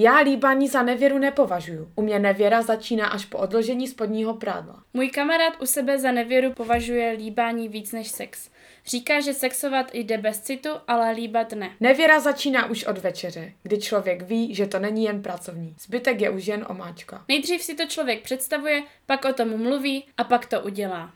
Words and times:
Já 0.00 0.18
líbání 0.18 0.68
za 0.68 0.82
nevěru 0.82 1.18
nepovažuju. 1.18 1.92
U 1.94 2.02
mě 2.02 2.18
nevěra 2.18 2.62
začíná 2.62 3.06
až 3.06 3.24
po 3.24 3.38
odložení 3.38 3.88
spodního 3.88 4.34
prádla. 4.34 4.82
Můj 4.94 5.08
kamarád 5.08 5.62
u 5.62 5.66
sebe 5.66 5.98
za 5.98 6.12
nevěru 6.12 6.52
považuje 6.52 7.10
líbání 7.10 7.68
víc 7.68 7.92
než 7.92 8.08
sex. 8.08 8.50
Říká, 8.86 9.20
že 9.20 9.34
sexovat 9.34 9.94
jde 9.94 10.18
bez 10.18 10.40
citu, 10.40 10.68
ale 10.88 11.10
líbat 11.10 11.52
ne. 11.52 11.70
Nevěra 11.80 12.20
začíná 12.20 12.66
už 12.66 12.84
od 12.84 12.98
večeře, 12.98 13.52
kdy 13.62 13.78
člověk 13.78 14.22
ví, 14.22 14.54
že 14.54 14.66
to 14.66 14.78
není 14.78 15.04
jen 15.04 15.22
pracovní. 15.22 15.74
Zbytek 15.80 16.20
je 16.20 16.30
už 16.30 16.46
jen 16.46 16.66
omáčka. 16.68 17.24
Nejdřív 17.28 17.62
si 17.62 17.74
to 17.74 17.86
člověk 17.86 18.22
představuje, 18.22 18.82
pak 19.06 19.24
o 19.24 19.32
tom 19.32 19.62
mluví 19.62 20.04
a 20.16 20.24
pak 20.24 20.46
to 20.46 20.60
udělá. 20.60 21.10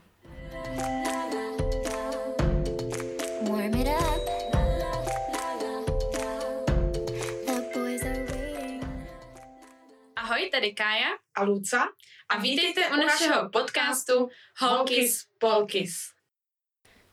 Warm 0.75 1.12
Ahoj, 10.43 10.49
tady 10.51 10.71
Kája 10.71 11.07
A 11.35 11.43
Luca? 11.43 11.87
a 12.29 12.37
vítejte 12.37 12.81
u 12.87 12.95
našeho 12.95 13.49
podcastu 13.49 14.29
Holkis 14.59 15.25
Polkis. 15.37 15.93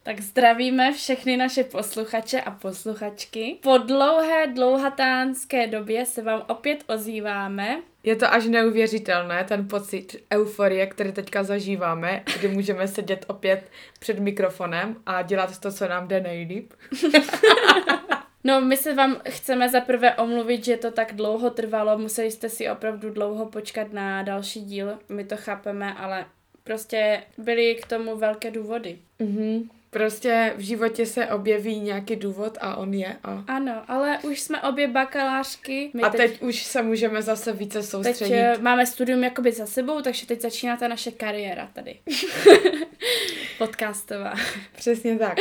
Tak 0.03 0.21
zdravíme 0.21 0.93
všechny 0.93 1.37
naše 1.37 1.65
posluchače 1.65 2.41
a 2.41 2.51
posluchačky. 2.51 3.59
Po 3.63 3.79
dlouhé, 3.79 4.47
dlouhatánské 4.47 5.67
době 5.67 6.07
se 6.07 6.23
vám 6.23 6.45
opět 6.49 6.85
ozýváme. 6.87 7.83
Je 8.03 8.17
to 8.17 8.33
až 8.33 8.47
neuvěřitelné, 8.47 9.45
ten 9.45 9.69
pocit 9.69 10.17
euforie, 10.33 10.87
který 10.87 11.13
teďka 11.13 11.43
zažíváme, 11.43 12.23
kdy 12.39 12.49
můžeme 12.49 12.89
sedět 12.89 13.25
opět 13.29 13.71
před 13.99 14.19
mikrofonem 14.19 15.03
a 15.07 15.23
dělat 15.23 15.59
to, 15.59 15.73
co 15.73 15.89
nám 15.89 16.09
jde 16.09 16.21
nejlíp. 16.21 16.73
No, 18.45 18.61
my 18.61 18.77
se 18.77 18.95
vám 18.95 19.17
chceme 19.29 19.69
zaprvé 19.69 20.15
omluvit, 20.15 20.65
že 20.65 20.77
to 20.77 20.91
tak 20.91 21.15
dlouho 21.15 21.51
trvalo, 21.51 21.99
museli 21.99 22.31
jste 22.31 22.49
si 22.49 22.71
opravdu 22.71 23.11
dlouho 23.11 23.47
počkat 23.47 23.93
na 23.93 24.23
další 24.23 24.61
díl, 24.61 24.99
my 25.09 25.25
to 25.25 25.37
chápeme, 25.37 25.95
ale 25.95 26.27
prostě 26.65 27.23
byly 27.39 27.75
k 27.83 27.87
tomu 27.87 28.17
velké 28.17 28.51
důvody. 28.51 28.99
Mhm. 29.19 29.69
Prostě 29.91 30.55
v 30.57 30.61
životě 30.61 31.07
se 31.07 31.27
objeví 31.27 31.81
nějaký 31.81 32.17
důvod 32.17 32.59
a 32.61 32.77
on 32.77 32.95
je 32.95 33.17
a... 33.25 33.45
Ano, 33.47 33.83
ale 33.89 34.19
už 34.23 34.41
jsme 34.41 34.63
obě 34.63 34.89
bakalářky. 34.89 35.91
My 35.95 36.03
A 36.03 36.11
teď 36.11 36.43
už 36.43 36.63
se 36.63 36.83
můžeme 36.83 37.23
zase 37.23 37.53
více 37.53 37.79
teď 37.81 37.89
soustředit. 37.89 38.35
eh, 38.35 38.59
máme 38.61 38.87
studium 38.87 39.25
jakoby 39.25 39.53
za 39.53 39.67
sebou, 39.67 40.01
takže 40.03 40.27
teď 40.27 40.41
začíná 40.41 40.77
ta 40.77 40.89
naše 40.89 41.11
kariéra 41.11 41.71
tady. 41.73 41.99
Podcastová. 43.59 44.35
Přesně 44.77 45.19
tak. 45.19 45.37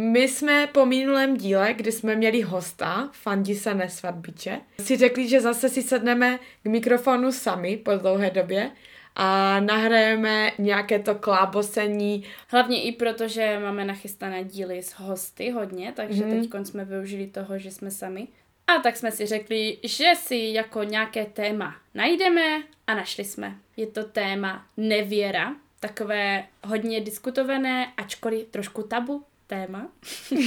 My 0.00 0.28
jsme 0.28 0.66
po 0.66 0.86
minulém 0.86 1.36
díle, 1.36 1.74
kdy 1.74 1.92
jsme 1.92 2.16
měli 2.16 2.40
hosta, 2.40 3.10
Fandi 3.12 3.54
se 3.54 3.74
nesvatbiče, 3.74 4.60
si 4.80 4.96
řekli, 4.96 5.28
že 5.28 5.40
zase 5.40 5.68
si 5.68 5.82
sedneme 5.82 6.38
k 6.62 6.66
mikrofonu 6.66 7.32
sami 7.32 7.76
po 7.76 7.96
dlouhé 7.96 8.30
době 8.30 8.70
a 9.16 9.60
nahrajeme 9.60 10.52
nějaké 10.58 10.98
to 10.98 11.14
klábosení. 11.14 12.24
Hlavně 12.48 12.82
i 12.82 12.92
proto, 12.92 13.28
že 13.28 13.58
máme 13.58 13.84
nachystané 13.84 14.44
díly 14.44 14.82
s 14.82 14.92
hosty 14.92 15.50
hodně, 15.50 15.92
takže 15.96 16.24
mm. 16.24 16.30
teď 16.30 16.66
jsme 16.66 16.84
využili 16.84 17.26
toho, 17.26 17.58
že 17.58 17.70
jsme 17.70 17.90
sami. 17.90 18.28
A 18.66 18.78
tak 18.78 18.96
jsme 18.96 19.12
si 19.12 19.26
řekli, 19.26 19.78
že 19.82 20.12
si 20.16 20.36
jako 20.36 20.82
nějaké 20.82 21.24
téma 21.24 21.76
najdeme 21.94 22.62
a 22.86 22.94
našli 22.94 23.24
jsme. 23.24 23.54
Je 23.76 23.86
to 23.86 24.04
téma 24.04 24.66
nevěra, 24.76 25.54
takové 25.80 26.44
hodně 26.64 27.00
diskutované, 27.00 27.92
ačkoliv 27.96 28.48
trošku 28.48 28.82
tabu 28.82 29.24
téma. 29.48 29.88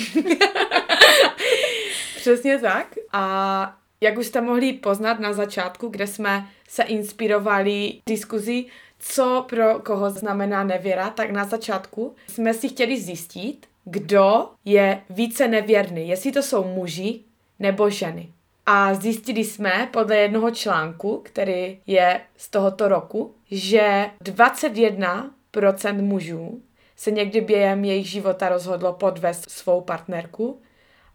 Přesně 2.15 2.59
tak. 2.59 2.95
A 3.13 3.77
jak 4.01 4.17
už 4.17 4.27
jste 4.27 4.41
mohli 4.41 4.73
poznat 4.73 5.19
na 5.19 5.33
začátku, 5.33 5.87
kde 5.87 6.07
jsme 6.07 6.47
se 6.67 6.83
inspirovali 6.83 7.93
diskuzí, 8.05 8.67
co 8.99 9.45
pro 9.49 9.79
koho 9.79 10.09
znamená 10.09 10.63
nevěra, 10.63 11.09
tak 11.09 11.31
na 11.31 11.45
začátku 11.45 12.15
jsme 12.27 12.53
si 12.53 12.69
chtěli 12.69 13.01
zjistit, 13.01 13.67
kdo 13.83 14.49
je 14.65 15.01
více 15.09 15.47
nevěrný, 15.47 16.09
jestli 16.09 16.31
to 16.31 16.43
jsou 16.43 16.63
muži 16.63 17.19
nebo 17.59 17.89
ženy. 17.89 18.31
A 18.65 18.93
zjistili 18.93 19.43
jsme 19.43 19.89
podle 19.93 20.17
jednoho 20.17 20.51
článku, 20.51 21.21
který 21.25 21.79
je 21.87 22.21
z 22.37 22.49
tohoto 22.49 22.87
roku, 22.87 23.35
že 23.51 24.05
21% 24.23 26.01
mužů 26.01 26.61
se 27.01 27.11
někdy 27.11 27.41
během 27.41 27.85
jejich 27.85 28.09
života 28.09 28.49
rozhodlo 28.49 28.93
podvést 28.93 29.49
svou 29.49 29.81
partnerku 29.81 30.61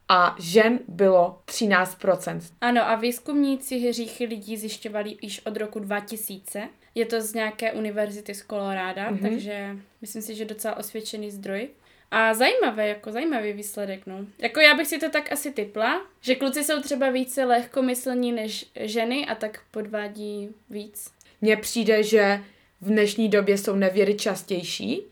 a 0.09 0.37
žen 0.41 0.79
bylo 0.89 1.39
13%. 1.47 2.41
Ano, 2.61 2.89
a 2.89 2.95
výzkumníci 2.95 3.79
hříchy 3.79 4.25
lidí 4.25 4.57
zjišťovali 4.57 5.17
již 5.23 5.47
od 5.47 5.57
roku 5.57 5.79
2000. 5.79 6.69
Je 6.95 7.07
to 7.07 7.21
z 7.21 7.35
nějaké 7.35 7.73
univerzity 7.73 8.35
z 8.35 8.43
Koloráda, 8.43 9.11
Mhm. 9.11 9.19
mm-hmm. 9.19 9.29
takže 9.31 9.77
myslím 10.01 10.23
si, 10.23 10.35
že 10.35 10.45
docela 10.45 10.77
osvědčený 10.77 11.31
zdroj. 11.31 11.69
A 12.11 12.35
zajímavé, 12.35 12.89
jako 12.89 13.13
zajímavý 13.13 13.53
výsledek, 13.53 14.07
no. 14.07 14.27
Jako 14.39 14.61
já 14.61 14.75
bych 14.75 14.87
si 14.87 14.99
to 14.99 15.11
tak 15.11 15.33
asi 15.33 15.53
typla, 15.53 16.07
že 16.21 16.35
kluci 16.35 16.65
jsou 16.65 16.81
třeba 16.83 17.11
více 17.11 17.45
lehkomyslní 17.45 18.33
než 18.33 18.67
ženy 18.81 19.27
a 19.27 19.35
tak 19.35 19.61
podvádí 19.71 20.49
víc. 20.71 21.11
Mně 21.41 21.57
přijde, 21.57 22.03
že 22.03 22.41
v 22.81 22.87
dnešní 22.89 23.29
době 23.29 23.59
jsou 23.59 23.77
nevěry 23.77 24.15
častější, 24.15 25.03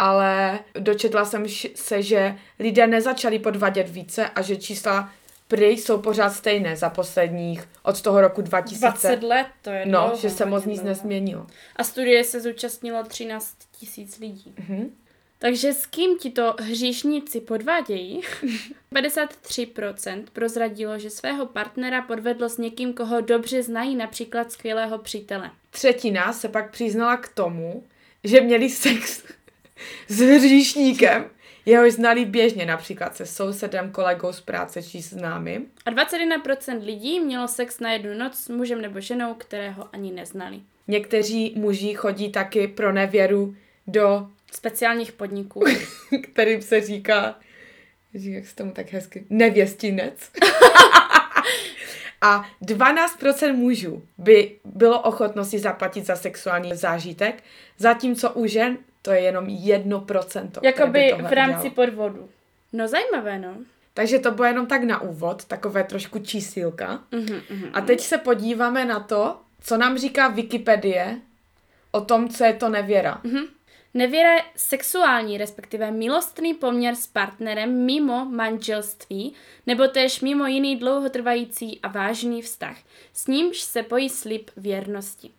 ale 0.00 0.58
dočetla 0.78 1.24
jsem 1.24 1.44
se, 1.74 2.02
že 2.02 2.34
lidé 2.58 2.86
nezačali 2.86 3.38
podvádět 3.38 3.88
více 3.88 4.28
a 4.28 4.42
že 4.42 4.56
čísla 4.56 5.12
prý 5.48 5.66
jsou 5.66 5.98
pořád 5.98 6.30
stejné 6.30 6.76
za 6.76 6.90
posledních, 6.90 7.68
od 7.82 8.02
toho 8.02 8.20
roku 8.20 8.42
2000. 8.42 8.80
20 8.86 9.22
let, 9.22 9.46
to 9.62 9.70
je 9.70 9.86
No, 9.86 10.00
dlouho, 10.00 10.16
že 10.16 10.30
se 10.30 10.46
moc 10.46 10.64
nic 10.64 10.82
nezměnilo. 10.82 11.46
A 11.76 11.84
studie 11.84 12.24
se 12.24 12.40
zúčastnilo 12.40 13.04
13 13.04 13.54
tisíc 13.78 14.18
lidí. 14.18 14.54
Mhm. 14.58 14.90
Takže 15.38 15.72
s 15.72 15.86
kým 15.86 16.18
ti 16.18 16.30
to 16.30 16.54
hříšníci 16.60 17.40
podvádějí? 17.40 18.20
53% 18.94 20.24
prozradilo, 20.32 20.98
že 20.98 21.10
svého 21.10 21.46
partnera 21.46 22.02
podvedlo 22.02 22.48
s 22.48 22.58
někým, 22.58 22.92
koho 22.92 23.20
dobře 23.20 23.62
znají, 23.62 23.96
například 23.96 24.52
skvělého 24.52 24.98
přítele. 24.98 25.50
Třetina 25.70 26.32
se 26.32 26.48
pak 26.48 26.70
přiznala 26.70 27.16
k 27.16 27.28
tomu, 27.28 27.84
že 28.24 28.40
měli 28.40 28.70
sex 28.70 29.22
s 30.08 30.20
hříšníkem, 30.20 31.24
jehož 31.66 31.92
znali 31.92 32.24
běžně, 32.24 32.66
například 32.66 33.16
se 33.16 33.26
sousedem, 33.26 33.90
kolegou 33.90 34.32
z 34.32 34.40
práce 34.40 34.82
či 34.82 35.00
známým. 35.00 35.66
A 35.86 35.90
21% 35.90 36.84
lidí 36.84 37.20
mělo 37.20 37.48
sex 37.48 37.80
na 37.80 37.92
jednu 37.92 38.18
noc 38.18 38.34
s 38.34 38.48
mužem 38.48 38.80
nebo 38.80 39.00
ženou, 39.00 39.34
kterého 39.34 39.88
ani 39.92 40.12
neznali. 40.12 40.60
Někteří 40.88 41.54
muži 41.56 41.94
chodí 41.94 42.32
taky 42.32 42.68
pro 42.68 42.92
nevěru 42.92 43.54
do, 43.86 44.26
Speciálních 44.52 45.12
podniků. 45.12 45.64
kterým 46.22 46.62
se 46.62 46.80
říká, 46.80 47.38
říká, 48.14 48.36
jak 48.36 48.46
se 48.46 48.56
tomu 48.56 48.72
tak 48.72 48.92
hezky, 48.92 49.26
nevěstinec. 49.30 50.30
A 52.22 52.44
12% 52.62 53.56
mužů 53.56 54.02
by 54.18 54.56
bylo 54.64 55.00
ochotno 55.00 55.44
si 55.44 55.58
zaplatit 55.58 56.06
za 56.06 56.16
sexuální 56.16 56.74
zážitek, 56.74 57.42
zatímco 57.78 58.30
u 58.30 58.46
žen 58.46 58.78
to 59.02 59.10
je 59.10 59.20
jenom 59.20 59.46
1%. 59.46 60.48
které 60.50 60.86
by 60.90 61.06
Jakoby 61.06 61.12
v 61.28 61.32
rámci 61.32 61.68
udělalo. 61.68 61.74
podvodu. 61.74 62.28
No 62.72 62.88
zajímavé, 62.88 63.38
no. 63.38 63.54
Takže 63.94 64.18
to 64.18 64.30
bylo 64.30 64.48
jenom 64.48 64.66
tak 64.66 64.82
na 64.82 65.00
úvod, 65.00 65.44
takové 65.44 65.84
trošku 65.84 66.18
čísílka. 66.18 67.04
Mhm, 67.12 67.40
mhm. 67.50 67.70
A 67.72 67.80
teď 67.80 68.00
se 68.00 68.18
podíváme 68.18 68.84
na 68.84 69.00
to, 69.00 69.36
co 69.60 69.76
nám 69.76 69.98
říká 69.98 70.28
Wikipedie 70.28 71.20
o 71.90 72.00
tom, 72.00 72.28
co 72.28 72.44
je 72.44 72.54
to 72.54 72.68
nevěra. 72.68 73.20
Mhm. 73.24 73.44
Nevěra 73.94 74.32
je 74.32 74.42
sexuální, 74.56 75.38
respektive 75.38 75.90
milostný 75.90 76.54
poměr 76.54 76.94
s 76.94 77.06
partnerem 77.06 77.84
mimo 77.84 78.24
manželství, 78.24 79.34
nebo 79.66 79.88
též 79.88 80.20
mimo 80.20 80.46
jiný 80.46 80.76
dlouhotrvající 80.76 81.80
a 81.82 81.88
vážný 81.88 82.42
vztah. 82.42 82.76
S 83.12 83.26
nímž 83.26 83.60
se 83.60 83.82
pojí 83.82 84.08
slib 84.08 84.50
věrnosti. 84.56 85.30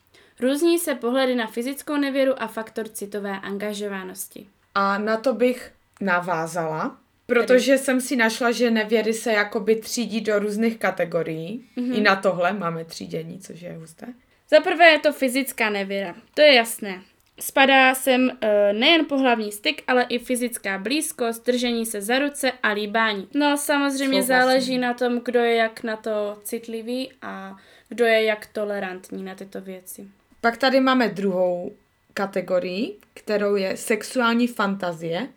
Různí 0.41 0.79
se 0.79 0.95
pohledy 0.95 1.35
na 1.35 1.47
fyzickou 1.47 1.97
nevěru 1.97 2.41
a 2.41 2.47
faktor 2.47 2.87
citové 2.87 3.39
angažovanosti. 3.39 4.47
A 4.75 4.97
na 4.97 5.17
to 5.17 5.33
bych 5.33 5.71
navázala, 6.01 6.97
protože 7.25 7.77
jsem 7.77 8.01
si 8.01 8.15
našla, 8.15 8.51
že 8.51 8.71
nevěry 8.71 9.13
se 9.13 9.31
jakoby 9.33 9.75
třídí 9.75 10.21
do 10.21 10.39
různých 10.39 10.77
kategorií. 10.77 11.65
Mm-hmm. 11.77 11.97
I 11.97 12.01
na 12.01 12.15
tohle 12.15 12.53
máme 12.53 12.85
třídění, 12.85 13.39
což 13.39 13.61
je 13.61 13.73
husté. 13.73 14.07
Za 14.49 14.59
prvé 14.59 14.85
je 14.85 14.99
to 14.99 15.13
fyzická 15.13 15.69
nevěra, 15.69 16.15
to 16.33 16.41
je 16.41 16.53
jasné. 16.53 17.01
Spadá 17.39 17.95
sem 17.95 18.31
e, 18.41 18.73
nejen 18.73 19.05
pohlavní 19.05 19.51
styk, 19.51 19.83
ale 19.87 20.03
i 20.03 20.19
fyzická 20.19 20.77
blízkost, 20.77 21.45
držení 21.45 21.85
se 21.85 22.01
za 22.01 22.19
ruce 22.19 22.51
a 22.63 22.69
líbání. 22.69 23.27
No 23.33 23.57
samozřejmě 23.57 24.23
Souhlasím. 24.23 24.27
záleží 24.27 24.77
na 24.77 24.93
tom, 24.93 25.21
kdo 25.25 25.39
je 25.39 25.55
jak 25.55 25.83
na 25.83 25.95
to 25.95 26.37
citlivý 26.43 27.11
a 27.21 27.57
kdo 27.89 28.05
je 28.05 28.23
jak 28.23 28.45
tolerantní 28.45 29.23
na 29.23 29.35
tyto 29.35 29.61
věci. 29.61 30.07
Pak 30.41 30.57
tady 30.57 30.79
máme 30.79 31.09
druhou 31.09 31.71
kategorii, 32.13 32.97
kterou 33.13 33.55
je 33.55 33.77
sexuální 33.77 34.47
fantazie. 34.47 35.27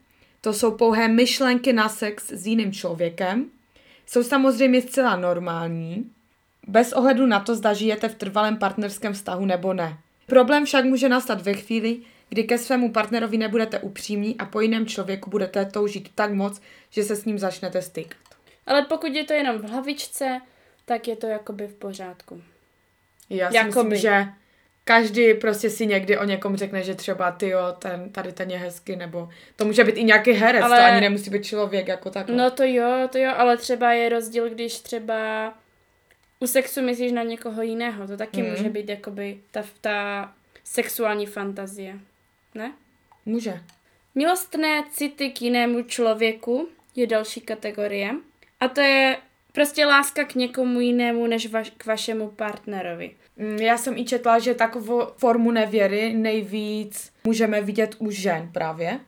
To 0.41 0.53
jsou 0.53 0.71
pouhé 0.71 1.09
myšlenky 1.09 1.73
na 1.73 1.89
sex 1.89 2.31
s 2.31 2.47
jiným 2.47 2.73
člověkem. 2.73 3.51
Jsou 4.07 4.23
samozřejmě 4.23 4.83
zcela 4.83 5.17
normální. 5.17 6.11
bez 6.69 6.93
ohledu 6.93 7.27
na 7.27 7.41
to, 7.41 7.55
zda 7.55 7.73
žijete 7.73 8.09
v 8.09 8.15
trvalém 8.15 8.57
partnerském 8.57 9.13
vztahu 9.13 9.45
nebo 9.45 9.75
ne. 9.75 9.99
Problém 10.27 10.65
však 10.65 10.85
může 10.85 11.09
nastat 11.09 11.43
ve 11.43 11.55
chvíli, 11.55 12.01
kdy 12.29 12.45
ke 12.45 12.59
svému 12.59 12.93
partnerovi 12.93 13.39
nebudete 13.39 13.79
upřímní 13.79 14.39
a 14.39 14.45
po 14.45 14.61
jiném 14.61 14.87
člověku 14.87 15.31
budete 15.31 15.65
toužit 15.65 16.09
tak 16.15 16.33
moc, 16.33 16.61
že 16.91 17.03
se 17.03 17.17
s 17.17 17.25
ním 17.25 17.39
začnete 17.39 17.83
stykat. 17.83 18.19
Ale 18.67 18.83
pokud 18.83 19.13
je 19.13 19.25
to 19.25 19.33
jenom 19.33 19.59
v 19.59 19.71
hlavičce, 19.71 20.41
tak 20.85 21.09
je 21.09 21.17
to 21.17 21.27
jakoby 21.27 21.67
v 21.67 21.75
pořádku. 21.75 22.43
Já 23.31 23.51
si 23.51 23.57
Jakoby. 23.57 23.91
myslím, 23.91 23.97
že 23.97 24.27
každý 24.85 25.35
prostě 25.35 25.71
si 25.71 25.87
někdy 25.87 26.19
o 26.19 26.25
někom 26.25 26.57
řekne, 26.57 26.83
že 26.83 26.95
třeba 26.95 27.31
ty 27.33 27.49
jo, 27.49 27.61
ten, 27.79 28.11
tady 28.13 28.33
ten 28.33 28.51
je 28.51 28.59
hezky, 28.59 28.97
nebo 28.97 29.29
to 29.57 29.65
může 29.65 29.85
být 29.85 29.97
i 29.97 30.05
nějaký 30.05 30.33
herec, 30.33 30.63
ale... 30.65 30.77
To 30.79 30.85
ani 30.85 31.01
nemusí 31.01 31.31
být 31.31 31.45
člověk 31.45 31.89
jako 31.89 32.11
takhle. 32.11 32.37
No 32.37 32.51
to 32.51 32.63
jo, 32.65 33.09
to 33.13 33.19
jo, 33.19 33.33
ale 33.37 33.57
třeba 33.57 33.93
je 33.93 34.09
rozdíl, 34.09 34.49
když 34.51 34.79
třeba 34.81 35.55
u 36.41 36.47
sexu 36.47 36.83
myslíš 36.83 37.13
na 37.13 37.23
někoho 37.23 37.63
jiného. 37.63 38.07
To 38.07 38.17
taky 38.17 38.43
Mhm. 38.43 38.51
může 38.51 38.69
být 38.71 38.89
jakoby 38.89 39.39
ta, 39.51 39.65
ta 39.81 40.33
sexuální 40.65 41.27
fantazie. 41.27 41.99
Ne? 42.55 42.73
Může. 43.27 43.61
Milostné 44.15 44.85
city 44.93 45.31
k 45.31 45.43
jinému 45.43 45.83
člověku 45.83 46.69
je 46.97 47.07
další 47.07 47.41
kategorie. 47.41 48.11
A 48.61 48.69
to 48.69 48.81
je 48.81 49.17
prostě 49.53 49.87
láska 49.87 50.25
k 50.25 50.35
někomu 50.35 50.81
jinému 50.81 51.27
než 51.27 51.47
vaš, 51.47 51.73
k 51.79 51.87
vašemu 51.87 52.29
partnerovi. 52.29 53.11
Mm, 53.37 53.57
Já 53.57 53.79
jsem 53.79 53.99
i 53.99 54.05
četla, 54.05 54.39
že 54.39 54.55
takovou 54.55 55.03
formu 55.17 55.51
nevěry 55.51 56.13
nejvíc 56.13 57.13
můžeme 57.25 57.61
vidět 57.61 57.95
u 57.99 58.11
žen 58.11 58.51
právě. 58.53 59.01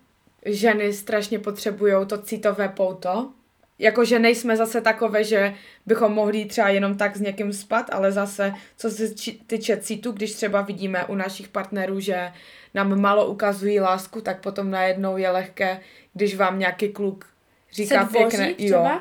Ženy 0.47 0.93
strašně 0.93 1.39
potřebují 1.39 1.93
to 2.07 2.19
citové 2.23 2.69
pouto. 2.69 3.31
Jakože 3.79 4.19
nejsme 4.19 4.57
zase 4.57 4.81
takové, 4.81 5.25
že 5.25 5.55
bychom 5.87 6.13
mohli 6.13 6.45
třeba 6.45 6.69
jenom 6.69 6.97
tak 6.97 7.17
s 7.17 7.21
někým 7.21 7.53
spat, 7.53 7.91
ale 7.93 8.13
zase, 8.13 8.53
co 8.77 8.91
se 8.91 9.15
týče 9.47 9.77
citu, 9.77 10.13
když 10.13 10.33
třeba 10.35 10.61
vidíme 10.63 11.05
u 11.05 11.15
našich 11.15 11.49
partnerů, 11.49 12.01
že 12.01 12.33
nám 12.75 13.01
malo 13.01 13.27
ukazují 13.27 13.81
lásku, 13.81 14.21
tak 14.21 14.41
potom 14.41 14.71
najednou 14.71 15.17
je 15.17 15.31
lehké, 15.31 15.81
když 16.15 16.37
vám 16.37 16.59
nějaký 16.59 16.89
kluk 16.89 17.27
říká 17.73 18.07
Se 18.07 18.13
pěkné, 18.13 18.55
třeba? 18.55 18.93
jo, 18.93 19.01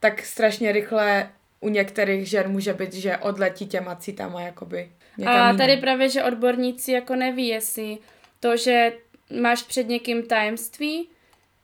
tak 0.00 0.22
strašně 0.24 0.72
rychle 0.72 1.28
u 1.62 1.68
některých 1.68 2.28
žen 2.28 2.48
může 2.48 2.72
být, 2.72 2.92
že 2.92 3.16
odletí 3.16 3.66
těma 3.66 3.96
citama 3.96 4.40
jakoby 4.40 4.90
někam 5.18 5.54
A 5.54 5.56
tady 5.56 5.76
právě, 5.76 6.08
že 6.08 6.24
odborníci 6.24 6.92
jako 6.92 7.16
neví, 7.16 7.48
jestli 7.48 7.98
to, 8.40 8.56
že 8.56 8.92
máš 9.40 9.62
před 9.62 9.88
někým 9.88 10.22
tajemství, 10.22 11.08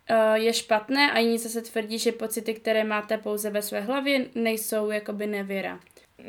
eh, 0.09 0.39
je 0.39 0.53
špatné 0.53 1.13
a 1.13 1.19
jiní 1.19 1.39
zase 1.39 1.63
tvrdí, 1.63 1.99
že 1.99 2.13
pocity, 2.13 2.55
které 2.55 2.85
máte 2.85 3.19
pouze 3.19 3.51
ve 3.51 3.63
své 3.63 3.81
hlavě, 3.81 4.25
nejsou 4.35 4.91
jakoby 4.91 5.27
nevěra. 5.27 5.81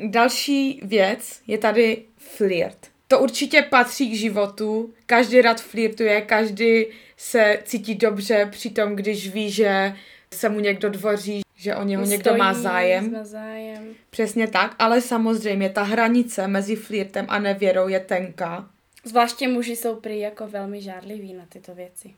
Další 0.06 0.80
věc 0.82 1.40
je 1.46 1.58
tady 1.58 2.02
flirt. 2.16 2.78
To 3.08 3.18
určitě 3.18 3.62
patří 3.62 4.10
k 4.10 4.16
životu. 4.16 4.94
Každý 5.06 5.40
rád 5.40 5.60
flirtuje, 5.60 6.20
každý 6.20 6.86
se 7.16 7.58
cítí 7.64 7.94
dobře 7.94 8.48
při 8.50 8.70
tom, 8.70 8.96
když 8.96 9.28
ví, 9.28 9.50
že 9.50 9.94
se 10.34 10.48
mu 10.48 10.60
někdo 10.60 10.90
dvoří, 10.90 11.42
že 11.60 11.76
o 11.76 11.84
něho 11.84 12.04
někdo 12.04 12.36
má 12.36 12.54
zájem. 12.54 13.12
Má 13.12 13.24
zájem. 13.24 13.94
Přesně 14.10 14.48
tak, 14.48 14.74
ale 14.78 15.00
samozřejmě 15.00 15.70
ta 15.70 15.82
hranice 15.82 16.48
mezi 16.48 16.76
flirtem 16.76 17.26
a 17.28 17.38
nevěrou 17.38 17.88
je 17.88 18.00
tenká. 18.00 18.70
Zvláště 19.04 19.48
muži 19.48 19.76
jsou 19.76 19.96
prý 19.96 20.18
jako 20.18 20.48
velmi 20.48 20.82
žárliví 20.82 21.34
na 21.34 21.46
tyto 21.48 21.74
věci. 21.74 22.14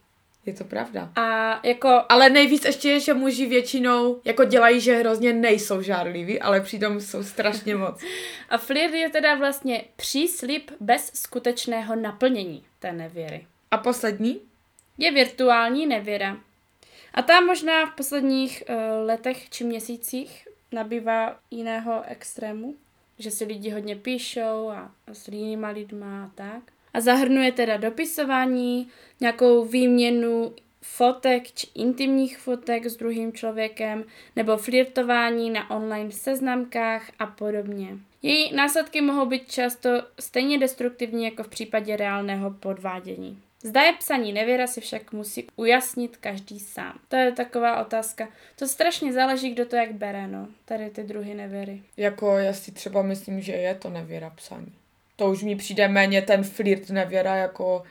Je 0.46 0.52
to 0.52 0.64
pravda. 0.64 1.12
A 1.16 1.60
jako 1.66 2.02
Ale 2.08 2.30
nejvíc 2.30 2.64
ještě 2.64 2.90
je, 2.90 3.00
že 3.00 3.14
muži 3.14 3.46
většinou 3.46 4.20
jako 4.24 4.44
dělají, 4.44 4.80
že 4.80 4.96
hrozně 4.96 5.32
nejsou 5.32 5.82
žárliví, 5.82 6.40
ale 6.40 6.60
přitom 6.60 7.00
jsou 7.00 7.22
strašně 7.22 7.76
moc. 7.76 8.00
A 8.50 8.58
flirt 8.58 8.94
je 8.94 9.08
teda 9.08 9.34
vlastně 9.34 9.84
příslip 9.96 10.70
bez 10.80 11.10
skutečného 11.14 11.96
naplnění 11.96 12.64
té 12.78 12.92
nevěry. 12.92 13.46
A 13.70 13.78
poslední? 13.78 14.40
Je 14.98 15.12
virtuální 15.12 15.86
nevěra. 15.86 16.36
A 17.14 17.22
ta 17.22 17.40
možná 17.40 17.86
v 17.86 17.94
posledních 17.94 18.62
uh, 18.68 18.74
letech 19.06 19.50
či 19.50 19.64
měsících 19.64 20.48
nabývá 20.72 21.38
jiného 21.50 22.02
extrému, 22.06 22.74
že 23.18 23.30
si 23.30 23.44
lidi 23.44 23.70
hodně 23.70 23.96
píšou 23.96 24.68
a, 24.68 24.92
a 25.06 25.14
s 25.14 25.28
jinýma 25.28 25.68
lidma 25.68 26.24
a 26.24 26.30
tak. 26.34 26.62
A 26.94 27.00
zahrnuje 27.00 27.52
teda 27.52 27.76
dopisování, 27.76 28.88
nějakou 29.20 29.64
výměnu 29.64 30.54
fotek 30.82 31.52
či 31.52 31.66
intimních 31.74 32.38
fotek 32.38 32.86
s 32.86 32.96
druhým 32.96 33.32
člověkem, 33.32 34.04
nebo 34.36 34.56
flirtování 34.56 35.50
na 35.50 35.70
online 35.70 36.10
seznamkách 36.10 37.10
a 37.18 37.26
podobně. 37.26 37.98
Její 38.22 38.54
následky 38.54 39.00
mohou 39.00 39.26
být 39.26 39.52
často 39.52 39.90
stejně 40.20 40.58
destruktivní 40.58 41.24
jako 41.24 41.42
v 41.42 41.48
případě 41.48 41.96
reálného 41.96 42.50
podvádění. 42.50 43.42
Zda 43.62 43.82
je 43.82 43.92
psaní 43.92 44.32
nevěra 44.32 44.66
si 44.66 44.80
však 44.80 45.12
musí 45.12 45.46
ujasnit 45.56 46.16
každý 46.16 46.60
sám. 46.60 46.98
To 47.08 47.16
je 47.16 47.32
taková 47.32 47.86
otázka. 47.86 48.28
To 48.56 48.68
strašně 48.68 49.12
záleží, 49.12 49.50
kdo 49.50 49.66
to 49.66 49.76
jak 49.76 49.92
bere, 49.92 50.26
no. 50.26 50.48
Tady 50.64 50.90
ty 50.90 51.02
druhy 51.02 51.34
nevěry. 51.34 51.82
Jako 51.96 52.38
já 52.38 52.52
si 52.52 52.72
třeba 52.72 53.02
myslím, 53.02 53.40
že 53.40 53.52
je 53.52 53.74
to 53.74 53.90
nevěra 53.90 54.30
psaní. 54.30 54.72
To 55.16 55.30
už 55.30 55.42
mi 55.42 55.56
přijde 55.56 55.88
méně 55.88 56.22
ten 56.22 56.44
flirt 56.44 56.90
nevěra, 56.90 57.36
jako 57.36 57.82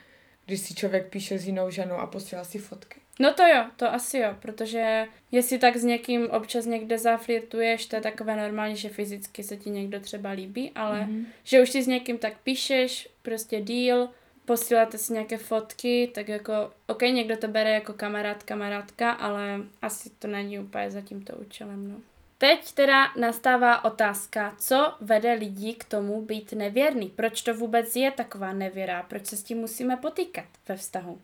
když 0.46 0.60
si 0.60 0.74
člověk 0.74 1.08
píše 1.08 1.38
s 1.38 1.46
jinou 1.46 1.70
ženou 1.70 1.96
a 1.96 2.06
posílá 2.06 2.44
si 2.44 2.58
fotky. 2.58 3.00
No 3.20 3.34
to 3.34 3.42
jo, 3.42 3.64
to 3.76 3.92
asi 3.94 4.18
jo, 4.18 4.36
protože 4.42 5.04
jestli 5.32 5.58
tak 5.58 5.76
s 5.76 5.84
někým 5.84 6.30
občas 6.30 6.66
někde 6.66 6.98
zaflirtuješ, 6.98 7.86
to 7.86 7.96
je 7.96 8.02
takové 8.02 8.36
normální, 8.36 8.76
že 8.76 8.88
fyzicky 8.88 9.42
se 9.42 9.56
ti 9.56 9.70
někdo 9.70 10.00
třeba 10.00 10.30
líbí, 10.30 10.72
ale 10.74 11.00
mm-hmm. 11.00 11.24
že 11.44 11.62
už 11.62 11.70
si 11.70 11.82
s 11.82 11.86
někým 11.86 12.18
tak 12.18 12.32
píšeš, 12.42 13.08
prostě 13.22 13.60
deal, 13.60 14.08
posíláte 14.44 14.98
si 14.98 15.12
nějaké 15.12 15.38
fotky, 15.38 16.10
tak 16.14 16.28
jako, 16.28 16.52
ok, 16.86 17.02
někdo 17.02 17.36
to 17.36 17.48
bere 17.48 17.70
jako 17.70 17.92
kamarád, 17.92 18.42
kamarádka, 18.42 19.10
ale 19.10 19.60
asi 19.82 20.10
to 20.10 20.28
není 20.28 20.58
úplně 20.58 20.90
za 20.90 21.00
tímto 21.00 21.36
účelem, 21.36 21.88
no. 21.92 21.96
Teď 22.38 22.72
teda 22.72 23.06
nastává 23.18 23.84
otázka, 23.84 24.56
co 24.58 24.94
vede 25.00 25.32
lidi 25.32 25.74
k 25.74 25.84
tomu 25.84 26.22
být 26.22 26.52
nevěrný? 26.52 27.08
Proč 27.08 27.42
to 27.42 27.54
vůbec 27.54 27.96
je 27.96 28.10
taková 28.10 28.52
nevěra? 28.52 29.02
Proč 29.02 29.26
se 29.26 29.36
s 29.36 29.42
tím 29.42 29.58
musíme 29.58 29.96
potýkat 29.96 30.44
ve 30.68 30.76
vztahu? 30.76 31.20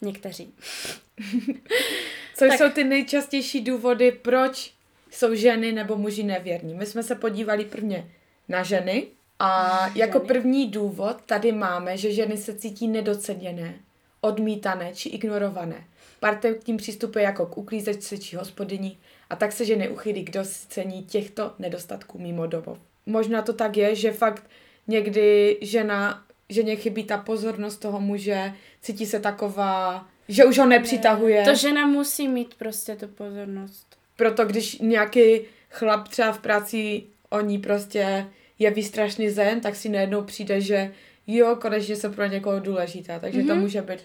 Někteří. 0.00 0.54
Co 2.34 2.48
Tak- 2.48 2.58
jsou 2.58 2.70
ty 2.70 2.84
nejčastější 2.84 3.60
důvody, 3.60 4.12
proč 4.12 4.74
jsou 5.10 5.34
ženy 5.34 5.72
nebo 5.72 5.96
muži 5.96 6.22
nevěrní? 6.22 6.74
My 6.74 6.86
jsme 6.86 7.02
se 7.02 7.14
podívali 7.14 7.64
prvně 7.64 8.10
na 8.48 8.62
ženy 8.62 9.06
a 9.38 9.80
jako 9.94 10.20
první 10.20 10.70
důvod 10.70 11.16
tady 11.26 11.52
máme, 11.52 11.96
že 11.96 12.12
ženy 12.12 12.36
se 12.36 12.54
cítí 12.54 12.88
nedoceněné, 12.88 13.74
odmítané 14.20 14.94
či 14.94 15.08
ignorované. 15.08 15.84
Partner 16.20 16.54
k 16.54 16.64
tím 16.64 16.76
přistupuje 16.76 17.24
jako 17.24 17.46
k 17.46 17.58
uklízečce 17.58 18.18
či 18.18 18.36
hospodyni 18.36 18.96
a 19.30 19.36
tak 19.36 19.52
se 19.52 19.64
ženy 19.64 19.88
uchylí 19.88 20.24
k 20.24 20.30
docení 20.30 21.04
těchto 21.04 21.52
nedostatků 21.58 22.18
mimo 22.18 22.46
domov. 22.46 22.78
Možná 23.06 23.42
to 23.42 23.52
tak 23.52 23.76
je, 23.76 23.94
že 23.94 24.12
fakt 24.12 24.42
někdy 24.86 25.58
žena, 25.60 26.24
ženě 26.48 26.76
chybí 26.76 27.04
ta 27.04 27.18
pozornost 27.18 27.76
toho 27.76 28.00
muže, 28.00 28.52
cítí 28.82 29.06
se 29.06 29.20
taková, 29.20 30.06
že 30.28 30.44
už 30.44 30.58
ho 30.58 30.66
nepřitahuje. 30.66 31.44
To 31.44 31.54
žena 31.54 31.86
musí 31.86 32.28
mít 32.28 32.54
prostě 32.54 32.96
tu 32.96 33.08
pozornost. 33.08 33.86
Proto 34.16 34.44
když 34.44 34.78
nějaký 34.78 35.40
chlap 35.70 36.08
třeba 36.08 36.32
v 36.32 36.38
práci 36.38 37.02
o 37.30 37.40
ní 37.40 37.58
prostě 37.58 38.26
jeví 38.58 38.82
strašný 38.82 39.30
zájem, 39.30 39.60
tak 39.60 39.76
si 39.76 39.88
najednou 39.88 40.22
přijde, 40.22 40.60
že 40.60 40.92
jo, 41.26 41.56
konečně 41.56 41.96
jsem 41.96 42.14
pro 42.14 42.26
někoho 42.26 42.60
důležitá. 42.60 43.18
Takže 43.18 43.40
mm-hmm. 43.40 43.48
to 43.48 43.54
může 43.54 43.82
být 43.82 44.00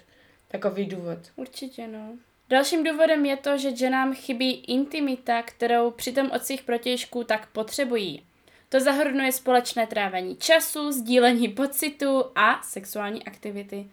takový 0.48 0.86
důvod. 0.86 1.20
Určitě, 1.36 1.88
no. 1.88 2.14
Dalším 2.50 2.84
důvodem 2.84 3.26
je 3.26 3.38
to, 3.38 3.58
že 3.58 3.76
ženám 3.76 4.14
chybí 4.14 4.52
intimita, 4.52 5.42
kterou 5.42 5.92
přitom 5.92 6.32
od 6.32 6.46
svých 6.46 6.64
protějšků 6.64 7.24
tak 7.24 7.52
potřebují. 7.52 8.24
To 8.70 8.80
zahrnuje 8.80 9.32
společné 9.32 9.88
trávení 9.88 10.36
času, 10.36 10.92
sdílení 10.92 11.48
pocitu 11.48 12.24
a 12.36 12.62
sexuální 12.64 13.24
aktivity. 13.24 13.90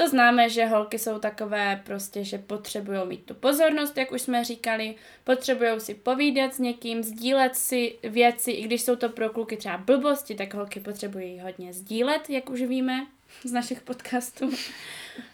To 0.00 0.08
známe, 0.08 0.50
že 0.50 0.66
holky 0.66 0.98
jsou 0.98 1.18
takové 1.18 1.82
prostě, 1.84 2.24
že 2.24 2.38
potřebují 2.38 2.98
mít 3.06 3.24
tu 3.24 3.34
pozornost, 3.34 3.96
jak 3.96 4.12
už 4.12 4.22
jsme 4.22 4.44
říkali, 4.44 4.94
potřebují 5.24 5.80
si 5.80 5.94
povídat 5.94 6.54
s 6.54 6.58
někým, 6.58 7.02
sdílet 7.02 7.56
si 7.56 7.94
věci, 8.02 8.50
i 8.50 8.62
když 8.62 8.82
jsou 8.82 8.96
to 8.96 9.08
pro 9.08 9.30
kluky 9.30 9.56
třeba 9.56 9.76
blbosti, 9.76 10.34
tak 10.34 10.54
holky 10.54 10.80
potřebují 10.80 11.40
hodně 11.40 11.72
sdílet, 11.72 12.30
jak 12.30 12.50
už 12.50 12.62
víme 12.62 13.06
z 13.44 13.52
našich 13.52 13.80
podcastů. 13.80 14.50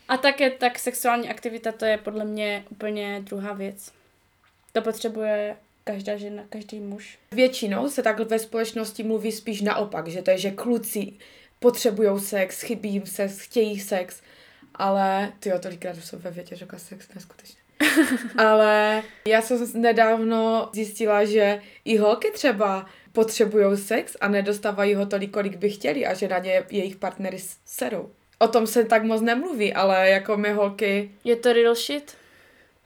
A 0.08 0.16
také 0.16 0.50
tak 0.50 0.78
sexuální 0.78 1.28
aktivita, 1.28 1.72
to 1.72 1.84
je 1.84 1.98
podle 1.98 2.24
mě 2.24 2.64
úplně 2.70 3.20
druhá 3.24 3.52
věc. 3.52 3.92
To 4.72 4.82
potřebuje 4.82 5.56
každá 5.84 6.16
žena, 6.16 6.42
každý 6.48 6.80
muž. 6.80 7.18
Většinou 7.32 7.88
se 7.88 8.02
takhle 8.02 8.24
ve 8.24 8.38
společnosti 8.38 9.02
mluví 9.02 9.32
spíš 9.32 9.60
naopak, 9.60 10.08
že 10.08 10.22
to 10.22 10.30
je, 10.30 10.38
že 10.38 10.50
kluci 10.50 11.12
potřebují 11.60 12.20
sex, 12.20 12.60
chybí 12.62 12.92
jim 12.92 13.06
sex, 13.06 13.38
chtějí 13.38 13.80
sex, 13.80 14.22
ale 14.76 15.32
ty 15.40 15.48
jo, 15.48 15.58
tolikrát 15.58 15.96
už 15.96 16.04
jsou 16.04 16.18
ve 16.18 16.30
větě, 16.30 16.56
že 16.56 16.66
sex 16.76 17.14
neskutečně. 17.14 17.60
Ale 18.38 19.02
já 19.26 19.42
jsem 19.42 19.82
nedávno 19.82 20.70
zjistila, 20.72 21.24
že 21.24 21.60
i 21.84 21.96
holky 21.96 22.30
třeba 22.30 22.86
potřebují 23.12 23.76
sex 23.76 24.16
a 24.20 24.28
nedostávají 24.28 24.94
ho 24.94 25.06
tolik, 25.06 25.30
kolik 25.30 25.56
by 25.56 25.70
chtěli 25.70 26.06
a 26.06 26.14
že 26.14 26.28
na 26.28 26.38
ně 26.38 26.64
jejich 26.70 26.96
partnery 26.96 27.38
serou. 27.64 28.10
O 28.38 28.48
tom 28.48 28.66
se 28.66 28.84
tak 28.84 29.02
moc 29.02 29.20
nemluví, 29.20 29.74
ale 29.74 30.10
jako 30.10 30.36
my 30.36 30.52
holky... 30.52 31.10
Je 31.24 31.36
to 31.36 31.52
real 31.52 31.74
shit? 31.74 32.16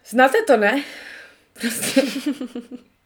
Znáte 0.06 0.42
to, 0.42 0.56
ne? 0.56 0.84
Prostě. 1.52 2.02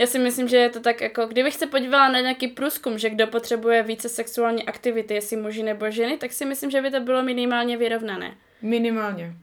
Já 0.00 0.06
si 0.06 0.18
myslím, 0.18 0.48
že 0.48 0.56
je 0.56 0.70
to 0.70 0.80
tak 0.80 1.00
jako, 1.00 1.26
kdybych 1.26 1.54
se 1.54 1.66
podívala 1.66 2.08
na 2.08 2.20
nějaký 2.20 2.48
průzkum, 2.48 2.98
že 2.98 3.10
kdo 3.10 3.26
potřebuje 3.26 3.82
více 3.82 4.08
sexuální 4.08 4.64
aktivity, 4.64 5.14
jestli 5.14 5.36
muži 5.36 5.62
nebo 5.62 5.90
ženy, 5.90 6.16
tak 6.16 6.32
si 6.32 6.44
myslím, 6.44 6.70
že 6.70 6.82
by 6.82 6.90
to 6.90 7.00
bylo 7.00 7.22
minimálně 7.22 7.76
vyrovnané. 7.76 8.36
Minimálně. 8.62 9.34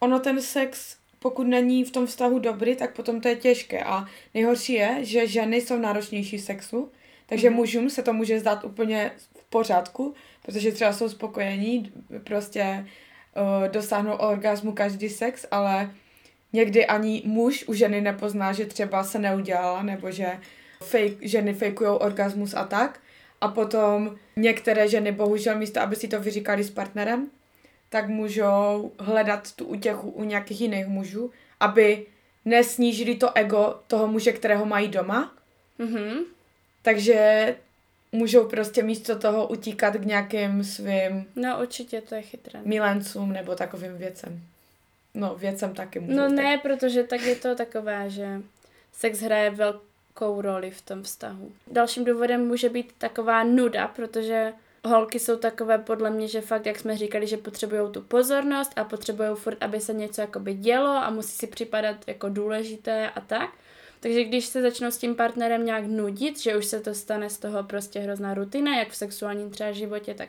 Ono 0.00 0.20
ten 0.20 0.40
sex, 0.42 0.96
pokud 1.18 1.46
není 1.46 1.84
v 1.84 1.90
tom 1.90 2.06
vztahu 2.06 2.38
dobrý, 2.38 2.76
tak 2.76 2.96
potom 2.96 3.20
to 3.20 3.28
je 3.28 3.36
těžké. 3.36 3.84
A 3.84 4.06
nejhorší 4.34 4.72
je, 4.72 4.98
že 5.00 5.26
ženy 5.26 5.60
jsou 5.60 5.78
náročnější 5.78 6.38
sexu, 6.38 6.92
takže 7.26 7.50
mm. 7.50 7.56
mužům 7.56 7.90
se 7.90 8.02
to 8.02 8.12
může 8.12 8.40
zdát 8.40 8.64
úplně 8.64 9.12
v 9.36 9.50
pořádku, 9.50 10.14
protože 10.42 10.72
třeba 10.72 10.92
jsou 10.92 11.08
spokojení, 11.08 11.92
prostě 12.24 12.86
uh, 13.36 13.68
dosáhnou 13.68 14.12
orgasmu 14.12 14.72
každý 14.72 15.08
sex, 15.08 15.46
ale 15.50 15.90
někdy 16.54 16.86
ani 16.86 17.22
muž 17.24 17.64
u 17.68 17.74
ženy 17.74 18.00
nepozná, 18.00 18.52
že 18.52 18.66
třeba 18.66 19.04
se 19.04 19.18
neudělala, 19.18 19.82
nebo 19.82 20.10
že 20.10 20.26
fake, 20.82 21.18
ženy 21.20 21.54
fejkují 21.54 21.90
orgasmus 21.90 22.54
a 22.54 22.64
tak. 22.64 23.00
A 23.40 23.48
potom 23.48 24.16
některé 24.36 24.88
ženy 24.88 25.12
bohužel 25.12 25.58
místo, 25.58 25.80
aby 25.80 25.96
si 25.96 26.08
to 26.08 26.20
vyříkali 26.20 26.64
s 26.64 26.70
partnerem, 26.70 27.30
tak 27.88 28.08
můžou 28.08 28.92
hledat 28.98 29.52
tu 29.52 29.64
útěchu 29.64 30.10
u 30.10 30.24
nějakých 30.24 30.60
jiných 30.60 30.86
mužů, 30.86 31.30
aby 31.60 32.06
nesnížili 32.44 33.14
to 33.14 33.36
ego 33.36 33.80
toho 33.86 34.06
muže, 34.06 34.32
kterého 34.32 34.66
mají 34.66 34.88
doma. 34.88 35.34
Mhm. 35.78 36.18
Takže 36.82 37.56
můžou 38.12 38.48
prostě 38.48 38.82
místo 38.82 39.18
toho 39.18 39.46
utíkat 39.48 39.94
k 39.96 40.04
nějakým 40.04 40.64
svým 40.64 41.26
No 41.36 41.60
určitě 41.60 42.00
to 42.00 42.14
je 42.14 42.22
chytré. 42.22 42.60
milencům 42.64 43.32
nebo 43.32 43.54
takovým 43.54 43.96
věcem. 43.98 44.42
No, 45.14 45.34
věcem 45.34 45.74
taky 45.74 46.00
můžou. 46.00 46.16
No 46.16 46.22
tak. 46.22 46.36
ne, 46.36 46.58
protože 46.58 47.02
tak 47.02 47.20
je 47.20 47.36
to 47.36 47.54
takové, 47.54 48.10
že 48.10 48.42
sex 48.92 49.20
hraje 49.20 49.50
velkou 49.50 50.40
roli 50.40 50.70
v 50.70 50.82
tom 50.82 51.02
vztahu. 51.02 51.52
Dalším 51.66 52.04
důvodem 52.04 52.46
může 52.46 52.68
být 52.68 52.92
taková 52.98 53.44
nuda, 53.44 53.88
protože 53.88 54.52
holky 54.84 55.18
jsou 55.18 55.36
takové 55.36 55.78
podle 55.78 56.10
mě, 56.10 56.28
že 56.28 56.40
fakt, 56.40 56.66
jak 56.66 56.78
jsme 56.78 56.96
říkali, 56.96 57.26
že 57.26 57.36
potřebují 57.36 57.92
tu 57.92 58.00
pozornost 58.00 58.72
a 58.76 58.84
potřebují 58.84 59.28
furt, 59.34 59.62
aby 59.62 59.80
se 59.80 59.92
něco 59.92 60.20
jakoby 60.20 60.54
dělo 60.54 60.90
a 60.90 61.10
musí 61.10 61.32
si 61.32 61.46
připadat 61.46 61.96
jako 62.06 62.28
důležité 62.28 63.10
a 63.10 63.20
tak. 63.20 63.50
Takže 64.00 64.24
když 64.24 64.46
se 64.46 64.62
začnou 64.62 64.90
s 64.90 64.98
tím 64.98 65.14
partnerem 65.14 65.66
nějak 65.66 65.84
nudit, 65.86 66.40
že 66.40 66.56
už 66.56 66.66
se 66.66 66.80
to 66.80 66.94
stane 66.94 67.30
z 67.30 67.38
toho 67.38 67.62
prostě 67.62 68.00
hrozná 68.00 68.34
rutina, 68.34 68.78
jak 68.78 68.88
v 68.90 68.96
sexuálním 68.96 69.50
třeba 69.50 69.72
životě, 69.72 70.14
tak 70.14 70.28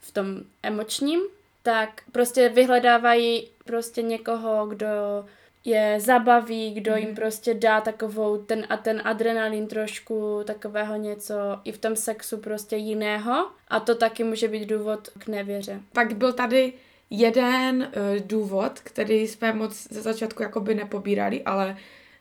v 0.00 0.12
tom 0.12 0.40
emočním, 0.62 1.20
tak 1.68 2.02
prostě 2.12 2.48
vyhledávají 2.48 3.50
prostě 3.64 4.02
někoho, 4.02 4.66
kdo 4.66 4.86
je 5.64 6.00
zabaví, 6.00 6.74
kdo 6.74 6.96
jim 6.96 7.14
prostě 7.14 7.54
dá 7.54 7.80
takovou 7.80 8.38
ten 8.38 8.66
a 8.68 8.76
ten 8.76 9.02
adrenalin 9.04 9.66
trošku, 9.66 10.40
takového 10.44 10.96
něco 10.96 11.34
i 11.64 11.72
v 11.72 11.78
tom 11.78 11.96
sexu 11.96 12.38
prostě 12.38 12.76
jiného 12.76 13.50
a 13.68 13.80
to 13.80 13.94
taky 13.94 14.24
může 14.24 14.48
být 14.48 14.66
důvod 14.66 15.08
k 15.18 15.26
nevěře. 15.26 15.80
Pak 15.92 16.16
byl 16.16 16.32
tady 16.32 16.72
jeden 17.10 17.82
uh, 17.82 18.26
důvod, 18.26 18.80
který 18.80 19.28
jsme 19.28 19.52
moc 19.52 19.88
ze 19.90 20.02
začátku 20.02 20.42
jakoby 20.42 20.74
nepobírali, 20.74 21.42
ale 21.42 21.76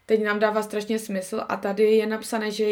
teď 0.05 0.23
nám 0.23 0.39
dává 0.39 0.63
strašně 0.63 0.99
smysl 0.99 1.43
a 1.49 1.57
tady 1.57 1.83
je 1.83 2.05
napsané, 2.05 2.51
že 2.51 2.65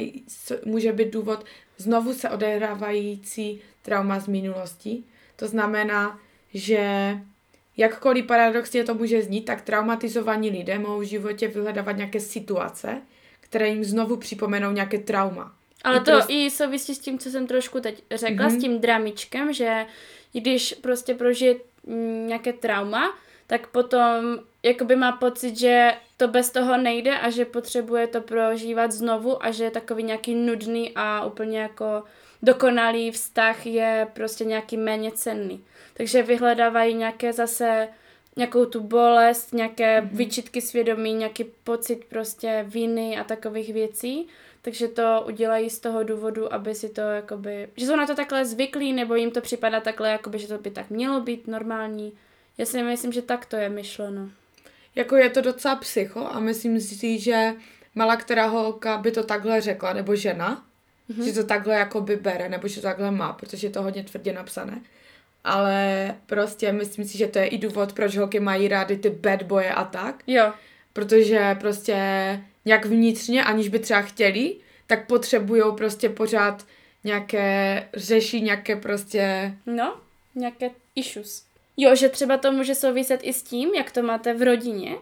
může 0.66 0.94
být 0.94 1.14
důvod 1.14 1.46
znovu 1.78 2.14
se 2.14 2.30
odehrávající 2.30 3.62
trauma 3.82 4.20
z 4.20 4.28
minulosti. 4.28 5.04
To 5.36 5.48
znamená, 5.48 6.20
že 6.56 7.18
jakkoliv 7.78 8.26
paradoxně 8.26 8.84
to 8.84 8.94
může 8.94 9.22
znít, 9.22 9.46
tak 9.46 9.62
traumatizovaní 9.62 10.50
lidé 10.50 10.80
mohou 10.80 11.00
v 11.00 11.04
životě 11.04 11.48
vyhledávat 11.48 11.98
nějaké 11.98 12.20
situace, 12.20 13.02
které 13.40 13.68
jim 13.68 13.84
znovu 13.84 14.16
připomenou 14.18 14.72
nějaké 14.72 14.98
trauma. 14.98 15.54
Ale 15.84 16.00
to 16.00 16.12
prost- 16.12 16.26
i 16.30 16.52
souvisí 16.52 16.96
s 16.96 17.00
tím, 17.00 17.20
co 17.20 17.30
jsem 17.30 17.48
trošku 17.48 17.80
teď 17.80 18.04
řekla, 18.12 18.48
Mhm. 18.48 18.58
s 18.60 18.62
tím 18.62 18.80
dramičkem, 18.80 19.54
že 19.54 19.86
když 20.34 20.74
prostě 20.82 21.14
prožije 21.16 21.56
mm, 21.88 22.28
nějaké 22.28 22.54
trauma, 22.54 23.18
tak 23.48 23.68
potom 23.68 24.40
jakoby 24.64 24.96
má 24.96 25.12
pocit, 25.12 25.58
že 25.60 25.94
to 26.18 26.28
bez 26.28 26.50
toho 26.52 26.78
nejde 26.78 27.20
a 27.20 27.30
že 27.30 27.46
potřebuje 27.46 28.08
to 28.08 28.22
prožívat 28.22 28.92
znovu 28.92 29.46
a 29.46 29.52
že 29.52 29.64
je 29.64 29.72
takový 29.72 30.04
nějaký 30.04 30.36
nudný 30.36 30.92
a 30.96 31.26
úplně 31.26 31.60
jako 31.60 32.04
dokonalý 32.44 33.12
vztah 33.12 33.66
je 33.66 34.08
prostě 34.14 34.46
nějaký 34.46 34.78
méně 34.78 35.12
cenný. 35.12 35.64
Takže 35.98 36.24
vyhledávají 36.24 36.94
nějaké 36.94 37.34
zase 37.34 37.88
nějakou 38.36 38.66
tu 38.66 38.80
bolest, 38.80 39.54
nějaké 39.54 40.02
mm-hmm. 40.02 40.10
vyčitky 40.12 40.62
svědomí, 40.62 41.14
nějaký 41.14 41.44
pocit 41.64 42.06
prostě 42.06 42.66
viny 42.68 43.18
a 43.18 43.24
takových 43.24 43.74
věcí. 43.74 44.28
Takže 44.62 44.88
to 44.88 45.24
udělají 45.28 45.70
z 45.70 45.80
toho 45.80 46.04
důvodu, 46.04 46.54
aby 46.54 46.76
si 46.76 46.90
to 46.90 47.02
jakoby, 47.02 47.70
že 47.78 47.86
jsou 47.86 47.96
na 47.96 48.08
to 48.08 48.16
takhle 48.16 48.46
zvyklí, 48.46 48.94
nebo 48.94 49.16
jim 49.16 49.32
to 49.32 49.42
připadá 49.42 49.80
takhle, 49.80 50.10
jakoby, 50.10 50.40
že 50.40 50.48
to 50.48 50.58
by 50.58 50.72
tak 50.72 50.90
mělo 50.90 51.22
být 51.22 51.48
normální. 51.48 52.14
Já 52.58 52.66
si 52.66 52.84
myslím, 52.84 53.12
že 53.12 53.22
tak 53.22 53.46
to 53.46 53.56
je 53.56 53.70
myšleno. 53.70 54.30
Jako 54.96 55.16
je 55.16 55.30
to 55.30 55.42
docela 55.42 55.76
psycho 55.76 56.28
a 56.32 56.40
myslím 56.40 56.82
si, 56.82 57.20
že 57.20 57.54
malá 57.96 58.16
která 58.16 58.46
holka 58.46 58.98
by 58.98 59.12
to 59.12 59.24
takhle 59.24 59.62
řekla, 59.62 59.94
nebo 59.94 60.16
žena, 60.16 60.66
mm-hmm. 61.10 61.24
že 61.24 61.34
to 61.34 61.44
takhle 61.44 61.76
jako 61.76 62.02
by 62.02 62.16
bere, 62.16 62.50
nebo 62.50 62.68
že 62.68 62.76
to 62.76 62.82
takhle 62.82 63.12
má, 63.12 63.34
protože 63.34 63.68
je 63.68 63.72
to 63.72 63.82
hodně 63.82 64.04
tvrdě 64.04 64.34
napsané. 64.34 64.82
Ale 65.46 66.16
prostě 66.26 66.72
myslím 66.72 67.06
si, 67.06 67.18
že 67.18 67.28
to 67.28 67.40
je 67.40 67.48
i 67.48 67.58
důvod, 67.58 67.94
proč 67.94 68.18
holky 68.18 68.40
mají 68.40 68.68
rády 68.68 68.98
ty 68.98 69.10
bad 69.10 69.44
boje 69.44 69.74
a 69.74 69.84
tak, 69.84 70.24
Jo, 70.28 70.54
protože 70.94 71.56
prostě 71.60 71.96
nějak 72.66 72.86
vnitřně, 72.86 73.44
aniž 73.44 73.70
by 73.70 73.80
třeba 73.80 74.02
chtěli, 74.02 74.56
tak 74.88 75.08
potřebují 75.08 75.64
prostě 75.78 76.10
pořád 76.10 76.66
nějaké, 77.04 77.88
řeší 77.94 78.42
nějaké 78.42 78.76
prostě, 78.76 79.54
no, 79.66 79.96
nějaké 80.36 80.70
issues. 80.96 81.46
Jo, 81.78 81.96
že 81.96 82.10
třeba 82.10 82.38
to 82.38 82.52
může 82.52 82.76
souviset 82.76 83.20
i 83.24 83.34
s 83.34 83.44
tím, 83.44 83.74
jak 83.74 83.92
to 83.92 84.02
máte 84.02 84.34
v 84.34 84.42
rodině, 84.42 84.96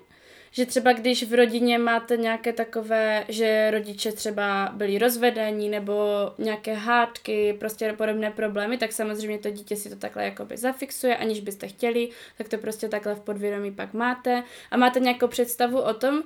že 0.54 0.66
třeba 0.66 0.94
když 0.94 1.24
v 1.24 1.34
rodině 1.34 1.78
máte 1.78 2.18
nějaké 2.18 2.54
takové, 2.54 3.26
že 3.28 3.72
rodiče 3.72 4.12
třeba 4.12 4.72
byli 4.74 4.98
rozvedení 4.98 5.70
nebo 5.70 5.94
nějaké 6.38 6.74
hádky, 6.74 7.56
prostě 7.60 7.94
podobné 7.94 8.32
problémy, 8.32 8.78
tak 8.78 8.92
samozřejmě 8.92 9.40
to 9.40 9.50
dítě 9.50 9.76
si 9.76 9.90
to 9.90 9.96
takhle 9.96 10.26
jakoby 10.26 10.58
zafixuje, 10.58 11.18
aniž 11.18 11.40
byste 11.40 11.68
chtěli, 11.68 12.10
tak 12.38 12.50
to 12.50 12.58
prostě 12.58 12.90
takhle 12.90 13.16
v 13.16 13.20
podvědomí 13.20 13.72
pak 13.72 13.94
máte. 13.94 14.44
A 14.72 14.78
máte 14.78 15.00
nějakou 15.00 15.28
představu 15.28 15.82
o 15.82 15.94
tom? 15.94 16.24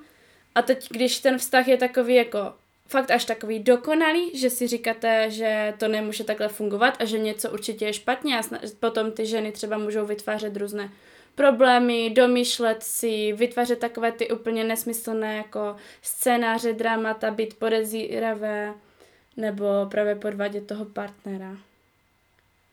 A 0.55 0.61
teď, 0.61 0.87
když 0.89 1.19
ten 1.19 1.37
vztah 1.37 1.67
je 1.67 1.77
takový 1.77 2.15
jako 2.15 2.39
fakt 2.87 3.11
až 3.11 3.25
takový 3.25 3.59
dokonalý, 3.59 4.39
že 4.39 4.49
si 4.49 4.67
říkáte, 4.67 5.31
že 5.31 5.73
to 5.77 5.87
nemůže 5.87 6.23
takhle 6.23 6.47
fungovat 6.47 6.97
a 6.99 7.05
že 7.05 7.19
něco 7.19 7.51
určitě 7.51 7.85
je 7.85 7.93
špatně 7.93 8.39
a 8.39 8.41
potom 8.79 9.11
ty 9.11 9.25
ženy 9.25 9.51
třeba 9.51 9.77
můžou 9.77 10.05
vytvářet 10.05 10.57
různé 10.57 10.91
problémy, 11.37 12.09
domýšlet 12.09 12.83
si, 12.83 13.33
vytvářet 13.33 13.79
takové 13.79 14.11
ty 14.11 14.29
úplně 14.29 14.63
nesmyslné 14.63 15.37
jako 15.37 15.75
scénáře, 16.01 16.73
dramata, 16.73 17.31
být 17.31 17.53
podezíravé 17.53 18.73
nebo 19.37 19.65
právě 19.91 20.15
podvádět 20.15 20.67
toho 20.67 20.85
partnera. 20.85 21.57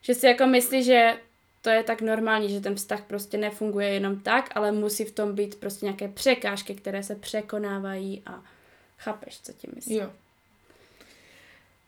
Že 0.03 0.15
si 0.15 0.27
jako 0.27 0.47
myslí, 0.47 0.83
že 0.83 1.17
to 1.63 1.71
je 1.71 1.83
tak 1.83 2.01
normální, 2.01 2.51
že 2.51 2.61
ten 2.61 2.75
vztah 2.75 3.03
prostě 3.03 3.39
nefunguje 3.39 3.89
jenom 3.89 4.21
tak, 4.21 4.51
ale 4.55 4.73
musí 4.73 5.05
v 5.05 5.13
tom 5.13 5.35
být 5.35 5.55
prostě 5.55 5.87
nějaké 5.87 6.09
překážky, 6.09 6.75
které 6.75 7.03
se 7.03 7.15
překonávají 7.15 8.23
a 8.27 8.43
chápeš, 8.99 9.41
co 9.41 9.53
tím 9.53 9.71
myslím. 9.75 9.99
jo. 9.99 10.13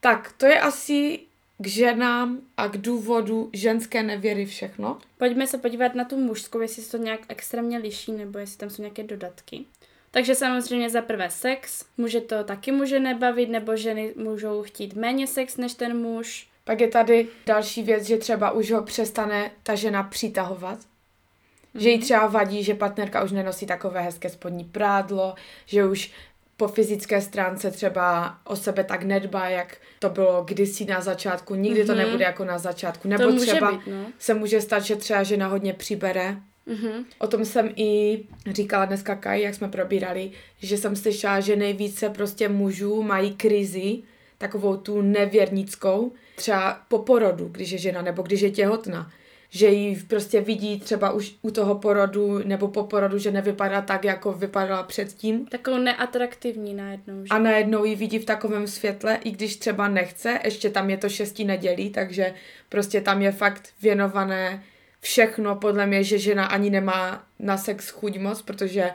Tak, 0.00 0.32
to 0.36 0.46
je 0.46 0.60
asi 0.60 1.20
k 1.58 1.66
ženám 1.66 2.40
a 2.56 2.68
k 2.68 2.76
důvodu 2.76 3.50
ženské 3.52 4.02
nevěry 4.02 4.46
všechno. 4.46 4.98
Pojďme 5.18 5.46
se 5.46 5.58
podívat 5.58 5.94
na 5.94 6.04
tu 6.04 6.16
mužskou, 6.16 6.60
jestli 6.60 6.82
se 6.82 6.90
to 6.90 7.04
nějak 7.04 7.20
extrémně 7.28 7.78
liší, 7.78 8.12
nebo 8.12 8.38
jestli 8.38 8.56
tam 8.56 8.70
jsou 8.70 8.82
nějaké 8.82 9.02
dodatky. 9.02 9.64
Takže 10.10 10.34
samozřejmě 10.34 10.90
za 10.90 11.02
prvé 11.02 11.30
sex, 11.30 11.84
může 11.96 12.20
to 12.20 12.44
taky 12.44 12.72
může 12.72 13.00
nebavit, 13.00 13.48
nebo 13.48 13.76
ženy 13.76 14.14
můžou 14.16 14.62
chtít 14.62 14.94
méně 14.94 15.26
sex 15.26 15.56
než 15.56 15.74
ten 15.74 15.98
muž. 15.98 16.48
Pak 16.64 16.80
je 16.80 16.88
tady 16.88 17.28
další 17.46 17.82
věc, 17.82 18.04
že 18.04 18.16
třeba 18.16 18.50
už 18.50 18.70
ho 18.70 18.82
přestane 18.82 19.50
ta 19.62 19.74
žena 19.74 20.02
přitahovat. 20.02 20.78
Mm-hmm. 20.78 21.80
Že 21.80 21.90
jí 21.90 21.98
třeba 21.98 22.26
vadí, 22.26 22.64
že 22.64 22.74
partnerka 22.74 23.24
už 23.24 23.32
nenosí 23.32 23.66
takové 23.66 24.00
hezké 24.00 24.28
spodní 24.28 24.64
prádlo, 24.64 25.34
že 25.66 25.86
už 25.86 26.12
po 26.56 26.68
fyzické 26.68 27.20
stránce 27.20 27.70
třeba 27.70 28.38
o 28.44 28.56
sebe 28.56 28.84
tak 28.84 29.02
nedbá, 29.02 29.48
jak 29.48 29.76
to 29.98 30.10
bylo 30.10 30.44
kdysi 30.44 30.84
na 30.84 31.00
začátku. 31.00 31.54
Nikdy 31.54 31.82
mm-hmm. 31.82 31.86
to 31.86 31.92
Mhm. 31.92 32.02
nebude 32.02 32.24
jako 32.24 32.44
na 32.44 32.58
začátku. 32.58 33.08
Nebo 33.08 33.24
to 33.24 33.30
může 33.30 33.46
třeba 33.46 33.72
být, 33.72 33.80
no. 33.86 34.06
se 34.18 34.34
může 34.34 34.60
stát, 34.60 34.78
že 34.84 34.96
třeba 34.96 35.22
žena 35.22 35.46
hodně 35.46 35.72
přibere 35.72 36.36
Mhm. 36.68 37.04
O 37.18 37.26
tom 37.26 37.44
jsem 37.44 37.70
i 37.76 38.18
říkala 38.50 38.84
dneska 38.84 39.14
Kai, 39.14 39.42
jak 39.42 39.54
jsme 39.54 39.68
probírali, 39.68 40.30
že 40.58 40.78
jsem 40.78 40.96
slyšela, 40.96 41.40
že 41.40 41.56
nejvíce 41.56 42.10
prostě 42.10 42.48
mužů 42.48 43.02
mají 43.02 43.34
krizi, 43.34 43.98
takovou 44.38 44.76
tu 44.76 45.02
nevěrnickou, 45.02 46.12
třeba 46.34 46.80
po 46.88 46.98
porodu, 46.98 47.48
když 47.52 47.70
je 47.70 47.78
žena, 47.78 48.02
nebo 48.02 48.22
když 48.22 48.40
je 48.40 48.50
těhotná. 48.50 49.10
Že 49.50 49.66
ji 49.66 49.96
prostě 49.96 50.40
vidí 50.40 50.80
třeba 50.80 51.10
už 51.10 51.34
u 51.42 51.50
toho 51.50 51.74
porodu 51.74 52.38
nebo 52.44 52.68
po 52.68 52.84
porodu, 52.84 53.18
že 53.18 53.30
nevypadá 53.30 53.80
tak, 53.80 54.04
jako 54.04 54.32
vypadala 54.32 54.82
předtím. 54.82 55.46
Takovou 55.46 55.78
neatraktivní 55.78 56.74
najednou. 56.74 57.22
Že? 57.22 57.28
A 57.30 57.38
najednou 57.38 57.84
ji 57.84 57.94
vidí 57.94 58.18
v 58.18 58.24
takovém 58.24 58.66
světle, 58.66 59.18
i 59.24 59.30
když 59.30 59.56
třeba 59.56 59.88
nechce, 59.88 60.40
ještě 60.44 60.70
tam 60.70 60.90
je 60.90 60.96
to 60.96 61.08
šestí 61.08 61.44
nedělí, 61.44 61.90
takže 61.90 62.34
prostě 62.68 63.00
tam 63.00 63.22
je 63.22 63.32
fakt 63.32 63.68
věnované 63.82 64.62
všechno, 65.00 65.56
podle 65.56 65.86
mě, 65.86 66.04
že 66.04 66.18
žena 66.18 66.46
ani 66.46 66.70
nemá 66.70 67.24
na 67.38 67.56
sex 67.56 67.90
chuť 67.90 68.18
moc, 68.18 68.42
protože 68.42 68.90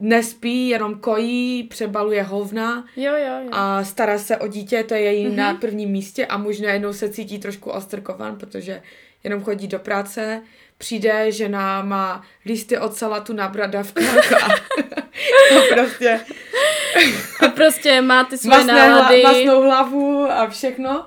nespí, 0.00 0.68
jenom 0.68 1.00
kojí, 1.00 1.62
přebaluje 1.62 2.22
hovna 2.22 2.84
Jo, 2.96 3.12
jo, 3.12 3.44
jo. 3.44 3.48
a 3.52 3.84
stará 3.84 4.18
se 4.18 4.36
o 4.36 4.46
dítě, 4.46 4.84
to 4.84 4.94
je 4.94 5.00
její 5.00 5.26
mm-hmm. 5.26 5.34
na 5.34 5.54
prvním 5.54 5.90
místě 5.90 6.26
a 6.26 6.38
muž 6.38 6.60
najednou 6.60 6.92
se 6.92 7.08
cítí 7.08 7.38
trošku 7.38 7.70
ostrkovan, 7.70 8.36
protože 8.36 8.82
jenom 9.24 9.44
chodí 9.44 9.66
do 9.68 9.78
práce, 9.78 10.42
přijde, 10.78 11.32
žena 11.32 11.82
má 11.82 12.22
listy 12.46 12.78
od 12.78 12.94
salatu 12.94 13.32
na 13.32 13.48
bradavkách 13.48 14.32
a, 14.32 14.46
a 15.58 15.74
prostě 15.74 16.20
A 17.46 17.48
prostě 17.48 18.00
má 18.00 18.24
ty 18.24 18.38
svoje 18.38 18.58
masné 18.58 18.72
hla, 18.72 18.88
nálady. 18.88 19.22
masnou 19.22 19.62
hlavu 19.62 20.30
a 20.30 20.48
všechno. 20.48 21.06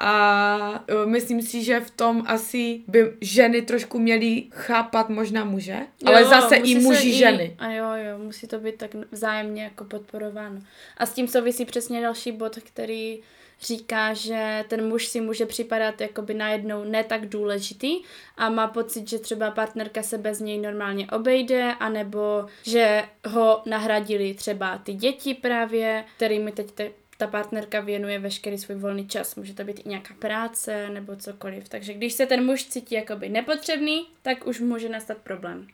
A 0.00 0.84
uh, 1.04 1.10
myslím 1.10 1.42
si, 1.42 1.64
že 1.64 1.80
v 1.80 1.90
tom 1.90 2.22
asi 2.26 2.80
by 2.88 3.12
ženy 3.20 3.62
trošku 3.62 3.98
měly 3.98 4.44
chápat 4.50 5.08
možná 5.08 5.44
muže, 5.44 5.76
ale 6.06 6.20
Jo, 6.22 6.28
zase 6.28 6.58
musí 6.58 6.72
i 6.72 6.78
muži 6.78 7.12
ženy. 7.12 7.56
A 7.58 7.70
jo, 7.70 7.84
jo, 7.94 8.18
musí 8.18 8.46
to 8.46 8.58
být 8.58 8.76
tak 8.76 8.90
vzájemně 9.10 9.62
jako 9.62 9.84
podporováno. 9.84 10.60
A 10.96 11.06
s 11.06 11.12
tím 11.12 11.28
souvisí 11.28 11.64
přesně 11.64 12.02
další 12.02 12.32
bod, 12.32 12.58
který 12.64 13.22
říká, 13.62 14.14
že 14.14 14.64
ten 14.68 14.88
muž 14.88 15.06
si 15.06 15.20
může 15.20 15.46
připadat 15.46 16.00
jakoby 16.00 16.34
najednou 16.34 16.84
ne 16.84 17.04
tak 17.04 17.28
důležitý 17.28 18.02
a 18.36 18.48
má 18.48 18.66
pocit, 18.66 19.08
že 19.08 19.18
třeba 19.18 19.50
partnerka 19.50 20.02
se 20.02 20.18
bez 20.18 20.40
něj 20.40 20.58
normálně 20.58 21.06
obejde, 21.06 21.74
anebo 21.80 22.46
že 22.62 23.02
ho 23.26 23.62
nahradili 23.66 24.34
třeba 24.34 24.78
ty 24.78 24.94
děti 24.94 25.34
právě, 25.34 26.04
kterými 26.16 26.52
teď 26.52 26.70
te, 26.70 26.90
ta 27.18 27.26
partnerka 27.26 27.80
věnuje 27.80 28.18
veškerý 28.18 28.58
svůj 28.58 28.76
volný 28.76 29.08
čas. 29.08 29.36
Může 29.36 29.54
to 29.54 29.64
být 29.64 29.80
i 29.86 29.88
nějaká 29.88 30.14
práce 30.18 30.88
nebo 30.88 31.16
cokoliv. 31.16 31.68
Takže 31.68 31.94
když 31.94 32.12
se 32.12 32.26
ten 32.26 32.44
muž 32.44 32.64
cítí 32.64 32.94
jakoby 32.94 33.28
nepotřebný, 33.28 34.06
tak 34.22 34.46
už 34.46 34.60
může 34.60 34.88
nastat 34.88 35.18
problém. 35.18 35.66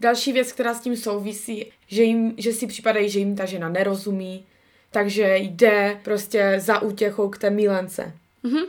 Další 0.00 0.32
věc, 0.32 0.52
která 0.52 0.74
s 0.74 0.80
tím 0.80 0.96
souvisí, 0.96 1.72
že, 1.86 2.02
jim, 2.02 2.34
že 2.38 2.52
si 2.52 2.66
připadají, 2.66 3.10
že 3.10 3.18
jim 3.18 3.36
ta 3.36 3.44
žena 3.44 3.68
nerozumí, 3.68 4.46
takže 4.94 5.36
jde 5.36 6.00
prostě 6.02 6.54
za 6.58 6.82
útěchou 6.82 7.28
k 7.28 7.38
té 7.38 7.50
milence. 7.50 8.12
Mhm. 8.42 8.62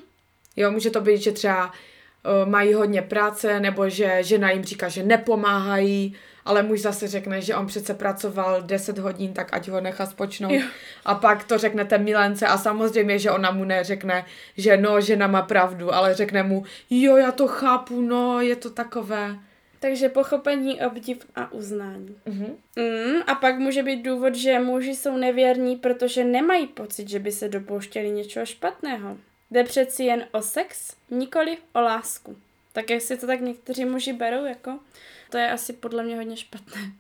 Jo, 0.56 0.72
může 0.72 0.90
to 0.90 1.02
být, 1.02 1.22
že 1.22 1.32
třeba 1.32 1.66
uh, 1.66 2.50
mají 2.50 2.74
hodně 2.74 3.02
práce, 3.02 3.60
nebo 3.60 3.90
že 3.90 4.18
žena 4.22 4.52
jim 4.52 4.64
říká, 4.64 4.90
že 4.90 5.04
nepomáhají, 5.04 6.16
ale 6.46 6.64
muž 6.64 6.82
zase 6.82 7.08
řekne, 7.08 7.42
že 7.42 7.56
on 7.56 7.68
přece 7.68 7.94
pracoval 7.94 8.62
10 8.62 8.98
hodin, 8.98 9.34
tak 9.34 9.54
ať 9.54 9.68
ho 9.68 9.82
nechá 9.82 10.06
spočnout. 10.06 10.52
Jo. 10.52 10.62
A 11.06 11.16
pak 11.16 11.44
to 11.44 11.58
řekne 11.58 11.86
té 11.86 11.98
milence 11.98 12.48
a 12.48 12.58
samozřejmě, 12.58 13.20
že 13.20 13.32
ona 13.32 13.52
mu 13.52 13.64
neřekne, 13.64 14.26
že 14.58 14.78
no, 14.78 15.02
žena 15.02 15.28
má 15.28 15.42
pravdu, 15.42 15.94
ale 15.94 16.14
řekne 16.14 16.44
mu, 16.44 16.64
jo, 16.90 17.18
já 17.18 17.32
to 17.32 17.48
chápu, 17.48 18.02
no, 18.02 18.42
je 18.42 18.56
to 18.56 18.70
takové. 18.70 19.36
Takže 19.80 20.10
pochopení, 20.10 20.82
obdiv 20.82 21.18
a 21.36 21.52
uznání. 21.52 22.16
Mhm. 22.26 22.58
Mm, 22.76 23.22
a 23.28 23.36
pak 23.36 23.60
může 23.60 23.84
být 23.84 24.04
důvod, 24.04 24.36
že 24.36 24.60
muži 24.60 24.96
jsou 24.96 25.18
nevěrní, 25.18 25.76
protože 25.76 26.24
nemají 26.24 26.68
pocit, 26.68 27.10
že 27.10 27.20
by 27.20 27.32
se 27.32 27.50
dopouštěli 27.50 28.12
něčeho 28.12 28.46
špatného. 28.46 29.18
Jde 29.52 29.64
přeci 29.64 30.04
jen 30.04 30.28
o 30.32 30.42
sex, 30.42 30.96
nikoli 31.10 31.58
o 31.74 31.82
lásku. 31.82 32.38
Tak 32.74 32.90
jak 32.90 33.02
si 33.02 33.18
to 33.18 33.28
tak 33.28 33.42
někteří 33.42 33.86
muži 33.86 34.14
berou, 34.14 34.46
jako, 34.46 34.80
to 35.30 35.38
je 35.38 35.52
asi 35.52 35.74
podle 35.74 36.04
mě 36.04 36.16
hodně 36.16 36.38
špatné. 36.38 36.92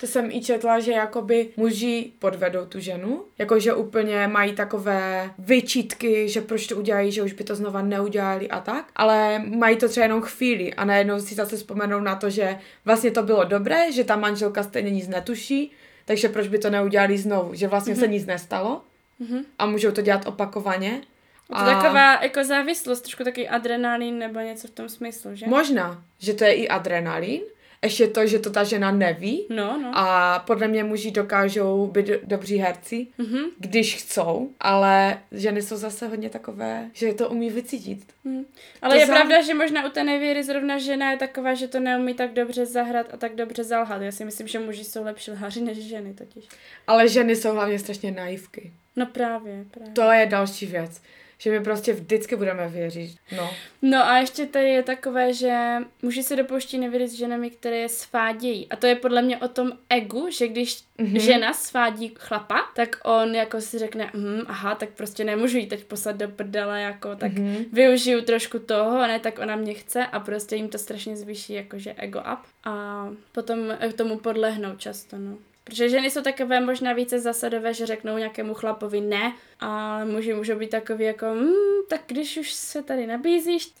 To 0.00 0.06
jsem 0.06 0.30
i 0.30 0.40
četla, 0.40 0.80
že 0.80 0.92
jakoby 0.92 1.48
muži 1.56 2.12
podvedou 2.18 2.66
tu 2.66 2.80
ženu, 2.80 3.24
jakože 3.38 3.74
úplně 3.74 4.28
mají 4.28 4.52
takové 4.52 5.30
vyčítky, 5.38 6.28
že 6.28 6.40
proč 6.40 6.66
to 6.66 6.76
udělají, 6.76 7.12
že 7.12 7.22
už 7.22 7.32
by 7.32 7.44
to 7.44 7.54
znova 7.54 7.82
neudělali 7.82 8.48
a 8.48 8.60
tak, 8.60 8.90
ale 8.96 9.38
mají 9.38 9.76
to 9.76 9.88
třeba 9.88 10.04
jenom 10.04 10.22
chvíli 10.22 10.74
a 10.74 10.84
najednou 10.84 11.20
si 11.20 11.34
zase 11.34 11.56
vzpomenou 11.56 12.00
na 12.00 12.14
to, 12.16 12.30
že 12.30 12.58
vlastně 12.84 13.10
to 13.10 13.22
bylo 13.22 13.44
dobré, 13.44 13.92
že 13.92 14.04
ta 14.04 14.16
manželka 14.16 14.62
stejně 14.62 14.90
nic 14.90 15.08
netuší, 15.08 15.72
takže 16.04 16.28
proč 16.28 16.48
by 16.48 16.58
to 16.58 16.70
neudělali 16.70 17.18
znovu, 17.18 17.54
že 17.54 17.68
vlastně 17.68 17.94
mm-hmm. 17.94 18.00
se 18.00 18.08
nic 18.08 18.26
nestalo 18.26 18.82
Mhm. 19.18 19.44
a 19.58 19.66
můžou 19.66 19.90
to 19.90 20.00
dělat 20.02 20.26
opakovaně. 20.26 20.88
Je 20.88 21.58
to 21.58 21.64
taková 21.64 22.22
jako 22.22 22.44
závislost, 22.44 23.00
trošku 23.00 23.24
taky 23.24 23.48
adrenalin 23.48 24.18
nebo 24.18 24.40
něco 24.40 24.68
v 24.68 24.70
tom 24.70 24.88
smyslu, 24.88 25.30
že? 25.34 25.46
Možná, 25.46 26.04
že 26.18 26.34
to 26.34 26.44
je 26.44 26.54
i 26.54 26.68
adrenalin, 26.68 27.40
ještě 27.84 28.06
to, 28.06 28.26
že 28.26 28.38
to 28.38 28.50
ta 28.50 28.64
žena 28.64 28.90
neví, 28.90 29.46
No, 29.50 29.78
no. 29.82 29.90
A 29.94 30.38
podle 30.46 30.68
mě 30.68 30.84
muži 30.84 31.10
dokážou 31.10 31.86
být 31.86 32.06
do- 32.06 32.18
dobří 32.22 32.56
herci, 32.56 33.06
Mhm. 33.18 33.38
když 33.58 33.96
chcou, 33.96 34.50
ale 34.60 35.18
ženy 35.32 35.62
jsou 35.62 35.76
zase 35.76 36.08
hodně 36.08 36.30
takové, 36.30 36.90
že 36.92 37.12
to 37.14 37.28
umí 37.30 37.50
vycítit. 37.50 38.00
Hm. 38.24 38.44
Ale 38.82 38.94
To 38.94 39.00
je 39.00 39.06
zá- 39.06 39.12
pravda, 39.14 39.42
že 39.42 39.54
možná 39.54 39.86
u 39.86 39.90
té 39.90 40.04
nevěry 40.04 40.44
zrovna 40.44 40.78
žena 40.78 41.10
je 41.10 41.16
taková, 41.16 41.54
že 41.54 41.68
to 41.68 41.80
neumí 41.80 42.14
tak 42.14 42.32
dobře 42.32 42.66
zahrát 42.66 43.14
a 43.14 43.16
tak 43.16 43.34
dobře 43.34 43.64
zalhat. 43.64 44.02
Já 44.02 44.12
si 44.12 44.24
myslím, 44.24 44.48
že 44.48 44.58
muži 44.58 44.84
jsou 44.84 45.04
lepší 45.04 45.30
lhaři 45.30 45.60
než 45.60 45.78
ženy 45.78 46.14
totiž. 46.14 46.44
Ale 46.86 47.08
ženy 47.08 47.36
jsou 47.36 47.52
hlavně 47.52 47.78
strašně 47.78 48.10
naivky. 48.10 48.72
No 48.96 49.06
právě, 49.06 49.64
právě. 49.70 49.92
To 49.92 50.02
je 50.12 50.26
další 50.26 50.66
věc, 50.66 51.02
že 51.44 51.50
my 51.50 51.60
prostě 51.60 51.92
vždycky 51.92 52.36
budeme 52.36 52.68
věřit. 52.68 53.16
No. 53.36 53.50
No 53.82 54.06
a 54.08 54.18
ještě 54.18 54.46
tady 54.46 54.68
je 54.68 54.82
takové, 54.82 55.34
že 55.34 55.76
muži 56.02 56.22
se 56.22 56.36
dopouští 56.36 56.78
nevěry 56.78 57.08
s 57.08 57.12
ženami, 57.12 57.50
které 57.50 57.76
je 57.76 57.88
svádějí. 57.88 58.66
A 58.70 58.76
to 58.76 58.86
je 58.86 58.94
podle 58.94 59.22
mě 59.22 59.38
o 59.38 59.48
tom 59.48 59.72
egu, 59.90 60.30
že 60.30 60.48
když 60.48 60.84
Mhm. 60.98 61.12
mm-hmm. 61.12 61.20
žena 61.20 61.52
svádí 61.52 62.12
chlapa, 62.18 62.60
tak 62.76 62.96
on 63.04 63.34
jako 63.34 63.60
si 63.60 63.78
řekne, 63.78 64.10
hm, 64.14 64.40
aha, 64.46 64.74
tak 64.74 64.88
prostě 64.88 65.24
nemůžu 65.24 65.58
jí 65.58 65.66
teď 65.66 65.84
poslat 65.84 66.16
do 66.16 66.28
prdele, 66.28 66.80
jako, 66.82 67.16
tak 67.16 67.32
Mhm. 67.32 67.46
mm-hmm. 67.54 67.64
využiju 67.72 68.20
trošku 68.22 68.58
toho, 68.58 69.06
ne, 69.06 69.20
tak 69.20 69.38
ona 69.38 69.56
mě 69.56 69.74
chce 69.74 70.06
a 70.06 70.20
prostě 70.20 70.56
jim 70.56 70.68
to 70.68 70.78
strašně 70.78 71.16
zvýší 71.16 71.52
jakože 71.52 71.94
ego 71.96 72.18
up. 72.18 72.38
A 72.64 73.08
potom 73.32 73.58
tomu 73.96 74.18
podlehnou 74.18 74.76
často, 74.76 75.16
no. 75.18 75.38
Protože 75.64 75.88
ženy 75.88 76.10
jsou 76.10 76.22
takové 76.22 76.60
možná 76.60 76.92
více 76.92 77.20
zasadové, 77.20 77.74
že 77.74 77.86
řeknou 77.86 78.18
nějakému 78.18 78.54
chlapovi 78.54 79.00
ne, 79.00 79.34
a 79.60 80.04
muži 80.04 80.34
můžou 80.34 80.58
být 80.58 80.70
takový 80.70 81.04
jako, 81.04 81.26
hm, 81.34 81.52
tak 81.88 82.00
když 82.06 82.36
už 82.36 82.52
se 82.52 82.82
tady 82.82 83.06
nabízíš, 83.06 83.72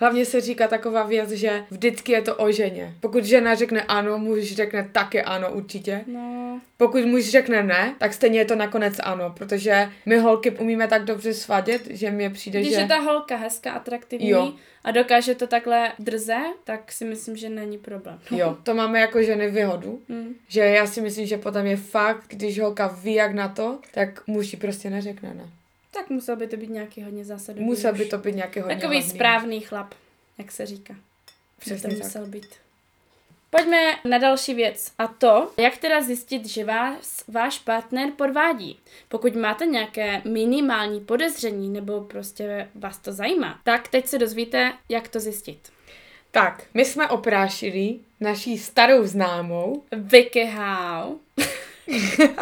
Hlavně 0.00 0.24
se 0.24 0.40
říká 0.40 0.68
taková 0.68 1.02
věc, 1.02 1.30
že 1.30 1.64
vždycky 1.70 2.12
je 2.12 2.22
to 2.22 2.36
o 2.36 2.52
ženě. 2.52 2.94
Pokud 3.00 3.24
žena 3.24 3.54
řekne 3.54 3.82
ano, 3.82 4.18
muž 4.18 4.52
řekne 4.54 4.88
také 4.92 5.22
ano 5.22 5.52
určitě. 5.52 6.00
no, 6.06 6.60
Pokud 6.76 7.04
muž 7.04 7.28
řekne 7.30 7.62
ne, 7.62 7.94
tak 7.98 8.14
stejně 8.14 8.38
je 8.38 8.44
to 8.44 8.54
nakonec 8.56 8.94
ano, 9.02 9.34
protože 9.36 9.88
my 10.06 10.18
holky 10.18 10.50
umíme 10.50 10.88
tak 10.88 11.04
dobře 11.04 11.34
svadět, 11.34 11.82
že 11.90 12.10
mě 12.10 12.30
přijde, 12.30 12.60
když 12.60 12.74
že... 12.74 12.80
je 12.80 12.86
ta 12.86 12.98
holka 13.00 13.36
hezká, 13.36 13.72
atraktivní 13.72 14.28
Jo. 14.28 14.52
a 14.84 14.90
dokáže 14.90 15.34
to 15.34 15.46
takhle 15.46 15.92
drze, 15.98 16.36
tak 16.64 16.92
si 16.92 17.04
myslím, 17.04 17.36
že 17.36 17.48
není 17.48 17.78
problém. 17.78 18.18
Jo, 18.30 18.56
to 18.62 18.74
máme 18.74 19.00
jako 19.00 19.22
ženy 19.22 19.50
výhodu, 19.50 20.00
Hm. 20.08 20.34
že 20.48 20.60
já 20.60 20.86
si 20.86 21.00
myslím, 21.00 21.26
že 21.26 21.38
potom 21.38 21.66
je 21.66 21.76
fakt, 21.76 22.24
když 22.28 22.60
holka 22.60 22.86
ví 23.02 23.14
jak 23.14 23.34
na 23.34 23.48
to, 23.48 23.78
tak 23.94 24.26
muž 24.26 24.56
prostě 24.60 24.90
neřekne 24.90 25.34
ne. 25.34 25.44
Tak 25.90 26.10
musel 26.10 26.36
by 26.36 26.48
to 26.48 26.56
být 26.56 26.70
nějaký 26.70 27.02
hodně 27.02 27.24
zásadový 27.24 27.64
Musel 27.64 27.92
by 27.92 28.04
to 28.04 28.18
být 28.18 28.34
nějaký 28.34 28.60
hodně 28.60 28.76
Takový 28.76 28.96
hodný. 28.96 29.10
správný 29.10 29.60
chlap, 29.60 29.94
jak 30.38 30.52
se 30.52 30.66
říká. 30.66 30.94
Přesně 31.58 31.88
to 31.88 31.94
tak. 31.94 32.04
musel 32.04 32.26
být. 32.26 32.46
Pojďme 33.50 33.78
na 34.04 34.18
další 34.18 34.54
věc. 34.54 34.92
A 34.98 35.06
to, 35.06 35.52
jak 35.56 35.76
teda 35.76 36.02
zjistit, 36.02 36.46
že 36.46 36.64
vás 36.64 37.24
váš 37.28 37.58
partner 37.58 38.10
podvádí. 38.16 38.78
Pokud 39.08 39.34
máte 39.34 39.66
nějaké 39.66 40.22
minimální 40.24 41.00
podezření 41.00 41.68
nebo 41.70 42.00
prostě 42.00 42.68
vás 42.74 42.98
to 42.98 43.12
zajímá, 43.12 43.60
tak 43.64 43.88
teď 43.88 44.06
se 44.06 44.18
dozvíte, 44.18 44.72
jak 44.88 45.08
to 45.08 45.20
zjistit. 45.20 45.58
Tak, 46.30 46.64
my 46.74 46.84
jsme 46.84 47.08
oprášili 47.08 47.98
naší 48.20 48.58
starou 48.58 49.06
známou, 49.06 49.82
Vicky 49.92 50.44
How. 50.44 51.18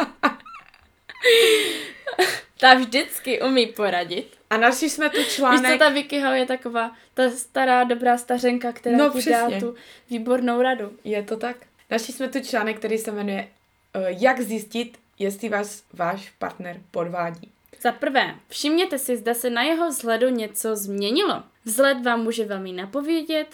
Ta 2.59 2.73
vždycky 2.73 3.41
umí 3.41 3.67
poradit. 3.67 4.37
a 4.49 4.57
našli 4.57 4.89
jsme 4.89 5.09
tu 5.09 5.17
Víš 5.17 5.27
co, 5.27 5.33
článek... 5.35 5.79
ta 5.79 5.89
Vicky 5.89 6.19
How 6.19 6.33
je 6.33 6.45
taková 6.45 6.91
ta 7.13 7.29
stará 7.29 7.83
dobrá 7.83 8.17
stařenka, 8.17 8.71
která 8.71 8.97
No, 8.97 9.09
ti 9.09 9.19
přesně. 9.19 9.31
dá 9.31 9.59
tu 9.59 9.75
výbornou 10.09 10.61
radu. 10.61 10.91
Je 11.03 11.23
to 11.23 11.37
tak? 11.37 11.57
Našli 11.89 12.13
jsme 12.13 12.27
tu 12.27 12.39
článek, 12.39 12.77
který 12.77 12.97
se 12.97 13.11
jmenuje 13.11 13.47
uh, 13.95 14.01
Jak 14.07 14.41
zjistit, 14.41 14.97
jestli 15.19 15.49
vás 15.49 15.83
váš 15.93 16.29
partner 16.39 16.81
podvádí. 16.91 17.51
Za 17.81 17.91
prvé, 17.91 18.35
všimněte 18.49 18.97
si, 18.99 19.17
zda 19.17 19.33
se 19.33 19.49
na 19.49 19.63
jeho 19.63 19.89
vzhledu 19.89 20.29
něco 20.29 20.75
změnilo. 20.75 21.43
Vzhled 21.65 22.03
vám 22.05 22.23
může 22.23 22.45
velmi 22.45 22.71
napovědět, 22.73 23.47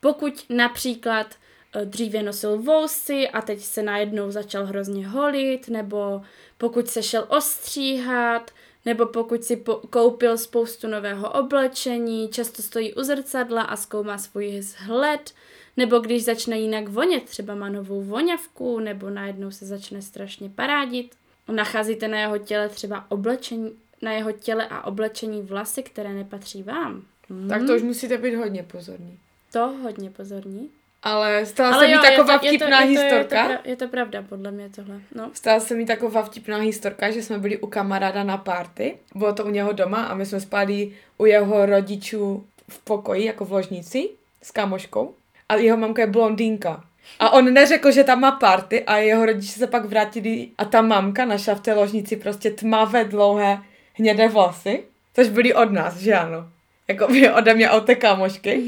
Pokud 0.00 0.46
například 0.48 1.26
eh, 1.34 1.36
dříve 1.84 2.22
nosil 2.22 2.58
vousy 2.62 3.28
a 3.28 3.40
teď 3.40 3.60
se 3.60 3.82
najednou 3.82 4.30
začal 4.30 4.66
hrozně 4.66 5.08
holit, 5.08 5.68
nebo 5.68 6.22
pokud 6.58 6.88
se 6.88 7.02
šel 7.02 7.24
ostříhat, 7.28 8.50
nebo 8.84 9.06
pokud 9.06 9.44
si 9.44 9.56
po- 9.56 9.80
koupil 9.90 10.38
spoustu 10.38 10.88
nového 10.88 11.32
oblečení, 11.32 12.28
často 12.28 12.62
stojí 12.62 12.94
u 12.94 13.02
zrcadla 13.02 13.62
a 13.62 13.76
zkoumá 13.76 14.18
svůj 14.18 14.58
vzhled, 14.58 15.32
nebo 15.76 15.98
když 15.98 16.24
začne 16.24 16.58
jinak 16.58 16.88
vonět, 16.88 17.24
třeba 17.24 17.54
má 17.54 17.68
novou 17.68 18.02
voňavku, 18.02 18.80
nebo 18.80 19.10
najednou 19.10 19.50
se 19.50 19.66
začne 19.66 20.02
strašně 20.02 20.50
parádit. 20.50 21.14
Nacházíte 21.52 22.08
na 22.08 22.20
jeho 22.20 22.38
těle 22.38 22.68
třeba 22.68 23.06
oblečení, 23.10 23.72
na 24.02 24.12
jeho 24.12 24.32
těle 24.32 24.66
a 24.70 24.82
oblečení 24.86 25.42
vlasy, 25.42 25.82
které 25.82 26.14
nepatří 26.14 26.62
vám. 26.62 27.02
Hmm, 27.30 27.48
Tak 27.48 27.66
to 27.66 27.74
už 27.76 27.82
musíte 27.82 28.18
být 28.18 28.34
hodně 28.34 28.62
pozorní. 28.62 29.18
to 29.52 29.68
hodně 29.82 30.10
pozorní. 30.10 30.70
Ale 31.02 31.46
stala 31.46 31.78
se 31.78 31.86
mi 31.86 31.94
taková 31.98 32.38
vtipná 32.38 32.80
je 32.80 32.86
to, 32.86 32.90
historka. 32.90 33.42
Je 33.42 33.48
to, 33.48 33.54
pra- 33.54 33.60
je 33.64 33.76
to 33.76 33.88
pravda, 33.88 34.22
podle 34.28 34.50
mě 34.50 34.70
tohle. 34.70 35.00
No. 35.14 35.30
Stala 35.32 35.60
se 35.60 35.74
mi 35.74 35.86
taková 35.86 36.22
vtipná 36.22 36.58
historka, 36.58 37.10
že 37.10 37.22
jsme 37.22 37.38
byli 37.38 37.58
u 37.58 37.66
kamaráda 37.66 38.24
na 38.24 38.36
party. 38.36 38.96
Bylo 39.14 39.32
to 39.32 39.44
u 39.44 39.50
něho 39.50 39.72
doma 39.72 40.04
a 40.04 40.14
my 40.14 40.26
jsme 40.26 40.40
spali 40.40 40.92
u 41.18 41.26
jeho 41.26 41.66
rodičů 41.66 42.46
v 42.68 42.78
pokoji, 42.84 43.24
jako 43.24 43.44
v 43.44 43.52
ložnici, 43.52 44.08
s 44.42 44.50
kámoškou. 44.50 45.14
A 45.48 45.54
jeho 45.54 45.76
mamka 45.76 46.02
je 46.02 46.06
blondýnka. 46.06 46.84
A 47.18 47.30
on 47.30 47.52
neřekl, 47.52 47.90
že 47.90 48.04
tam 48.04 48.20
má 48.20 48.32
party 48.32 48.84
a 48.84 48.96
jeho 48.96 49.26
rodiče 49.26 49.58
se 49.58 49.66
pak 49.66 49.84
vrátili 49.84 50.48
a 50.58 50.64
ta 50.64 50.82
mamka 50.82 51.24
našla 51.24 51.54
v 51.54 51.60
té 51.60 51.74
ložnici 51.74 52.16
prostě 52.16 52.50
tmavé, 52.50 53.04
dlouhé, 53.04 53.58
hnědé 53.94 54.28
vlasy. 54.28 54.84
Což 55.14 55.28
byly 55.28 55.54
od 55.54 55.72
nás, 55.72 55.96
že 55.96 56.14
ano. 56.14 56.48
Jako 56.88 57.06
by 57.08 57.30
ode 57.30 57.54
mě 57.54 57.70
od 57.70 57.86
té 57.86 57.94
kámošky. 57.94 58.62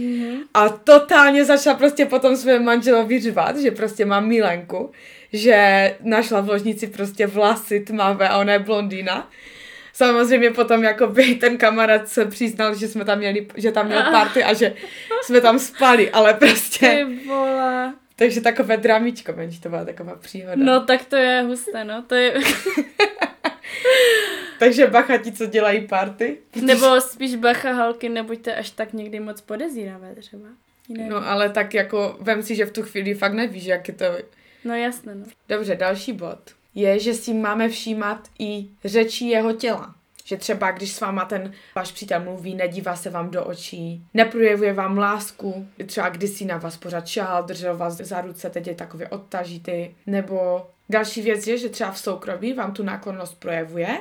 A 0.55 0.69
totálně 0.69 1.45
začala 1.45 1.77
prostě 1.77 2.07
potom 2.07 2.37
své 2.37 2.59
manželovi 2.59 3.21
řvat, 3.21 3.57
že 3.57 3.71
prostě 3.71 4.05
má 4.05 4.21
milenku, 4.21 4.91
že 5.33 5.95
našla 6.01 6.41
v 6.41 6.49
ložnici 6.49 6.87
prostě 6.87 7.27
vlasy 7.27 7.81
tmavé 7.81 8.29
a 8.29 8.39
ona 8.39 8.53
je 8.53 8.59
blondýna. 8.59 9.31
Samozřejmě 9.93 10.51
potom 10.51 10.85
jakoby 10.85 11.35
ten 11.35 11.57
kamarád 11.57 12.09
se 12.09 12.25
přiznal, 12.25 12.75
že 12.75 12.89
jsme 12.89 13.05
tam 13.05 13.19
měli, 13.19 13.47
že 13.57 13.73
tam 13.73 13.87
měl 13.87 14.03
party 14.03 14.45
a 14.45 14.55
že 14.55 14.75
jsme 15.23 15.41
tam 15.41 15.59
spali, 15.59 16.11
ale 16.11 16.35
prostě, 16.35 17.07
takže 18.17 18.41
takové 18.41 18.77
dramičko, 18.77 19.33
menší 19.37 19.61
to 19.61 19.69
byla 19.69 19.85
taková 19.85 20.15
příhoda. 20.15 20.57
No 20.57 20.85
tak 20.87 21.05
to 21.05 21.17
je 21.17 21.43
husté, 21.43 21.85
no. 21.85 22.03
To 22.07 22.15
je, 22.15 22.35
Takže 24.59 24.87
bacha 24.87 25.17
ti, 25.17 25.33
co 25.33 25.47
dělají 25.47 25.87
party. 25.87 26.39
nebo 26.63 27.01
spíš 27.01 27.37
bacha 27.37 27.73
holky, 27.73 28.09
nebuďte 28.09 28.55
až 28.55 28.71
tak 28.71 28.93
někdy 28.93 29.21
moc 29.21 29.41
podezíravé 29.41 30.15
třeba. 30.15 30.49
Jiné. 30.89 31.09
No 31.09 31.29
ale 31.29 31.51
tak 31.51 31.75
jako, 31.75 32.17
vem 32.21 32.43
si, 32.43 32.55
že 32.55 32.67
v 32.67 32.73
tu 32.73 32.83
chvíli 32.83 33.15
fakt 33.15 33.33
nevíš, 33.33 33.65
jak 33.65 33.89
je 33.89 33.95
to 33.95 34.05
no 34.65 34.75
jasné, 34.75 35.15
no. 35.15 35.25
Dobře, 35.49 35.77
další 35.77 36.13
bod 36.13 36.39
je, 36.75 36.99
že 36.99 37.15
si 37.15 37.35
máme 37.35 37.69
všímat 37.69 38.29
i 38.39 38.67
řečí 38.85 39.29
jeho 39.29 39.53
těla. 39.53 39.95
Že 40.25 40.37
třeba, 40.37 40.71
když 40.71 40.93
s 40.93 41.01
váma 41.01 41.25
ten 41.25 41.53
váš 41.77 41.93
přítel 41.93 42.21
mluví, 42.21 42.55
nedívá 42.55 42.97
se 42.97 43.11
vám 43.11 43.31
do 43.31 43.45
očí, 43.45 44.05
neprojevuje 44.15 44.73
vám 44.73 44.99
lásku, 44.99 45.67
třeba 45.87 46.09
kdysi 46.09 46.45
na 46.45 46.59
vás 46.59 46.77
pořád 46.77 47.07
šál, 47.07 47.43
držel 47.43 47.77
vás 47.77 47.97
za 47.97 48.21
ruce, 48.21 48.51
teď 48.51 48.67
je 48.67 48.75
takový 48.75 49.07
odtažitý. 49.07 49.91
Nebo 50.07 50.67
další 50.89 51.23
věc 51.23 51.47
je, 51.47 51.59
že 51.59 51.69
třeba 51.69 51.91
v 51.91 51.99
soukromí 51.99 52.53
vám 52.53 52.73
tu 52.73 52.83
náklonnost 52.83 53.41
projevuje, 53.41 53.99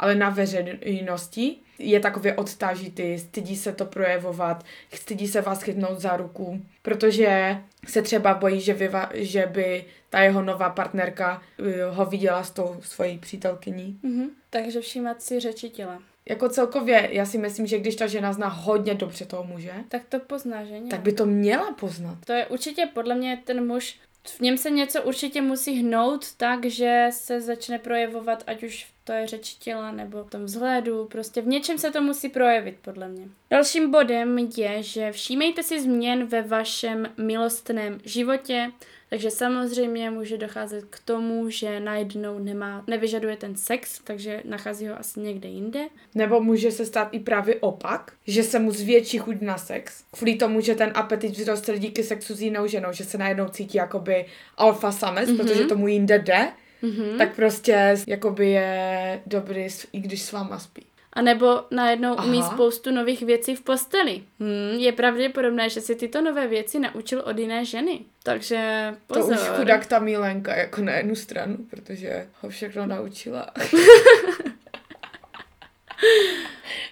ale 0.00 0.14
na 0.14 0.30
veřejnosti 0.30 1.56
je 1.78 2.00
takově 2.00 2.34
odtažitý, 2.34 3.18
stydí 3.18 3.56
se 3.56 3.72
to 3.72 3.84
projevovat, 3.84 4.64
stydí 4.94 5.28
se 5.28 5.40
vás 5.40 5.62
chytnout 5.62 6.00
za 6.00 6.16
ruku, 6.16 6.60
protože 6.82 7.56
se 7.86 8.02
třeba 8.02 8.34
bojí, 8.34 8.60
že, 8.60 8.74
vy, 8.74 8.90
že 9.14 9.46
by 9.46 9.84
ta 10.10 10.20
jeho 10.20 10.42
nová 10.42 10.70
partnerka 10.70 11.42
eh, 11.58 11.84
ho 11.84 12.04
viděla 12.06 12.44
s 12.44 12.50
tou 12.50 12.76
svojí 12.80 13.18
přítelkyní. 13.18 13.98
Mhm. 14.02 14.30
Takže 14.50 14.80
všímat 14.80 15.22
si 15.22 15.40
řeči 15.40 15.70
těla. 15.70 16.02
Jako 16.28 16.48
celkově, 16.48 17.08
já 17.12 17.26
si 17.26 17.38
myslím, 17.38 17.66
že 17.66 17.78
když 17.78 17.96
ta 17.96 18.06
žena 18.06 18.32
zná 18.32 18.48
hodně 18.48 18.94
dobře 18.94 19.24
toho 19.24 19.44
muže, 19.44 19.72
Tak 19.88 20.02
to 20.08 20.20
pozná, 20.20 20.64
že? 20.64 20.74
tak 20.90 21.00
by 21.00 21.12
to 21.12 21.26
měla 21.26 21.72
poznat. 21.72 22.18
To 22.26 22.32
je 22.32 22.46
určitě 22.46 22.86
podle 22.94 23.14
mě 23.14 23.42
ten 23.44 23.66
muž, 23.66 23.96
v 24.30 24.40
něm 24.40 24.58
se 24.58 24.70
něco 24.70 25.02
určitě 25.02 25.42
musí 25.42 25.72
hnout 25.72 26.34
tak, 26.36 26.66
že 26.66 27.06
se 27.10 27.40
začne 27.40 27.78
projevovat, 27.78 28.44
ať 28.46 28.62
už 28.62 28.84
v 28.84 29.04
té 29.04 29.26
řeči 29.26 29.56
těla 29.58 29.92
nebo 29.92 30.24
v 30.24 30.30
tom 30.30 30.44
vzhledu, 30.44 31.04
prostě 31.04 31.40
v 31.40 31.46
něčem 31.46 31.78
se 31.78 31.90
to 31.90 32.02
musí 32.02 32.28
projevit, 32.28 32.76
podle 32.82 33.08
mě. 33.08 33.28
Dalším 33.50 33.90
bodem 33.90 34.38
je, 34.56 34.82
že 34.82 35.12
všímejte 35.12 35.62
si 35.62 35.80
změn 35.80 36.26
ve 36.26 36.42
vašem 36.42 37.08
milostném 37.16 38.00
životě, 38.04 38.72
takže 39.10 39.30
samozřejmě 39.30 40.10
může 40.10 40.38
docházet 40.38 40.84
k 40.90 40.98
tomu, 40.98 41.50
že 41.50 41.80
najednou 41.80 42.38
nemá, 42.38 42.84
nevyžaduje 42.86 43.36
ten 43.36 43.56
sex, 43.56 44.00
takže 44.04 44.42
nachází 44.44 44.88
ho 44.88 44.98
asi 44.98 45.20
někde 45.20 45.48
jinde. 45.48 45.80
Nebo 46.14 46.40
může 46.40 46.72
se 46.72 46.86
stát 46.86 47.08
i 47.12 47.18
právě 47.18 47.54
opak, 47.54 48.12
že 48.26 48.42
se 48.42 48.58
mu 48.58 48.72
zvětší 48.72 49.18
chuť 49.18 49.40
na 49.40 49.58
sex. 49.58 50.04
Kvůli 50.10 50.34
tomu, 50.34 50.60
že 50.60 50.74
ten 50.74 50.92
apetit 50.94 51.32
vzrostl 51.32 51.76
díky 51.76 52.02
sexu 52.02 52.34
s 52.34 52.40
jinou 52.40 52.66
ženou, 52.66 52.92
že 52.92 53.04
se 53.04 53.18
najednou 53.18 53.48
cítí 53.48 53.78
jakoby 53.78 54.26
alfa 54.56 54.92
samec, 54.92 55.30
mm-hmm. 55.30 55.36
protože 55.36 55.64
tomu 55.64 55.88
jinde 55.88 56.18
jde, 56.18 56.48
mm-hmm. 56.82 57.18
tak 57.18 57.36
prostě 57.36 57.96
jakoby 58.06 58.50
je 58.50 59.20
dobrý, 59.26 59.66
i 59.92 60.00
když 60.00 60.22
s 60.22 60.32
váma 60.32 60.58
spí. 60.58 60.82
A 61.12 61.22
nebo 61.22 61.64
najednou 61.70 62.18
Aha. 62.18 62.26
umí 62.26 62.42
spoustu 62.42 62.90
nových 62.90 63.22
věcí 63.22 63.56
v 63.56 63.60
posteli. 63.60 64.22
Hmm, 64.40 64.78
je 64.78 64.92
pravděpodobné, 64.92 65.68
že 65.68 65.80
si 65.80 65.94
tyto 65.94 66.22
nové 66.22 66.48
věci 66.48 66.78
naučil 66.78 67.20
od 67.26 67.38
jiné 67.38 67.64
ženy. 67.64 68.00
Takže 68.22 68.94
pozor. 69.06 69.36
To 69.36 69.42
už 69.42 69.48
chudák 69.48 69.86
ta 69.86 69.98
Milenka 69.98 70.56
jako 70.56 70.80
na 70.80 70.92
jednu 70.92 71.14
stranu, 71.14 71.56
protože 71.70 72.28
ho 72.40 72.48
všechno 72.48 72.86
naučila. 72.86 73.50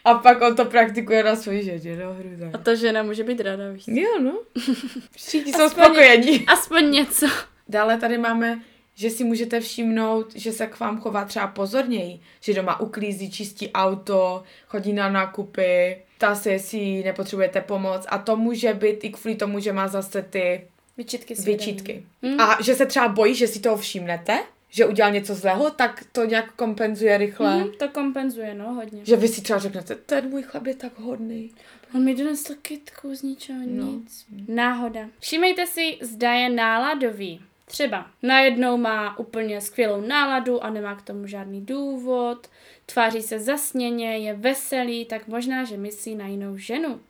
A 0.05 0.15
pak 0.15 0.43
on 0.43 0.57
to 0.57 0.65
praktikuje 0.65 1.23
na 1.25 1.37
svoji 1.37 1.65
ženě, 1.65 1.97
no 1.97 2.15
hrůza. 2.15 2.51
A 2.53 2.59
ta 2.59 2.75
žena 2.75 3.03
může 3.03 3.25
být 3.25 3.41
ráda, 3.41 3.71
víš. 3.71 3.85
Jo, 3.87 4.19
no. 4.21 4.39
Všichni 5.17 5.53
jsou 5.53 5.69
spokojení. 5.69 6.47
Aspoň 6.47 6.91
něco. 6.91 7.27
Dále 7.69 7.99
tady 7.99 8.19
máme, 8.19 8.61
že 8.99 9.11
si 9.11 9.25
můžete 9.25 9.61
všimnout, 9.61 10.37
že 10.37 10.53
se 10.53 10.67
k 10.67 10.81
vám 10.81 11.01
chová 11.01 11.25
třeba 11.25 11.47
pozorněji, 11.47 12.21
že 12.41 12.55
doma 12.55 12.81
uklízí, 12.81 13.31
čistí 13.31 13.73
auto, 13.73 14.43
chodí 14.67 14.93
na 14.93 15.11
nákupy, 15.11 15.97
ptá 16.17 16.35
se, 16.35 16.51
jestli 16.51 17.03
nepotřebujete 17.05 17.61
pomoc 17.61 18.07
a 18.09 18.19
to 18.19 18.37
může 18.37 18.75
být 18.75 19.05
i 19.05 19.11
kvůli 19.11 19.35
tomu, 19.37 19.61
že 19.61 19.73
má 19.73 19.89
zase 19.89 20.23
ty 20.23 20.67
Vyčítky 20.97 21.37
svědomí. 21.37 21.67
vyčítky. 21.73 22.03
Mm. 22.23 22.41
A 22.41 22.59
že 22.63 22.75
se 22.75 22.87
třeba 22.87 23.09
bojí, 23.09 23.35
že 23.35 23.47
si 23.47 23.61
toho 23.61 23.77
všimnete, 23.77 24.39
že 24.71 24.87
udělal 24.87 25.13
něco 25.13 25.35
zlého, 25.35 25.71
tak 25.71 26.05
to 26.13 26.25
nějak 26.25 26.53
kompenzuje 26.53 27.19
rychle. 27.19 27.57
Mhm, 27.59 27.71
to 27.79 27.89
kompenzuje, 27.89 28.55
no, 28.55 28.75
hodně. 28.75 29.01
Že 29.05 29.17
vy 29.17 29.29
si 29.29 29.41
třeba 29.43 29.59
řeknete, 29.59 29.95
ten 29.95 30.29
můj 30.31 30.43
chlap 30.43 30.67
je 30.67 30.75
tak 30.75 30.99
hodný. 30.99 31.51
On 31.95 32.05
mi 32.05 32.15
donesl 32.15 32.55
kytku 32.63 33.15
z 33.15 33.23
ničeho 33.23 33.59
No. 33.67 33.85
nic. 33.87 34.27
Náhoda. 34.49 35.01
Všímejte 35.21 35.67
si, 35.67 35.99
zda 36.03 36.33
je 36.33 36.49
náladový. 36.51 37.41
Třeba 37.69 38.07
najednou 38.23 38.77
má 38.77 39.19
úplně 39.19 39.61
skvělou 39.61 40.01
náladu 40.01 40.65
a 40.65 40.71
nemá 40.71 40.95
k 40.95 41.03
tomu 41.03 41.27
žádný 41.27 41.61
důvod, 41.61 42.51
tváří 42.87 43.23
se 43.23 43.39
zasněně, 43.39 44.19
je 44.19 44.35
veselý, 44.35 45.05
tak 45.05 45.29
možná, 45.29 45.65
že 45.65 45.77
myslí 45.77 46.15
na 46.15 46.27
jinou 46.27 46.57
ženu. 46.57 47.01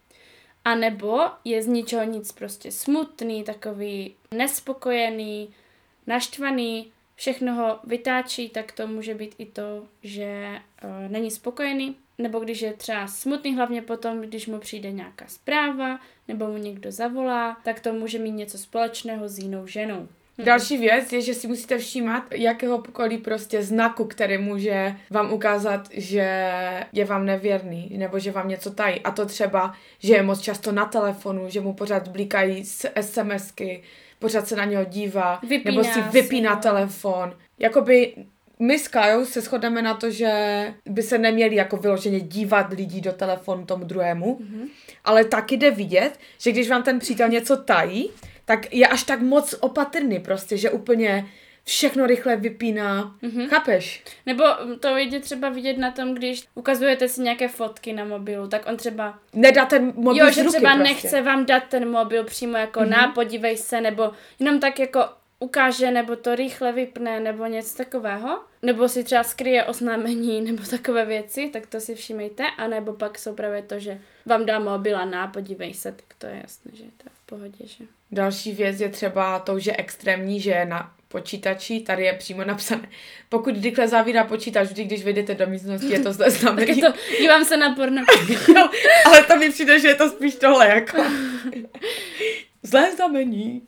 A 0.64 0.74
nebo 0.74 1.20
je 1.44 1.62
z 1.62 1.66
ničeho 1.66 2.04
nic 2.04 2.32
prostě 2.32 2.72
smutný, 2.72 3.44
takový 3.44 4.14
nespokojený, 4.34 5.54
naštvaný, 6.06 6.92
všechno 7.14 7.54
ho 7.54 7.78
vytáčí, 7.84 8.48
tak 8.48 8.72
to 8.72 8.86
může 8.86 9.14
být 9.14 9.34
i 9.38 9.46
to, 9.46 9.86
že 10.02 10.60
uh, 10.84 11.12
není 11.12 11.30
spokojený, 11.30 11.96
nebo 12.18 12.40
když 12.40 12.62
je 12.62 12.72
třeba 12.72 13.06
smutný, 13.06 13.56
hlavně 13.56 13.82
potom, 13.82 14.20
když 14.20 14.46
mu 14.46 14.58
přijde 14.58 14.92
nějaká 14.92 15.26
zpráva, 15.28 16.00
nebo 16.28 16.46
mu 16.46 16.56
někdo 16.56 16.92
zavolá, 16.92 17.60
tak 17.64 17.80
to 17.80 17.92
může 17.92 18.18
mít 18.18 18.30
něco 18.30 18.58
společného 18.58 19.28
s 19.28 19.38
jinou 19.38 19.66
ženou. 19.66 20.08
Další 20.44 20.78
věc 20.78 21.12
je, 21.12 21.22
že 21.22 21.34
si 21.34 21.48
musíte 21.48 21.78
všímat 21.78 22.22
jakéhokoliv 22.34 23.20
prostě 23.20 23.62
znaku, 23.62 24.04
který 24.04 24.38
může 24.38 24.94
vám 25.10 25.32
ukázat, 25.32 25.88
že 25.92 26.50
je 26.92 27.04
vám 27.04 27.26
nevěrný, 27.26 27.92
nebo 27.96 28.18
že 28.18 28.30
vám 28.30 28.48
něco 28.48 28.70
tají. 28.70 29.00
A 29.00 29.10
to 29.10 29.26
třeba, 29.26 29.74
že 29.98 30.14
je 30.14 30.22
moc 30.22 30.40
často 30.40 30.72
na 30.72 30.84
telefonu, 30.84 31.48
že 31.48 31.60
mu 31.60 31.72
pořád 31.72 32.08
blikají 32.08 32.64
SMSky, 33.00 33.82
pořád 34.18 34.48
se 34.48 34.56
na 34.56 34.64
něho 34.64 34.84
dívá, 34.84 35.40
Vypíná 35.48 35.70
nebo 35.70 35.84
si 35.84 35.92
se, 35.92 36.00
vypíná 36.00 36.54
no. 36.54 36.60
telefon. 36.60 37.34
Jakoby 37.58 38.14
my 38.58 38.78
s 38.78 38.88
Kajou 38.88 39.24
se 39.24 39.40
shodneme 39.40 39.82
na 39.82 39.94
to, 39.94 40.10
že 40.10 40.30
by 40.86 41.02
se 41.02 41.18
neměli 41.18 41.56
jako 41.56 41.76
vyloženě 41.76 42.20
dívat 42.20 42.72
lidi 42.72 43.00
do 43.00 43.12
telefonu 43.12 43.66
tomu 43.66 43.84
druhému, 43.84 44.38
mm-hmm. 44.40 44.68
ale 45.04 45.24
taky 45.24 45.56
jde 45.56 45.70
vidět, 45.70 46.18
že 46.38 46.52
když 46.52 46.70
vám 46.70 46.82
ten 46.82 46.98
přítel 46.98 47.28
něco 47.28 47.56
tají, 47.56 48.10
tak 48.48 48.74
je 48.74 48.86
až 48.86 49.02
tak 49.02 49.20
moc 49.20 49.54
opatrný 49.60 50.18
prostě, 50.18 50.56
že 50.56 50.70
úplně 50.70 51.28
všechno 51.64 52.06
rychle 52.06 52.36
vypíná. 52.36 53.16
Mm-hmm. 53.22 53.48
Chápeš? 53.48 54.04
Nebo 54.26 54.44
to 54.80 54.96
jde 54.96 55.20
třeba 55.20 55.48
vidět 55.48 55.78
na 55.78 55.90
tom, 55.90 56.14
když 56.14 56.44
ukazujete 56.54 57.08
si 57.08 57.20
nějaké 57.20 57.48
fotky 57.48 57.92
na 57.92 58.04
mobilu, 58.04 58.48
tak 58.48 58.66
on 58.68 58.76
třeba, 58.76 59.18
Nedá 59.32 59.64
ten 59.64 59.92
mobil 59.96 60.24
jo, 60.24 60.32
že 60.32 60.42
ruky 60.42 60.56
třeba 60.56 60.74
prostě. 60.74 60.92
nechce 60.92 61.22
vám 61.22 61.46
dát 61.46 61.64
ten 61.68 61.90
mobil 61.90 62.24
přímo 62.24 62.56
jako 62.56 62.80
mm-hmm. 62.80 62.88
na, 62.88 63.08
podívej 63.08 63.56
se, 63.56 63.80
nebo 63.80 64.12
jenom 64.38 64.60
tak 64.60 64.78
jako 64.78 65.00
ukáže, 65.40 65.90
nebo 65.90 66.16
to 66.16 66.34
rychle 66.34 66.72
vypne, 66.72 67.20
nebo 67.20 67.46
něco 67.46 67.76
takového. 67.76 68.40
Nebo 68.62 68.88
si 68.88 69.04
třeba 69.04 69.24
skryje 69.24 69.64
oznámení, 69.64 70.40
nebo 70.50 70.62
takové 70.70 71.04
věci, 71.04 71.50
tak 71.52 71.66
to 71.66 71.80
si 71.80 71.94
všimejte. 71.94 72.44
A 72.58 72.66
nebo 72.66 72.92
pak 72.92 73.18
jsou 73.18 73.34
právě 73.34 73.62
to, 73.62 73.78
že 73.78 74.00
vám 74.26 74.46
dá 74.46 74.58
mobil 74.58 74.98
a 74.98 75.04
na, 75.04 75.26
podívej 75.26 75.74
se, 75.74 75.92
tak 75.92 76.14
to 76.18 76.26
je 76.26 76.40
jasné, 76.42 76.70
že 76.74 76.82
to 76.82 77.04
je 77.04 77.10
v 77.14 77.17
pohodě, 77.28 77.66
že? 77.66 77.84
Další 78.12 78.52
věc 78.52 78.80
je 78.80 78.88
třeba 78.88 79.38
to, 79.38 79.58
že 79.58 79.72
extrémní, 79.76 80.40
že 80.40 80.50
je 80.50 80.64
na 80.64 80.92
počítači, 81.08 81.80
tady 81.80 82.04
je 82.04 82.12
přímo 82.12 82.44
napsané. 82.44 82.88
Pokud 83.28 83.62
rychle 83.62 83.88
zavírá 83.88 84.24
počítač, 84.24 84.68
vždy, 84.68 84.84
když 84.84 85.04
vyjdete 85.04 85.34
do 85.34 85.46
místnosti, 85.46 85.92
je 85.92 86.00
to 86.00 86.14
Tak 86.16 86.30
znamení. 86.30 86.80
to, 86.80 86.86
dívám 87.20 87.44
se 87.44 87.56
na 87.56 87.74
porno. 87.74 88.02
no, 88.54 88.70
ale 89.06 89.22
to 89.24 89.36
mi 89.36 89.50
přijde, 89.50 89.80
že 89.80 89.88
je 89.88 89.94
to 89.94 90.10
spíš 90.10 90.34
tohle, 90.34 90.68
jako. 90.68 91.04
Zlé 92.62 92.96
znamení. 92.96 93.62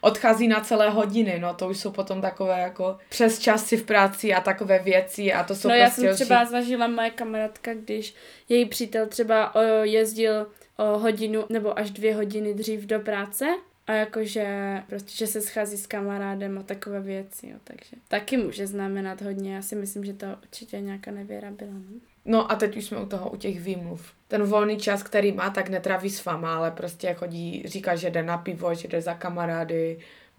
Odchází 0.00 0.48
na 0.48 0.60
celé 0.60 0.90
hodiny, 0.90 1.38
no 1.38 1.54
to 1.54 1.68
už 1.68 1.78
jsou 1.78 1.90
potom 1.90 2.20
takové 2.20 2.60
jako 2.60 2.98
přes 3.08 3.38
časy 3.38 3.76
v 3.76 3.82
práci 3.84 4.34
a 4.34 4.40
takové 4.40 4.78
věci 4.78 5.32
a 5.32 5.44
to 5.44 5.54
jsou 5.54 5.68
No 5.68 5.74
prostě 5.74 5.80
já 5.80 5.90
jsem 5.90 6.04
další- 6.04 6.24
třeba 6.24 6.44
zažila 6.44 6.86
moje 6.88 7.10
kamarádka, 7.10 7.74
když 7.74 8.14
její 8.48 8.64
přítel 8.66 9.06
třeba 9.06 9.54
o, 9.54 9.60
jezdil 9.82 10.46
o 10.76 10.98
hodinu 10.98 11.44
nebo 11.48 11.78
až 11.78 11.90
dvě 11.90 12.14
hodiny 12.14 12.54
dřív 12.54 12.80
do 12.80 13.00
práce 13.00 13.46
a 13.86 13.92
jakože 13.92 14.46
prostě, 14.88 15.10
že 15.16 15.26
se 15.26 15.40
schází 15.40 15.76
s 15.76 15.86
kamarádem 15.86 16.58
a 16.58 16.62
takové 16.62 17.00
věci, 17.00 17.48
jo, 17.48 17.56
takže 17.64 17.96
taky 18.08 18.36
může 18.36 18.66
znamenat 18.66 19.22
hodně. 19.22 19.54
Já 19.54 19.62
si 19.62 19.74
myslím, 19.76 20.04
že 20.04 20.12
to 20.12 20.26
určitě 20.42 20.80
nějaká 20.80 21.10
nevěra 21.10 21.50
byla. 21.50 21.72
No? 21.72 22.00
No 22.24 22.52
a 22.52 22.54
teď 22.54 22.76
už 22.76 22.84
jsme 22.84 22.98
u 22.98 23.06
toho, 23.06 23.30
u 23.30 23.36
těch 23.36 23.60
výmluv. 23.60 24.12
Ten 24.28 24.42
volný 24.42 24.76
čas, 24.76 25.02
který 25.02 25.32
má, 25.32 25.50
tak 25.50 25.68
netraví 25.68 26.10
s 26.10 26.24
váma, 26.24 26.56
ale 26.56 26.70
prostě 26.70 27.14
chodí, 27.14 27.62
říká, 27.66 27.96
že 27.96 28.10
jde 28.10 28.22
na 28.22 28.38
pivo, 28.38 28.74
že 28.74 28.88
jde 28.88 29.00
za 29.00 29.14
kamarády, 29.14 29.98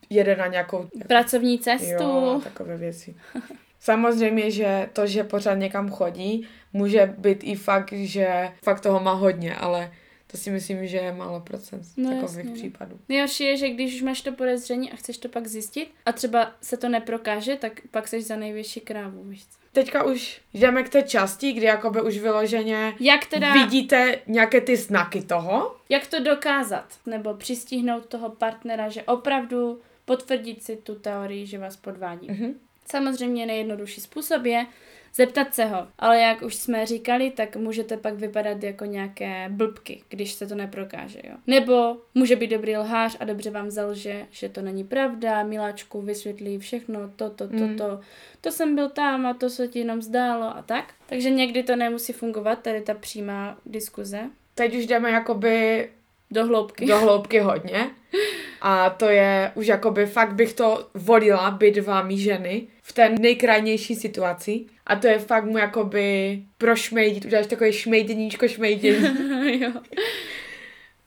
jede 0.10 0.36
na 0.36 0.48
nějakou... 0.48 0.90
Pracovní 1.08 1.60
cestu. 1.60 2.04
Jo, 2.04 2.42
takové 2.44 2.78
věci. 2.78 3.16
Samozřejmě, 3.80 4.52
že 4.52 4.90
to, 4.94 5.08
že 5.08 5.24
pořád 5.24 5.56
někam 5.56 5.90
chodí, 5.92 6.48
může 6.74 7.14
být 7.18 7.40
i 7.44 7.56
fakt, 7.56 7.94
že 7.94 8.50
fakt 8.64 8.82
toho 8.82 9.00
má 9.00 9.14
hodně, 9.14 9.56
ale 9.56 9.92
to 10.36 10.42
si 10.42 10.52
myslím, 10.52 10.88
že 10.88 10.98
je 10.98 11.14
málo 11.14 11.40
procent 11.40 11.84
No 11.98 12.10
takových 12.10 12.22
jasně, 12.22 12.44
no. 12.44 12.54
případů. 12.54 13.00
Nejhorší 13.10 13.44
je, 13.44 13.58
že 13.58 13.70
když 13.70 13.96
už 13.96 14.02
máš 14.02 14.22
to 14.22 14.32
podezření 14.32 14.92
a 14.92 14.96
chceš 14.96 15.18
to 15.18 15.30
pak 15.30 15.48
zjistit 15.48 15.92
a 16.06 16.12
třeba 16.12 16.52
se 16.62 16.78
to 16.78 16.90
neprokáže, 16.90 17.56
tak 17.56 17.82
pak 17.92 18.08
seš 18.08 18.26
za 18.26 18.36
největší 18.36 18.80
krávu, 18.80 19.24
víš 19.24 19.46
co? 19.46 19.60
Teďka 19.72 20.04
už 20.04 20.42
jdeme 20.54 20.84
k 20.84 20.90
té 20.90 21.04
části, 21.04 21.54
kdy 21.54 21.66
jakoby 21.66 22.02
už 22.02 22.18
vyloženě 22.18 22.94
Jak 23.00 23.26
teda... 23.26 23.54
vidíte 23.54 24.20
nějaké 24.28 24.62
ty 24.62 24.76
znaky 24.76 25.22
toho, 25.22 25.76
Jak 25.90 26.08
to 26.08 26.20
dokázat? 26.20 26.86
Nebo 27.06 27.34
přistihnout 27.34 28.06
toho 28.06 28.30
partnera, 28.30 28.90
že 28.90 29.04
opravdu 29.04 29.82
potvrdit 30.06 30.64
si 30.64 30.76
tu 30.76 30.96
teorii, 30.96 31.46
že 31.46 31.58
vás 31.58 31.76
podvádí. 31.76 32.28
Mhm. 32.32 32.54
Samozřejmě 32.90 33.46
nejjednodušší 33.46 34.02
způsob 34.02 34.46
je 34.46 34.66
zeptat 35.16 35.56
se 35.56 35.66
ho. 35.66 35.88
Ale 36.00 36.20
jak 36.22 36.42
už 36.42 36.56
jsme 36.56 36.86
říkali, 36.86 37.32
tak 37.32 37.56
můžete 37.56 37.98
pak 37.98 38.14
vypadat 38.14 38.64
jako 38.64 38.86
nějaké 38.86 39.46
blbky, 39.50 40.02
když 40.10 40.32
se 40.34 40.48
to 40.48 40.56
neprokáže. 40.56 41.20
Jo? 41.24 41.36
Nebo 41.48 41.98
může 42.16 42.36
být 42.36 42.48
dobrý 42.48 42.78
lhář 42.78 43.18
a 43.20 43.26
dobře 43.26 43.50
vám 43.52 43.72
zalže, 43.72 44.26
že 44.32 44.50
to 44.50 44.62
není 44.62 44.84
pravda, 44.84 45.44
miláčku 45.44 46.02
vysvětlí 46.02 46.58
všechno, 46.60 47.00
to, 47.16 47.30
to, 47.30 47.48
to, 47.48 47.54
Mm. 47.56 47.78
to. 47.78 48.00
To 48.42 48.52
jsem 48.52 48.76
byl 48.76 48.90
tam 48.90 49.26
a 49.26 49.34
to 49.34 49.50
se 49.50 49.68
ti 49.68 49.80
jenom 49.80 50.02
zdálo 50.02 50.44
a 50.58 50.62
tak. 50.66 50.94
Takže 51.06 51.30
někdy 51.30 51.64
to 51.64 51.76
nemusí 51.76 52.14
fungovat, 52.14 52.62
tady 52.62 52.82
ta 52.82 52.94
přímá 52.94 53.58
diskuze. 53.66 54.20
teď 54.56 54.76
už 54.78 54.86
jdeme 54.86 55.12
jakoby 55.12 55.90
Do 56.32 56.46
hloubky. 56.46 56.86
do 56.86 57.00
hloubky 57.00 57.40
hodně. 57.40 57.90
A 58.62 58.90
to 58.90 59.10
je 59.10 59.52
už 59.56 59.68
jakoby 59.68 60.06
fakt 60.06 60.34
bych 60.34 60.54
to 60.54 60.88
volila 60.94 61.52
být 61.52 61.78
vámi 61.78 62.18
ženy 62.18 62.68
v 62.82 62.94
té 62.94 63.10
nejkrajnější 63.10 63.96
situaci. 63.96 64.66
A 64.88 64.96
to 64.96 65.08
je 65.08 65.20
fakt 65.20 65.46
mu 65.46 65.58
jakoby 65.58 66.40
prošmejdit, 66.58 67.26
uděláš 67.26 67.48
takové 67.48 67.74
šmejdeníčko 67.74 68.48
šmejdění. 68.48 69.62
jo. 69.62 69.72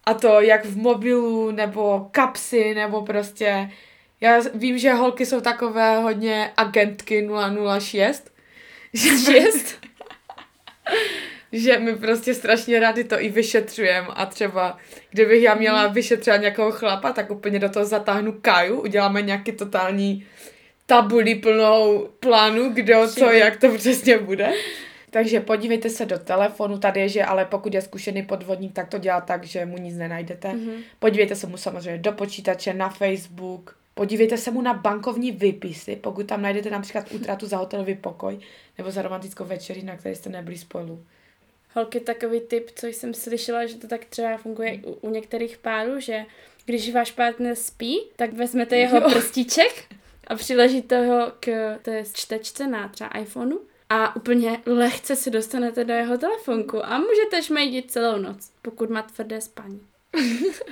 A 0.06 0.14
to 0.14 0.40
jak 0.40 0.64
v 0.64 0.76
mobilu, 0.76 1.50
nebo 1.50 2.08
kapsy, 2.10 2.74
nebo 2.74 3.02
prostě... 3.02 3.70
Já 4.20 4.40
vím, 4.54 4.78
že 4.78 4.92
holky 4.92 5.26
jsou 5.26 5.40
takové 5.40 5.98
hodně 6.02 6.52
agentky 6.56 7.28
006. 7.78 8.32
Že, 8.92 9.08
Šest. 9.18 9.78
že 11.52 11.78
my 11.78 11.96
prostě 11.96 12.34
strašně 12.34 12.80
rádi 12.80 13.04
to 13.04 13.20
i 13.20 13.28
vyšetřujeme 13.28 14.08
a 14.10 14.26
třeba, 14.26 14.78
kdybych 15.10 15.42
já 15.42 15.54
měla 15.54 15.86
vyšetřovat 15.86 16.40
nějakého 16.40 16.70
chlapa, 16.70 17.12
tak 17.12 17.30
úplně 17.30 17.58
do 17.58 17.68
toho 17.68 17.86
zatáhnu 17.86 18.32
Kaju, 18.40 18.80
uděláme 18.80 19.22
nějaký 19.22 19.52
totální 19.52 20.26
tabuli 20.86 21.34
plnou 21.34 22.08
plánu, 22.20 22.70
kde 22.72 22.96
o 22.96 23.08
co, 23.08 23.24
jak 23.24 23.56
to 23.56 23.74
přesně 23.74 24.18
bude. 24.18 24.52
Takže 25.10 25.40
podívejte 25.40 25.90
se 25.90 26.06
do 26.06 26.18
telefonu, 26.18 26.78
tady 26.78 27.00
je, 27.00 27.08
že 27.08 27.24
ale 27.24 27.44
pokud 27.44 27.74
je 27.74 27.82
zkušený 27.82 28.22
podvodník, 28.22 28.72
tak 28.72 28.88
to 28.88 28.98
dělá 28.98 29.20
tak, 29.20 29.44
že 29.44 29.66
mu 29.66 29.78
nic 29.78 29.96
nenajdete. 29.96 30.48
Mhm. 30.52 30.72
Podívejte 30.98 31.36
se 31.36 31.46
mu 31.46 31.56
samozřejmě 31.56 31.98
do 31.98 32.12
počítače, 32.12 32.74
na 32.74 32.88
Facebook, 32.88 33.76
podívejte 33.94 34.36
se 34.36 34.50
mu 34.50 34.62
na 34.62 34.74
bankovní 34.74 35.32
výpisy, 35.32 35.96
pokud 35.96 36.26
tam 36.26 36.42
najdete 36.42 36.70
například 36.70 37.12
útratu 37.12 37.46
za 37.46 37.56
hotelový 37.56 37.94
pokoj 37.94 38.38
nebo 38.78 38.90
za 38.90 39.02
romantickou 39.02 39.44
večeři, 39.44 39.82
na 39.82 39.96
které 39.96 40.14
jste 40.14 40.30
nebyli 40.30 40.58
spolu. 40.58 41.04
Holky, 41.78 42.00
takový 42.00 42.40
tip, 42.40 42.70
co 42.74 42.86
jsem 42.86 43.14
slyšela, 43.14 43.66
že 43.66 43.76
to 43.76 43.88
tak 43.88 44.04
třeba 44.04 44.36
funguje 44.36 44.70
i 44.70 44.82
u, 44.84 44.92
u 44.92 45.10
některých 45.10 45.58
párů, 45.58 46.00
že 46.00 46.24
když 46.64 46.92
váš 46.92 47.10
partner 47.10 47.54
spí, 47.54 48.00
tak 48.16 48.32
vezmete 48.32 48.76
jeho 48.76 48.96
Jo. 48.96 49.10
prstíček 49.10 49.84
a 50.26 50.34
přiležíte 50.36 51.06
ho 51.06 51.32
k 51.40 51.76
té 51.82 52.04
čtečce 52.12 52.66
na 52.66 52.88
třeba 52.88 53.10
iPhoneu 53.10 53.58
a 53.90 54.16
úplně 54.16 54.60
lehce 54.66 55.16
si 55.16 55.30
dostanete 55.30 55.84
do 55.84 55.94
jeho 55.94 56.18
telefonku 56.18 56.86
a 56.86 56.98
můžete 56.98 57.42
šmejdit 57.42 57.90
celou 57.90 58.18
noc, 58.18 58.50
pokud 58.62 58.90
má 58.90 59.02
tvrdé 59.02 59.40
spaní. 59.40 59.80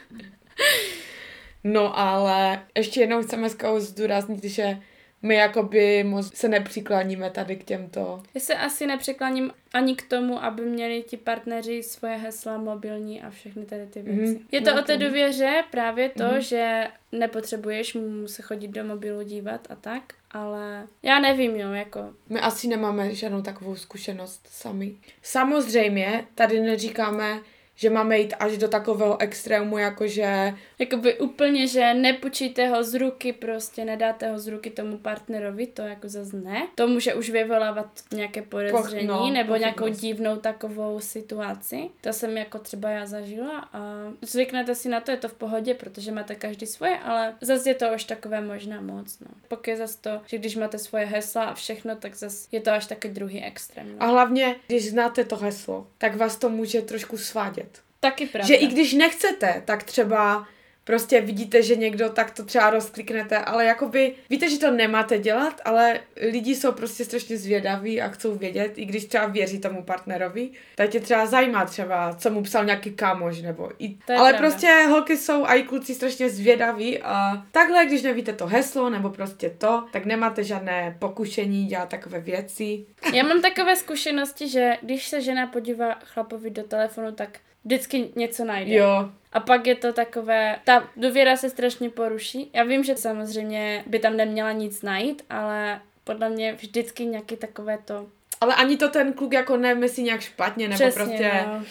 No 1.65 1.99
ale 1.99 2.67
ještě 2.77 3.01
jednou 3.01 3.23
chceme 3.23 3.49
zdůraznit, 3.79 4.45
že 4.45 4.79
my 5.23 5.35
jakoby 5.35 6.05
moc 6.05 6.35
se 6.37 6.49
nepřikláníme 6.49 7.31
tady 7.31 7.57
k 7.57 7.65
těmto. 7.65 8.23
Já 8.35 8.41
se 8.41 8.55
asi 8.55 8.87
nepřekláním 8.87 9.51
ani 9.75 9.95
k 9.97 10.09
tomu, 10.09 10.45
aby 10.45 10.63
měli 10.63 11.03
ti 11.03 11.17
partneři 11.17 11.83
svoje 11.83 12.17
hesla 12.17 12.59
mobilní 12.59 13.23
a 13.23 13.31
všechny 13.31 13.65
tady 13.67 13.87
ty 13.87 14.03
věci. 14.03 14.33
Mhm, 14.35 14.47
Je 14.53 14.61
to 14.61 14.75
no 14.75 14.81
o 14.81 14.85
té 14.85 14.97
důvěře 14.97 15.65
právě 15.71 16.09
to, 16.09 16.25
Mhm. 16.25 16.41
že 16.41 16.89
nepotřebuješ 17.13 17.95
mu 17.95 18.29
se 18.29 18.43
chodit 18.43 18.69
do 18.69 18.85
mobilu 18.85 19.23
dívat 19.23 19.67
a 19.71 19.75
tak, 19.75 20.03
ale 20.31 20.87
já 21.03 21.19
nevím, 21.21 21.57
jo, 21.57 21.73
jako 21.73 22.01
My 22.29 22.41
asi 22.41 22.69
nemáme 22.69 23.15
žádnou 23.15 23.43
takovou 23.43 23.77
zkušenost 23.77 24.49
sami. 24.51 24.95
Samozřejmě 25.23 26.25
tady 26.35 26.61
neříkáme, 26.61 27.39
že 27.77 27.91
máme 27.91 28.19
jít 28.19 28.35
až 28.39 28.59
do 28.59 28.69
takového 28.69 29.21
extrému, 29.21 29.79
jakože 29.79 30.55
Jakoby 30.79 31.19
úplně, 31.19 31.67
že 31.67 31.95
nepůjčíte 31.95 32.69
ho 32.69 32.85
z 32.85 32.95
ruky, 32.95 33.33
prostě 33.33 33.85
nedáte 33.85 34.31
ho 34.31 34.39
z 34.39 34.47
ruky 34.47 34.71
tomu 34.71 34.99
partnerovi, 34.99 35.67
to 35.67 35.83
jako 35.83 36.09
zase 36.09 36.37
ne. 36.37 36.69
To 36.75 36.87
může 36.89 37.15
už 37.15 37.31
vyvolávat 37.31 37.87
nějaké 38.13 38.43
podezření 38.43 39.07
no, 39.07 39.31
nebo 39.31 39.57
nějakou 39.57 39.79
pochybnost. 39.79 40.01
divnou 40.01 40.37
takovou 40.37 41.01
situaci. 41.01 41.91
To 42.01 42.13
jsem 42.13 42.37
jako 42.37 42.59
třeba 42.59 42.91
já 42.91 43.07
zažila 43.07 43.69
a 43.73 44.13
zvyknete 44.23 44.75
si 44.75 44.89
na 44.89 45.01
to, 45.01 45.11
je 45.11 45.17
to 45.17 45.29
v 45.29 45.35
pohodě, 45.35 45.75
protože 45.75 46.13
máte 46.13 46.35
každý 46.35 46.67
svoje, 46.67 46.99
ale 46.99 47.35
zase 47.41 47.71
je 47.71 47.75
to 47.75 47.87
už 47.95 48.05
takové 48.05 48.41
možná 48.41 48.81
moc, 48.81 49.21
no. 49.21 49.27
Pokud 49.49 49.69
je 49.69 49.77
zase 49.77 49.99
to, 50.01 50.21
že 50.27 50.39
když 50.39 50.57
máte 50.57 50.79
svoje 50.79 51.05
hesla 51.07 51.45
a 51.45 51.55
všechno, 51.55 51.97
tak 51.97 52.15
zase 52.15 52.49
je 52.53 52.61
to 52.61 52.73
až 52.73 52.87
taky 52.87 53.09
druhý 53.09 53.43
extrém. 53.45 53.97
a 53.99 54.07
No. 54.07 54.13
hlavně, 54.13 54.57
když 54.67 54.91
znáte 54.91 55.25
to 55.25 55.37
heslo, 55.37 55.87
tak 55.99 56.17
vás 56.17 56.37
to 56.37 56.49
může 56.49 56.83
trošku 56.83 57.19
svádět. 57.19 57.66
Taky 58.01 58.27
pravda. 58.27 58.47
Že 58.47 58.55
i 58.55 58.67
když 58.67 58.93
nechcete, 58.93 59.63
tak 59.65 59.83
třeba 59.83 60.47
prostě 60.87 61.21
vidíte, 61.21 61.63
že 61.63 61.77
někdo 61.77 62.09
tak 62.09 62.31
to 62.31 62.45
třeba 62.45 62.71
rozkliknete, 62.71 63.39
ale 63.39 63.65
jakoby 63.65 64.15
víte, 64.31 64.51
že 64.51 64.59
to 64.59 64.71
nemáte 64.71 65.19
dělat, 65.19 65.61
ale 65.65 66.01
lidi 66.17 66.55
jsou 66.55 66.73
prostě 66.73 67.05
strašně 67.05 67.39
zvědaví 67.39 68.01
a 68.01 68.09
chcou 68.09 68.35
vědět, 68.35 68.73
i 68.77 68.85
když 68.85 69.05
třeba 69.05 69.27
věří 69.27 69.59
tomu 69.59 69.83
partnerovi, 69.83 70.51
tak 70.75 70.91
tě 70.91 71.01
třeba 71.01 71.27
zajímá 71.27 71.65
třeba, 71.65 72.15
co 72.15 72.31
mu 72.31 72.43
psal 72.43 72.65
nějaký 72.65 72.91
kámoš, 72.91 73.43
nebo 73.43 73.71
i... 73.79 73.97
Ale 74.09 74.33
pravda. 74.33 74.39
prostě 74.39 74.87
holky 74.89 75.17
jsou 75.17 75.45
a 75.45 75.55
i 75.55 75.63
kluci 75.63 75.95
strašně 75.95 76.31
zvědaví 76.31 77.03
a 77.03 77.45
takhle, 77.53 77.87
když 77.87 78.03
nevíte 78.03 78.33
to 78.33 78.47
heslo, 78.47 78.91
nebo 78.91 79.11
prostě 79.11 79.51
to, 79.51 79.85
tak 79.93 80.05
nemáte 80.05 80.45
žádné 80.45 80.97
pokušení 80.99 81.67
dělat 81.67 81.89
takové 81.89 82.21
věci. 82.21 82.85
Já 83.13 83.23
mám 83.23 83.43
takové 83.43 83.77
zkušenosti, 83.77 84.49
že 84.49 84.77
když 84.83 85.09
se 85.09 85.21
žena 85.21 85.47
podívá 85.47 85.95
chlapovi 86.05 86.51
do 86.51 86.63
telefonu, 86.63 87.13
tak 87.13 87.39
vždycky 87.67 88.11
něco 88.17 88.45
najde. 88.45 88.75
Jo. 88.75 89.11
A 89.33 89.41
pak 89.41 89.67
je 89.67 89.75
to 89.75 89.93
takové, 89.93 90.59
ta 90.65 90.89
důvěra 90.97 91.37
se 91.37 91.51
strašně 91.51 91.91
poruší. 91.91 92.51
Já 92.53 92.65
vím, 92.65 92.85
že 92.85 92.97
samozřejmě 92.97 93.85
by 93.87 93.99
tam 93.99 94.17
neměla 94.17 94.53
nic 94.53 94.83
najít, 94.83 95.23
ale 95.31 95.81
podle 96.05 96.29
mě 96.31 96.53
vždycky 96.53 97.05
nějaký 97.05 97.37
takové 97.37 97.79
to... 97.85 98.07
Ale 98.41 98.55
ani 98.55 98.77
to 98.77 98.89
ten 98.89 99.13
kluk 99.13 99.33
jako 99.33 99.57
nemyslí 99.57 100.03
nějak 100.03 100.21
špatně, 100.21 100.69
nebo 100.69 100.79
Přesně, 100.79 101.05
prostě 101.05 101.45
no. 101.47 101.65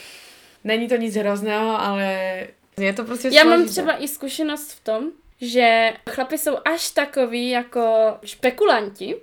není 0.63 0.87
to 0.87 0.95
nic 0.95 1.15
hrozného, 1.15 1.81
ale 1.81 2.07
je 2.77 2.93
to 2.93 3.03
prostě 3.03 3.29
Já 3.31 3.43
mám 3.43 3.67
třeba 3.67 4.03
i 4.03 4.07
zkušenost 4.07 4.71
v 4.71 4.83
tom, 4.83 5.11
že 5.41 5.93
chlapi 6.09 6.37
jsou 6.37 6.57
až 6.65 6.89
takový 6.89 7.49
jako 7.49 8.17
špekulanti, 8.23 9.15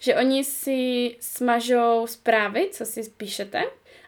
že 0.00 0.14
oni 0.14 0.44
si 0.44 1.10
smažou 1.20 2.06
zprávy, 2.06 2.68
co 2.72 2.84
si 2.84 3.10
píšete, 3.16 3.62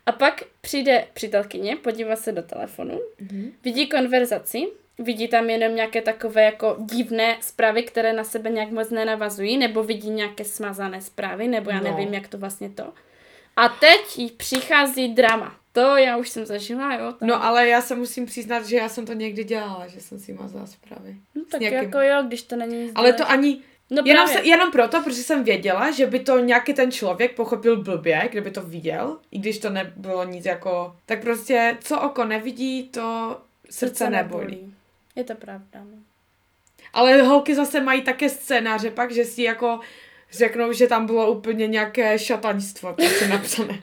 a 0.09 0.12
pak 0.12 0.42
přijde 0.61 1.05
přítelkyně, 1.14 1.77
podívá 1.77 2.16
se 2.16 2.33
do 2.33 2.42
telefonu, 2.42 3.01
Mhm. 3.21 3.53
vidí 3.64 3.87
konverzaci, 3.87 4.66
vidí 4.99 5.29
tam 5.29 5.51
jenom 5.51 5.75
nějaké 5.75 6.03
takové 6.03 6.42
jako 6.44 6.77
divné 6.79 7.37
zprávy, 7.40 7.83
které 7.83 8.12
na 8.12 8.25
sebe 8.25 8.51
nějak 8.51 8.71
moc 8.71 8.90
nenavazují, 8.90 9.57
nebo 9.59 9.85
vidí 9.85 10.11
nějaké 10.11 10.44
smazané 10.44 11.01
zprávy, 11.01 11.49
nebo 11.49 11.71
já 11.71 11.79
No. 11.81 11.85
nevím, 11.85 12.14
jak 12.14 12.29
to 12.29 12.38
vlastně 12.38 12.71
to. 12.71 12.92
A 13.57 13.68
teď 13.68 14.18
jí 14.18 14.31
přichází 14.31 15.14
drama. 15.14 15.57
To 15.73 15.97
já 15.97 16.16
už 16.16 16.29
jsem 16.29 16.47
zažila, 16.47 16.94
jo. 16.94 17.12
tam- 17.12 17.29
No 17.29 17.44
ale 17.44 17.68
já 17.68 17.81
se 17.81 17.94
musím 17.94 18.27
přiznat, 18.27 18.66
že 18.66 18.77
já 18.77 18.88
jsem 18.88 19.07
to 19.07 19.12
někdy 19.12 19.44
dělala, 19.44 19.87
že 19.87 20.01
jsem 20.01 20.18
si 20.18 20.33
mazala 20.33 20.66
zprávy. 20.66 21.16
no, 21.35 21.42
tak 21.51 21.61
nějakým- 21.61 21.79
jako 21.79 22.01
jo, 22.01 22.23
když 22.27 22.42
to 22.42 22.57
není 22.57 22.83
nic 22.83 22.92
Ale 22.94 23.12
to 23.12 23.31
ani, 23.31 23.61
No 23.90 24.03
jenom, 24.05 24.24
právě. 24.24 24.42
se, 24.42 24.48
jenom 24.48 24.70
proto, 24.70 25.03
protože 25.03 25.22
jsem 25.22 25.44
věděla, 25.44 25.90
že 25.90 26.07
by 26.07 26.20
to 26.20 26.38
nějaký 26.38 26.74
ten 26.74 26.92
člověk 26.92 27.37
pochopil 27.37 27.83
blbě, 27.83 28.29
kdyby 28.31 28.51
to 28.51 28.62
viděl, 28.62 29.18
i 29.31 29.38
když 29.38 29.59
to 29.59 29.70
nebylo 29.70 30.24
nic 30.24 30.44
jako, 30.44 30.96
tak 31.07 31.20
prostě 31.20 31.77
co 31.81 32.01
oko 32.01 32.24
nevidí, 32.24 32.83
to 32.83 33.38
srdce 33.70 34.11
nebolí. 34.11 34.74
Je 35.16 35.24
to 35.24 35.35
pravda, 35.35 35.81
no. 35.85 35.98
Ale 36.92 37.22
holky 37.22 37.55
zase 37.55 37.81
mají 37.81 38.03
také 38.03 38.29
scénáře 38.29 38.90
pak, 38.90 39.11
že 39.11 39.24
si 39.24 39.42
jako 39.42 39.81
řeknou, 40.33 40.72
že 40.72 40.87
tam 40.87 41.07
bylo 41.07 41.33
úplně 41.33 41.66
nějaké 41.66 42.18
šataňstvo 42.18 42.92
prostě 42.94 43.29
napsané. 43.29 43.83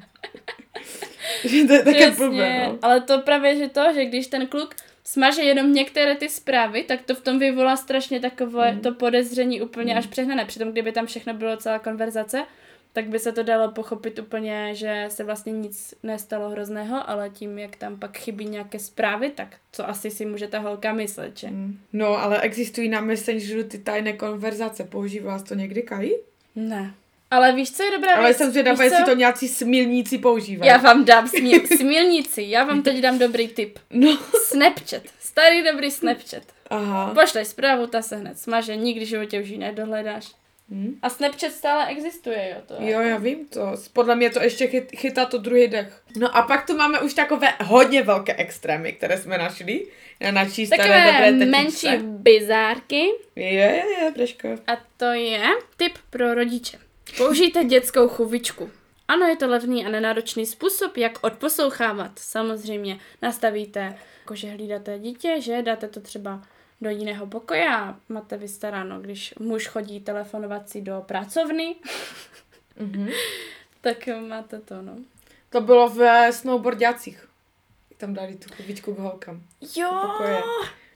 že 1.46 1.64
to 1.64 1.74
je 1.74 1.84
také 1.84 2.12
blbé, 2.12 2.68
no. 2.68 2.80
ale 2.82 3.02
to 3.02 3.20
právě, 3.20 3.58
že 3.58 3.70
to, 3.70 3.94
že 3.94 4.06
když 4.06 4.28
ten 4.28 4.48
kluk 4.48 4.76
smaže 5.08 5.42
jenom 5.42 5.74
některé 5.74 6.16
ty 6.16 6.30
zprávy, 6.30 6.84
tak 6.84 7.02
to 7.02 7.16
v 7.16 7.22
tom 7.22 7.40
vyvolá 7.40 7.76
strašně 7.78 8.20
takové 8.20 8.72
Mhm. 8.72 8.80
to 8.82 8.94
podezření 8.94 9.62
úplně 9.62 9.96
až 9.98 10.08
přehnané. 10.08 10.46
Přitom, 10.46 10.72
kdyby 10.72 10.92
tam 10.92 11.06
všechno 11.06 11.34
bylo 11.34 11.58
celá 11.58 11.80
konverzace, 11.80 12.46
tak 12.94 13.08
by 13.08 13.20
se 13.20 13.32
to 13.32 13.44
dalo 13.44 13.72
pochopit 13.72 14.20
úplně, 14.20 14.70
že 14.76 15.06
se 15.10 15.24
vlastně 15.24 15.52
nic 15.52 15.94
nestalo 16.04 16.50
hrozného, 16.50 17.10
ale 17.10 17.30
tím, 17.30 17.60
jak 17.60 17.76
tam 17.76 18.00
pak 18.00 18.18
chybí 18.18 18.46
nějaké 18.46 18.80
zprávy, 18.80 19.30
tak 19.30 19.56
co 19.72 19.90
asi 19.90 20.12
si 20.12 20.26
může 20.26 20.48
ta 20.48 20.60
holka 20.60 20.94
myslet, 20.94 21.38
že? 21.40 21.48
No, 21.94 22.08
ale 22.08 22.42
existují 22.42 22.90
na 22.90 23.02
Messengeru 23.02 23.64
ty 23.64 23.78
tajné 23.78 24.14
konverzace. 24.14 24.84
Používá 24.84 25.40
to 25.40 25.56
někdy, 25.56 25.82
Kai? 25.82 26.12
Ne. 26.56 26.94
Ale 27.36 27.54
víš, 27.54 27.72
co 27.72 27.84
je 27.84 27.92
dobrá 27.92 28.16
Ale 28.16 28.26
věc? 28.28 28.38
jsem 28.38 28.52
zvědavá, 28.52 28.78
co? 28.78 28.84
jestli 28.84 29.04
to 29.06 29.16
nějací 29.16 29.48
smilníci 29.48 30.18
používají. 30.18 30.70
Já 30.70 30.78
vám 30.78 31.06
dám 31.06 31.28
smil, 31.28 31.60
smilnici, 31.78 32.44
já 32.48 32.64
vám 32.64 32.82
teď 32.84 32.98
dám 33.02 33.20
dobrý 33.20 33.48
tip. 33.48 33.80
No. 33.90 34.18
Snapchat, 34.44 35.02
starý 35.20 35.64
dobrý 35.64 35.92
Snapchat. 35.92 36.44
Aha. 36.70 37.14
Pošleš 37.22 37.48
zprávu, 37.48 37.88
ta 37.88 38.02
se 38.02 38.16
hned 38.16 38.40
smaže, 38.40 38.76
nikdy 38.76 39.06
v 39.06 39.10
životě 39.10 39.42
už 39.42 39.48
ji 39.50 39.58
nedohledáš. 39.58 40.26
Hm. 40.70 40.96
A 41.02 41.10
Snapchat 41.10 41.52
stále 41.52 41.86
existuje, 41.88 42.50
jo, 42.56 42.62
to. 42.66 42.76
Jo, 42.80 43.02
já 43.02 43.18
vím 43.18 43.48
to. 43.48 43.72
Podle 43.94 44.16
mě 44.16 44.30
to 44.30 44.44
ještě 44.44 44.68
chyt, 44.68 44.92
chytá 44.98 45.26
to 45.26 45.38
druhý 45.38 45.68
dech. 45.68 46.02
No 46.18 46.38
a 46.38 46.42
pak 46.42 46.68
tu 46.68 46.78
máme 46.78 47.00
už 47.00 47.14
takové 47.14 47.48
hodně 47.64 48.02
velké 48.04 48.34
extrémy, 48.36 48.92
které 48.94 49.18
jsme 49.18 49.38
našli 49.38 49.86
na 50.22 50.32
naší 50.32 50.66
staré 50.66 50.84
Takové 50.84 51.06
dobré 51.06 51.32
tetičce. 51.32 51.46
menší 51.92 52.04
bizárky 52.08 53.06
Je, 53.36 53.48
je, 53.54 53.84
je, 54.04 54.12
Breško. 54.16 54.48
a 54.68 54.78
to 54.98 55.06
je 55.06 55.42
tip 55.78 55.94
pro 56.10 56.34
rodiče. 56.34 56.78
Použijte 57.18 57.64
dětskou 57.64 58.08
chuvičku. 58.08 58.72
Ano, 59.08 59.26
je 59.28 59.36
to 59.36 59.48
levný 59.48 59.86
a 59.86 59.90
nenáročný 59.90 60.46
způsob, 60.46 60.98
jak 60.98 61.24
odposlouchávat. 61.24 62.12
Samozřejmě 62.20 63.00
nastavíte, 63.22 63.98
jakože 64.20 64.50
hlídáte 64.50 65.00
dítě, 65.00 65.42
že 65.42 65.62
dáte 65.62 65.88
to 65.88 66.00
třeba 66.00 66.42
do 66.82 66.90
jiného 66.90 67.28
pokoje 67.28 67.70
a 67.70 67.96
máte 68.10 68.38
vystaráno, 68.38 69.00
když 69.00 69.34
muž 69.40 69.68
chodí 69.68 70.00
telefonovat 70.00 70.70
si 70.70 70.82
do 70.82 71.04
pracovny, 71.06 71.76
Mhm. 72.80 73.10
tak 73.82 73.98
máte 74.28 74.60
to, 74.60 74.82
no. 74.82 74.96
To 75.50 75.62
bylo 75.62 75.90
v 75.90 76.32
snowboardácích. 76.32 77.28
Tam 77.98 78.14
dali 78.14 78.36
tu 78.36 78.56
chubičku 78.56 78.96
k 78.96 79.00
holkám. 79.00 79.42
Jo. 79.76 79.92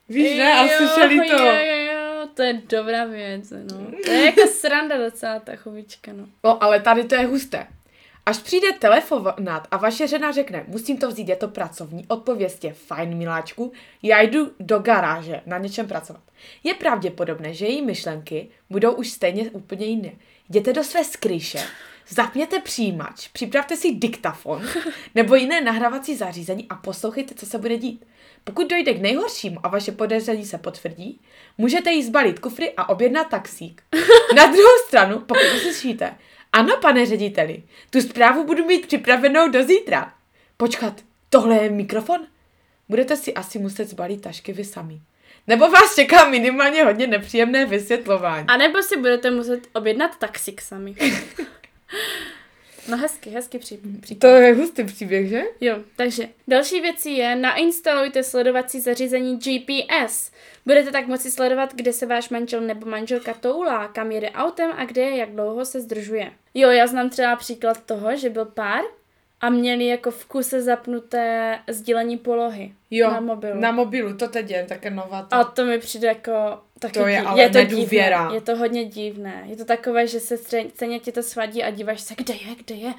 Víš, 0.10 0.38
ne? 0.38 0.54
A 0.54 0.68
slyšeli 0.68 1.18
to. 1.30 1.34
Jo, 1.44 1.46
jo, 1.46 1.94
jo, 1.94 2.09
to 2.28 2.42
je 2.42 2.62
dobrá 2.70 3.06
věc, 3.06 3.52
no. 3.52 3.92
To 4.06 4.12
je 4.12 4.26
jako 4.26 4.42
sranda 4.48 4.98
docela 4.98 5.40
ta 5.40 5.56
chovička, 5.56 6.12
no. 6.14 6.26
No, 6.44 6.64
ale 6.64 6.80
tady 6.80 7.04
to 7.04 7.16
je 7.16 7.26
husté. 7.26 7.68
Až 8.26 8.38
přijde 8.38 8.68
telefonát 8.80 9.68
a 9.72 9.78
vaše 9.78 10.08
žena 10.08 10.32
řekne, 10.32 10.64
musím 10.68 10.98
to 10.98 11.08
vzít, 11.08 11.30
je 11.30 11.36
to 11.36 11.48
pracovní, 11.48 12.06
odpověstě, 12.08 12.74
fajn 12.74 13.18
miláčku, 13.18 13.72
já 14.04 14.22
jdu 14.22 14.52
do 14.60 14.80
garáže 14.80 15.42
na 15.46 15.58
něčem 15.58 15.88
pracovat. 15.88 16.22
Je 16.64 16.74
pravděpodobné, 16.74 17.54
že 17.54 17.66
její 17.66 17.82
myšlenky 17.82 18.48
budou 18.70 18.92
už 18.92 19.10
stejně 19.10 19.52
úplně 19.52 19.86
jiné. 19.86 20.12
Jděte 20.50 20.74
do 20.74 20.84
své 20.84 21.04
skryše, 21.04 21.60
zapněte 22.10 22.60
přijímač, 22.60 23.28
připravte 23.28 23.76
si 23.76 23.91
diktafon 23.91 24.62
nebo 25.15 25.36
jiné 25.36 25.62
nahrávací 25.62 26.15
zařízení 26.15 26.67
a 26.69 26.76
poslouchejte, 26.76 27.36
co 27.36 27.45
se 27.45 27.58
bude 27.58 27.78
dít. 27.78 28.06
Pokud 28.43 28.69
dojde 28.69 28.93
k 28.93 29.02
nejhoršímu 29.02 29.60
a 29.63 29.69
vaše 29.69 29.91
podezření 29.91 30.45
se 30.45 30.58
potvrdí, 30.58 31.22
můžete 31.58 31.91
jí 31.91 32.04
zbalit 32.04 32.39
kufry 32.39 32.74
a 32.78 32.89
objednat 32.89 33.30
taxík. 33.30 33.84
Na 34.36 34.45
druhou 34.45 34.78
stranu, 34.88 35.19
pokud 35.19 35.43
uslyšíte, 35.56 36.15
ano, 36.54 36.78
pane 36.82 37.06
řediteli, 37.06 37.63
tu 37.89 38.02
zprávu 38.02 38.43
budu 38.43 38.65
mít 38.65 38.88
připravenou 38.88 39.50
do 39.50 39.63
zítra. 39.63 40.13
Počkat, 40.58 41.02
tohle 41.30 41.56
je 41.56 41.69
mikrofon? 41.69 42.28
Budete 42.89 43.17
si 43.17 43.34
asi 43.34 43.60
muset 43.60 43.89
zbalit 43.89 44.22
tašky 44.22 44.54
vy 44.54 44.63
sami. 44.63 45.02
Nebo 45.48 45.69
vás 45.69 45.95
čeká 45.95 46.30
minimálně 46.30 46.84
hodně 46.84 47.08
nepříjemné 47.08 47.65
vysvětlování. 47.65 48.48
A 48.48 48.58
nebo 48.58 48.84
si 48.84 48.98
budete 48.98 49.32
muset 49.32 49.67
objednat 49.74 50.17
taxik 50.19 50.62
sami. 50.62 50.95
No 52.89 52.97
hezky, 52.97 53.30
hezky 53.30 53.60
při, 53.60 53.80
při. 54.02 54.15
To 54.15 54.28
je 54.28 54.54
hustý 54.54 54.84
příběh, 54.84 55.30
že? 55.30 55.41
Jo, 55.62 55.75
takže 55.95 56.30
další 56.47 56.82
věcí 56.82 57.17
je, 57.17 57.36
nainstalujte 57.36 58.23
sledovací 58.23 58.80
zařízení 58.80 59.38
GPS. 59.38 60.32
Budete 60.65 60.91
tak 60.91 61.08
moci 61.08 61.32
sledovat, 61.32 61.75
kde 61.75 61.93
se 61.93 62.06
váš 62.06 62.30
manžel 62.30 62.62
nebo 62.62 62.89
manželka 62.89 63.34
toulá, 63.34 63.88
kam 63.88 64.12
jede 64.12 64.30
autem 64.32 64.71
a 64.78 64.86
kde, 64.86 65.10
jak 65.10 65.32
dlouho 65.32 65.65
se 65.65 65.82
zdržuje. 65.82 66.32
Jo, 66.54 66.69
já 66.69 66.88
znám 66.88 67.10
třeba 67.10 67.36
příklad 67.36 67.86
toho, 67.86 68.15
že 68.15 68.30
byl 68.30 68.45
pár 68.45 68.82
a 69.41 69.49
měli 69.49 69.86
jako 69.88 70.12
v 70.12 70.25
kuse 70.25 70.62
zapnuté 70.62 71.60
sdílení 71.67 72.17
polohy 72.17 72.73
Jo, 72.91 73.12
na 73.12 73.19
mobilu. 73.19 73.60
Na 73.60 73.71
mobilu, 73.71 74.17
to 74.17 74.28
teď 74.28 74.49
je 74.49 74.65
také 74.65 74.89
nová. 74.89 75.21
To. 75.21 75.36
A 75.36 75.43
to 75.43 75.65
mi 75.65 75.80
přijde 75.80 76.08
jako 76.08 76.60
taky 76.80 76.99
To 76.99 77.08
je 77.08 77.19
ale 77.21 77.41
je 77.41 77.49
to 77.49 77.58
nedůvěra. 77.58 78.21
divné, 78.21 78.36
je 78.36 78.41
to 78.41 78.56
hodně 78.56 78.86
divné. 78.86 79.43
Je 79.45 79.56
to 79.56 79.65
takové, 79.65 80.08
že 80.08 80.19
se 80.19 80.38
stejně 80.69 80.99
ti 80.99 81.12
to 81.12 81.23
svadí 81.23 81.63
a 81.63 81.69
díváš 81.71 82.02
se, 82.02 82.13
kde 82.17 82.34
je, 82.34 82.56
kde 82.65 82.75
je. 82.75 82.93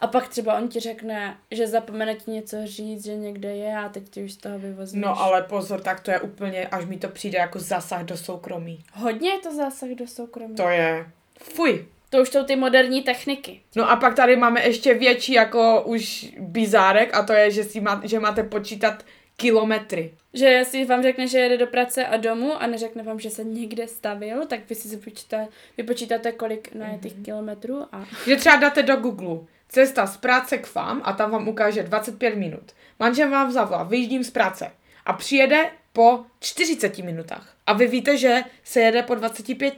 A 0.00 0.06
pak 0.06 0.28
třeba 0.28 0.58
on 0.58 0.68
ti 0.68 0.80
řekne, 0.80 1.36
že 1.50 1.66
zapomene 1.66 2.14
ti 2.14 2.30
něco 2.30 2.56
říct, 2.64 3.04
že 3.04 3.16
někde 3.16 3.56
je 3.56 3.76
a 3.76 3.88
teď 3.88 4.08
ty 4.08 4.24
už 4.24 4.32
z 4.32 4.36
toho 4.36 4.58
vyvozíš. 4.58 5.00
No 5.02 5.20
ale 5.20 5.42
pozor, 5.42 5.80
tak 5.80 6.00
to 6.00 6.10
je 6.10 6.20
úplně, 6.20 6.66
až 6.66 6.84
mi 6.84 6.96
to 6.96 7.08
přijde 7.08 7.38
jako 7.38 7.58
zasah 7.58 8.02
do 8.04 8.16
soukromí. 8.16 8.84
Hodně 8.94 9.30
je 9.30 9.38
to 9.38 9.54
zásah 9.54 9.88
do 9.88 10.06
soukromí. 10.06 10.54
To, 10.54 10.62
To 10.62 10.68
je, 10.68 11.06
fuj. 11.40 11.86
To 12.10 12.22
už 12.22 12.28
jsou 12.28 12.44
ty 12.44 12.56
moderní 12.56 13.02
techniky. 13.02 13.60
No 13.76 13.90
a 13.90 13.96
pak 13.96 14.14
tady 14.14 14.36
máme 14.36 14.66
ještě 14.66 14.94
větší 14.94 15.32
jako 15.32 15.82
už 15.82 16.34
bizárek 16.38 17.14
a 17.14 17.22
to 17.22 17.32
je, 17.32 17.50
že, 17.50 17.64
si 17.64 17.80
má, 17.80 18.00
že 18.04 18.20
máte 18.20 18.42
počítat 18.42 19.04
kilometry. 19.36 20.14
Že 20.34 20.62
si 20.68 20.84
vám 20.84 21.02
řekne, 21.02 21.26
že 21.28 21.38
jede 21.38 21.58
do 21.58 21.66
práce 21.66 22.06
a 22.06 22.16
domů 22.16 22.62
a 22.62 22.66
neřekne 22.66 23.02
vám, 23.02 23.20
že 23.20 23.30
se 23.30 23.44
někde 23.44 23.88
stavil, 23.88 24.46
tak 24.46 24.60
vy 24.68 24.74
si 24.74 24.88
vypočítáte, 24.88 25.48
vypočítáte 25.76 26.32
kolik 26.32 26.74
najetých 26.74 27.12
Mhm. 27.12 27.20
mm-hmm. 27.20 27.24
kilometrů 27.24 27.86
a 27.92 28.04
Že 28.26 28.36
třeba 28.36 28.56
dáte 28.56 28.82
do 28.82 28.96
Google 28.96 29.38
cesta 29.68 30.06
z 30.06 30.16
práce 30.16 30.58
k 30.58 30.74
vám 30.74 31.00
a 31.04 31.12
tam 31.12 31.30
vám 31.30 31.48
ukáže 31.48 31.82
25 31.82 32.34
minut. 32.36 32.72
Manžel 32.98 33.30
vám 33.30 33.52
zavolá, 33.52 33.82
vyjíždím 33.82 34.24
z 34.24 34.30
práce 34.30 34.70
a 35.06 35.12
přijede 35.12 35.70
po 35.92 36.24
40 36.40 36.98
minutách. 36.98 37.54
A 37.66 37.72
vy 37.72 37.86
víte, 37.86 38.16
že 38.16 38.42
se 38.64 38.80
jede 38.80 39.02
po 39.02 39.14
25. 39.14 39.74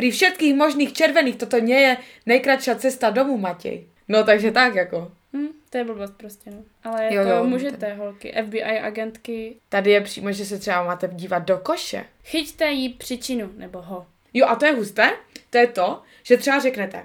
Pri 0.00 0.08
všetkých 0.08 0.56
možných 0.56 0.96
červených 0.96 1.36
toto 1.44 1.60
nie 1.60 1.76
je 1.76 1.92
nejkratší 2.24 2.72
cesta 2.80 3.12
domů, 3.12 3.36
Matěj. 3.36 3.84
No 4.08 4.24
takže 4.24 4.50
tak 4.50 4.74
jako. 4.74 5.12
hm, 5.32 5.48
to 5.70 5.78
je 5.78 5.84
blbost 5.84 6.14
prostě, 6.16 6.50
no. 6.50 6.64
Ale 6.84 7.04
Jo, 7.04 7.20
jako 7.20 7.30
jo, 7.30 7.44
můžete, 7.44 7.94
holky, 7.94 8.34
FBI 8.46 8.62
agentky, 8.62 9.56
Tady 9.68 9.90
je 9.90 10.00
přímo, 10.00 10.32
že 10.32 10.44
se 10.44 10.58
třeba 10.58 10.84
máte 10.84 11.08
dívat 11.12 11.38
do 11.38 11.58
koše. 11.58 12.04
chyťte 12.24 12.70
jí 12.70 12.88
příčinu, 12.88 13.50
nebo 13.56 13.82
ho. 13.82 14.06
Jo, 14.34 14.46
a 14.46 14.56
to 14.56 14.66
je 14.66 14.72
husté. 14.72 15.10
To 15.50 15.58
je 15.58 15.66
to, 15.66 16.02
že 16.22 16.36
třeba 16.36 16.58
řeknete, 16.58 17.02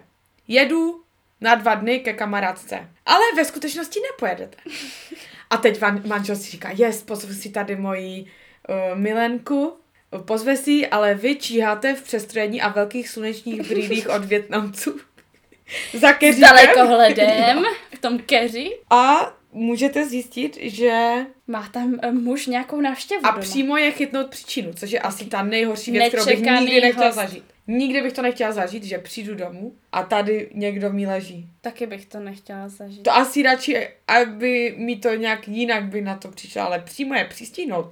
jedu 0.48 1.04
na 1.42 1.56
dva 1.56 1.76
dny 1.76 2.00
ke 2.00 2.14
kamarádce, 2.14 2.88
ale 3.06 3.24
ve 3.36 3.46
skutečnosti 3.46 4.00
nepojedete. 4.12 4.58
A 5.50 5.58
teď 5.58 5.80
van, 5.80 6.02
manžel 6.08 6.36
si 6.36 6.52
říká, 6.52 6.70
yes, 6.76 7.04
pozvu 7.04 7.34
si 7.34 7.50
tady 7.50 7.76
moji 7.76 8.22
uh, 8.24 8.98
milenku, 9.00 9.78
pozve 10.20 10.56
si, 10.58 10.72
ji, 10.72 10.88
ale 10.88 11.16
vy 11.16 11.36
číháte 11.36 11.94
v 11.96 12.04
přestrojení 12.04 12.62
a 12.62 12.70
velkých 12.70 13.10
slunečních 13.10 13.62
brýlích 13.70 14.10
od 14.10 14.26
Větnamců. 14.26 15.00
Za 15.94 16.12
S 16.14 16.18
keříkem. 16.18 16.42
dalekohledem 16.50 17.64
v 17.96 18.00
tom 18.00 18.20
keři. 18.20 18.72
A 18.90 19.34
můžete 19.52 20.06
zjistit, 20.06 20.58
že 20.62 21.12
Má 21.48 21.70
tam 21.74 22.00
eh, 22.02 22.12
muž 22.12 22.48
nějakou 22.48 22.82
návštěvu 22.82 23.26
a 23.26 23.30
doma. 23.32 23.42
přímo 23.42 23.78
je 23.78 23.92
chytnout 23.92 24.28
příčinu, 24.30 24.74
což 24.74 24.92
je 24.92 25.00
asi 25.00 25.26
ta 25.26 25.44
nejhorší 25.44 25.92
věc, 25.92 26.08
kterou 26.08 26.26
bych 26.26 26.40
nikdy 26.40 26.82
nechtěla 26.82 27.06
host. 27.06 27.16
zažít. 27.16 27.44
Nikdy 27.68 28.02
bych 28.02 28.14
to 28.14 28.22
nechtěla 28.22 28.52
zažít, 28.52 28.84
že 28.84 28.98
přijdu 28.98 29.36
domů 29.36 29.76
a 29.92 30.04
tady 30.04 30.50
někdo 30.54 30.94
mi 30.94 31.08
leží. 31.08 31.46
Taky 31.62 31.88
bych 31.88 32.06
to 32.06 32.20
nechtěla 32.20 32.70
zažít. 32.70 33.04
To 33.04 33.14
asi 33.16 33.44
radši, 33.44 33.88
aby 34.08 34.76
mi 34.78 34.96
to 34.96 35.16
nějak 35.16 35.48
jinak 35.48 35.84
by 35.84 36.02
na 36.02 36.16
to 36.16 36.28
přišlo, 36.28 36.62
ale 36.62 36.80
přímo 36.80 37.16
je 37.16 37.26
přistínout. 37.26 37.86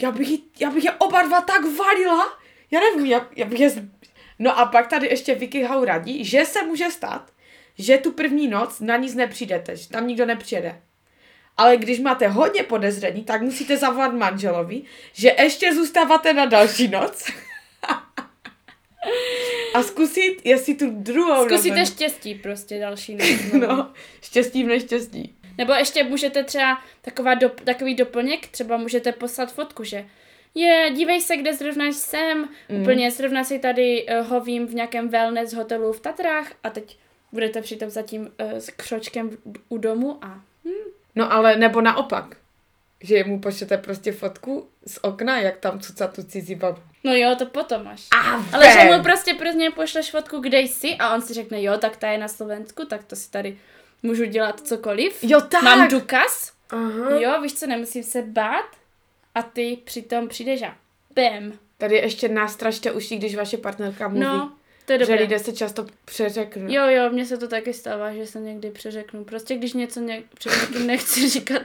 Já 0.00 0.10
bych, 0.10 0.28
jí- 0.28 0.44
já 0.60 0.70
bych 0.70 0.84
je 0.84 0.92
oba 0.92 1.22
dva 1.22 1.40
tak 1.40 1.62
valila, 1.78 2.38
já 2.70 2.80
nevím, 2.80 3.06
já, 3.06 3.26
já 3.36 3.46
bych 3.46 3.60
je... 3.60 3.88
No 4.38 4.58
a 4.58 4.66
pak 4.66 4.86
tady 4.86 5.06
ještě 5.06 5.34
Vicky 5.34 5.62
Hau 5.62 5.84
radí, 5.84 6.24
že 6.24 6.44
se 6.44 6.62
může 6.62 6.90
stát, 6.90 7.30
že 7.78 7.98
tu 7.98 8.12
první 8.12 8.48
noc 8.48 8.80
na 8.80 8.96
nic 8.96 9.14
nepřijdete, 9.14 9.76
že 9.76 9.88
tam 9.88 10.06
nikdo 10.06 10.26
nepřijede. 10.26 10.80
Ale 11.56 11.76
když 11.76 11.98
máte 12.00 12.28
hodně 12.28 12.62
podezření, 12.62 13.24
tak 13.24 13.42
musíte 13.42 13.76
zavolat 13.76 14.14
manželovi, 14.14 14.82
že 15.12 15.34
ještě 15.38 15.74
zůstáváte 15.74 16.32
na 16.32 16.44
další 16.46 16.88
noc. 16.88 17.24
a 19.74 19.82
zkusit, 19.82 20.36
jestli 20.44 20.74
tu 20.74 20.90
druhou 20.90 21.44
Zkusíte 21.44 21.78
noc... 21.78 21.88
štěstí 21.88 22.34
prostě 22.34 22.78
další 22.80 23.14
noc. 23.14 23.26
znovu. 23.28 23.66
No, 23.76 23.92
štěstí 24.22 24.64
v 24.64 24.66
neštěstí. 24.66 25.35
Nebo 25.58 25.72
ještě 25.72 26.04
můžete 26.04 26.44
třeba 26.44 26.82
taková 27.02 27.34
dop, 27.34 27.60
takový 27.60 27.94
doplněk, 27.94 28.46
třeba 28.46 28.76
můžete 28.76 29.12
poslat 29.12 29.52
fotku, 29.52 29.84
že 29.84 30.06
je, 30.54 30.90
dívej 30.94 31.20
se, 31.20 31.36
kde 31.36 31.54
zrovna 31.54 31.86
jsem, 31.86 32.48
mm. 32.68 32.80
úplně 32.80 33.10
zrovna 33.10 33.44
si 33.44 33.58
tady 33.58 34.06
uh, 34.06 34.26
hovím 34.26 34.66
v 34.66 34.74
nějakém 34.74 35.08
wellness 35.08 35.52
hotelu 35.52 35.92
v 35.92 36.00
Tatrách 36.00 36.52
a 36.62 36.70
teď 36.70 36.98
budete 37.32 37.62
přitom 37.62 37.90
zatím 37.90 38.20
uh, 38.22 38.52
s 38.52 38.70
křočkem 38.70 39.30
u 39.68 39.78
domu 39.78 40.18
a 40.22 40.40
No 41.16 41.32
ale 41.32 41.56
nebo 41.56 41.80
naopak, 41.80 42.36
že 43.00 43.24
mu 43.24 43.40
pošlete 43.40 43.78
prostě 43.78 44.12
fotku 44.12 44.68
z 44.86 44.98
okna, 45.02 45.40
jak 45.40 45.56
tam 45.56 45.80
cuca 45.80 46.06
tu 46.06 46.22
cizí 46.22 46.54
babu. 46.54 46.82
no 47.04 47.14
jo, 47.14 47.36
to 47.38 47.46
potom 47.46 47.88
až. 47.88 48.06
A 48.18 48.44
Ale 48.52 48.72
že 48.72 48.96
mu 48.96 49.02
prostě 49.02 49.34
prostě 49.34 49.70
pošleš 49.74 50.10
fotku, 50.10 50.38
kde 50.38 50.60
jsi 50.60 50.96
a 50.98 51.14
on 51.14 51.22
si 51.22 51.34
řekne, 51.34 51.62
jo, 51.62 51.78
tak 51.78 51.96
ta 51.96 52.08
je 52.08 52.18
na 52.18 52.28
Slovensku, 52.28 52.84
tak 52.84 53.04
to 53.04 53.16
si 53.16 53.30
tady 53.30 53.58
můžu 54.02 54.24
dělat 54.24 54.60
cokoliv. 54.60 55.18
Jo, 55.22 55.40
tak. 55.40 55.62
Mám 55.62 55.88
důkaz, 55.88 56.52
Aha. 56.70 57.10
jo, 57.20 57.40
víš 57.42 57.54
co, 57.54 57.66
nemusím 57.66 58.02
se 58.02 58.22
bát 58.22 58.64
a 59.34 59.42
ty 59.42 59.78
přitom 59.84 60.28
přijdeš 60.28 60.62
a 60.62 60.76
bam. 61.14 61.52
Tady 61.78 61.94
ještě 61.96 62.28
nástražte 62.28 62.92
uši, 62.92 63.16
když 63.16 63.34
vaše 63.36 63.56
partnerka 63.56 64.08
mluví. 64.08 64.24
No, 64.24 64.52
to 64.86 64.92
je 64.92 64.98
že 64.98 65.04
dobré. 65.06 65.20
lidé 65.20 65.38
se 65.38 65.52
často 65.52 65.86
přeřeknou. 66.04 66.64
Jo, 66.72 66.82
jo, 66.88 67.10
mně 67.10 67.26
se 67.26 67.38
to 67.38 67.48
taky 67.48 67.72
stává, 67.72 68.12
že 68.12 68.26
se 68.26 68.40
někdy 68.40 68.70
přeřeknu. 68.70 69.24
Prostě 69.24 69.54
když 69.56 69.72
něco 69.72 70.00
ně- 70.00 70.22
před 70.38 70.52
někým 70.60 70.86
nechci 70.86 71.28
říkat, 71.28 71.62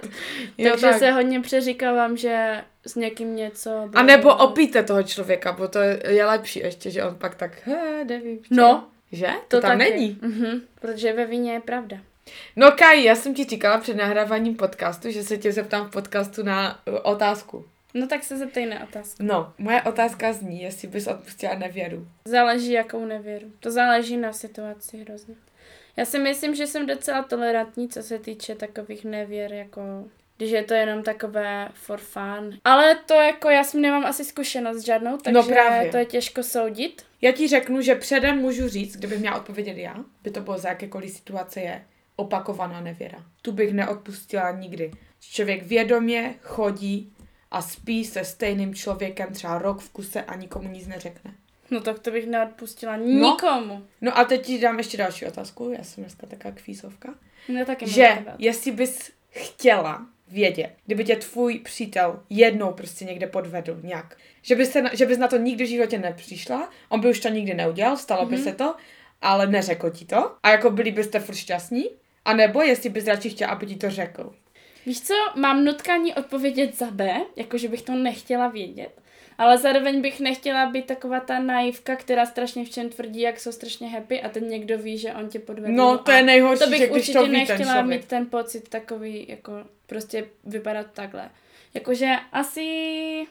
Jo, 0.57 0.71
takže 0.71 0.85
tak. 0.87 0.99
se 0.99 1.11
hodně 1.11 1.39
přeříkávám, 1.41 2.17
že 2.17 2.63
s 2.85 2.95
někým 2.95 3.35
něco... 3.35 3.89
A 3.93 4.01
nebo 4.03 4.35
opíte 4.35 4.83
toho 4.83 5.03
člověka, 5.03 5.51
bo 5.51 5.67
to 5.67 5.79
je 6.07 6.25
lepší 6.25 6.59
ještě, 6.59 6.91
že 6.91 7.03
on 7.03 7.15
pak 7.15 7.35
tak, 7.35 7.51
he, 7.67 8.05
nevím. 8.05 8.37
čo." 8.43 8.47
No, 8.55 8.87
Že? 9.11 9.27
To, 9.47 9.57
to 9.57 9.61
tam 9.61 9.77
taky. 9.79 9.89
není. 9.91 10.17
Mhm, 10.21 10.61
protože 10.81 11.13
ve 11.13 11.25
víně 11.25 11.53
je 11.53 11.59
pravda. 11.59 11.97
No 12.55 12.71
Kaj, 12.71 13.03
já 13.03 13.15
jsem 13.15 13.33
ti 13.33 13.43
říkala 13.43 13.77
před 13.77 13.97
nahráváním 13.97 14.55
podcastu, 14.55 15.11
že 15.11 15.23
se 15.23 15.37
tě 15.37 15.51
zeptám 15.51 15.87
v 15.87 15.91
podcastu 15.91 16.43
na 16.43 16.79
uh, 16.87 16.97
otázku. 17.03 17.65
No 17.93 18.07
tak 18.07 18.23
se 18.23 18.37
zeptej 18.37 18.65
na 18.65 18.83
otázku. 18.83 19.15
No, 19.23 19.53
moje 19.57 19.81
otázka 19.81 20.33
zní, 20.33 20.61
jestli 20.61 20.87
bys 20.87 21.07
odpustila 21.07 21.55
nevěru. 21.55 22.07
Záleží, 22.25 22.71
jakou 22.71 23.05
nevěru. 23.05 23.51
To 23.59 23.71
záleží 23.71 24.17
na 24.17 24.33
situaci 24.33 24.97
hrozně. 24.97 25.35
Já 25.97 26.05
si 26.05 26.19
myslím, 26.19 26.55
že 26.55 26.67
jsem 26.67 26.85
docela 26.85 27.23
tolerantní, 27.23 27.89
co 27.89 28.03
se 28.03 28.19
týče 28.19 28.55
takových 28.55 29.05
nevěr, 29.05 29.53
jako 29.53 29.81
když 30.37 30.51
je 30.51 30.63
to 30.63 30.73
jenom 30.73 31.03
takové 31.03 31.69
for 31.73 31.99
fun. 31.99 32.57
Ale 32.65 32.95
to 32.95 33.13
jako, 33.13 33.49
já 33.49 33.63
s 33.63 33.71
tím 33.71 33.81
nemám 33.81 34.05
asi 34.05 34.25
zkušenost 34.25 34.85
žádnou, 34.85 35.17
takže 35.17 35.37
No 35.37 35.43
právě. 35.43 35.91
to 35.91 35.97
je 35.97 36.05
těžko 36.05 36.43
soudit. 36.43 37.01
Já 37.21 37.31
ti 37.31 37.47
řeknu, 37.47 37.81
že 37.81 37.95
předem 37.95 38.37
můžu 38.37 38.67
říct, 38.67 38.97
kdybych 38.97 39.19
měla 39.19 39.37
odpovědět 39.37 39.77
já, 39.77 39.95
by 40.23 40.31
to 40.31 40.41
bylo 40.41 40.57
za 40.57 40.69
jakékoliv 40.69 41.11
situace 41.11 41.59
je 41.61 41.83
opakovaná 42.21 42.81
nevěra. 42.81 43.23
Tu 43.41 43.51
bych 43.51 43.73
neodpustila 43.73 44.51
nikdy. 44.51 44.91
Člověk 45.19 45.63
vědomě 45.63 46.35
chodí 46.41 47.13
a 47.51 47.61
spí 47.61 48.05
se 48.05 48.25
stejným 48.25 48.75
člověkem 48.75 49.33
třeba 49.33 49.57
rok 49.59 49.79
v 49.81 49.89
kuse 49.89 50.21
a 50.23 50.35
nikomu 50.35 50.67
nic 50.69 50.87
neřekne. 50.87 51.33
No 51.71 51.81
tak 51.81 51.99
to 51.99 52.11
bych 52.11 52.27
neodpustila 52.27 52.95
nikomu. 52.97 53.83
No 54.01 54.17
a 54.17 54.23
teď 54.23 54.45
ti 54.45 54.59
dám 54.59 54.77
ještě 54.77 54.97
další 54.97 55.25
otázku, 55.25 55.73
já 55.77 55.83
jsem 55.83 56.03
dneska 56.03 56.27
taková 56.27 56.53
kvízovka. 56.53 57.13
No 57.49 57.65
taky 57.65 57.89
Že 57.89 58.17
jestli 58.37 58.71
bys 58.71 59.11
chtěla 59.29 60.05
vědět, 60.27 60.71
kdyby 60.85 61.03
tě 61.05 61.15
tvůj 61.15 61.59
přítel 61.59 62.19
jednou 62.29 62.71
prostě 62.73 63.05
někde 63.05 63.27
podvedl 63.27 63.79
nějak, 63.83 64.17
že 64.41 64.55
bys, 64.55 64.71
se 64.71 64.81
na, 64.81 64.89
že 64.95 65.05
bys 65.05 65.17
na 65.17 65.27
to 65.27 65.37
nikdy 65.37 65.63
v 65.65 65.69
životě 65.69 65.99
nepřišla, 65.99 66.69
on 66.89 66.99
by 66.99 67.09
už 67.09 67.19
to 67.19 67.29
nikdy 67.29 67.53
neudělal, 67.53 67.97
stalo 67.97 68.25
by 68.25 68.35
Mhm. 68.35 68.43
se 68.43 68.51
to, 68.53 68.75
ale 69.21 69.47
neřekl 69.47 69.89
ti 69.89 70.05
to 70.05 70.35
a 70.43 70.49
jako 70.49 70.69
byli 70.69 70.91
byste 70.91 71.19
furt 71.19 71.35
šťastní, 71.35 71.85
a 72.25 72.33
nebo 72.33 72.61
jestli 72.61 72.89
bys 72.89 73.07
radši 73.07 73.29
chtěla, 73.29 73.51
aby 73.51 73.65
ti 73.65 73.75
to 73.75 73.89
řekl. 73.89 74.35
Víš 74.85 75.01
co, 75.01 75.13
mám 75.35 75.65
nutkání 75.65 76.13
odpovědět 76.13 76.77
za 76.77 76.91
B, 76.91 77.21
jakože 77.35 77.67
bych 77.67 77.81
to 77.81 77.91
nechtěla 77.91 78.47
vědět. 78.47 79.01
Ale 79.37 79.57
zároveň 79.57 80.01
bych 80.01 80.19
nechtěla 80.19 80.65
být 80.65 80.85
taková 80.85 81.19
ta 81.19 81.39
naivka, 81.39 81.95
která 81.95 82.25
strašně 82.25 82.65
všem 82.65 82.89
tvrdí, 82.89 83.21
jak 83.21 83.39
jsou 83.39 83.51
strašně 83.51 83.89
happy 83.89 84.21
a 84.21 84.29
ten 84.29 84.47
někdo 84.47 84.77
ví, 84.77 84.97
že 84.97 85.13
on 85.13 85.29
tě 85.29 85.39
podvedl. 85.39 85.73
No, 85.73 85.97
to 85.97 86.11
je 86.11 86.23
nejhorší, 86.23 86.63
to 86.63 86.69
bych 86.69 86.79
že 86.79 86.87
když 86.87 86.97
určitě 86.97 87.13
to 87.13 87.23
ví 87.23 87.29
ten 87.29 87.39
nechtěla 87.39 87.73
člověk. 87.73 88.01
mít 88.01 88.07
ten 88.07 88.25
pocit 88.25 88.69
takový, 88.69 89.25
jako 89.29 89.51
prostě 89.87 90.25
vypadat 90.43 90.87
takhle. 90.93 91.29
Jakože 91.73 92.15
asi... 92.31 93.27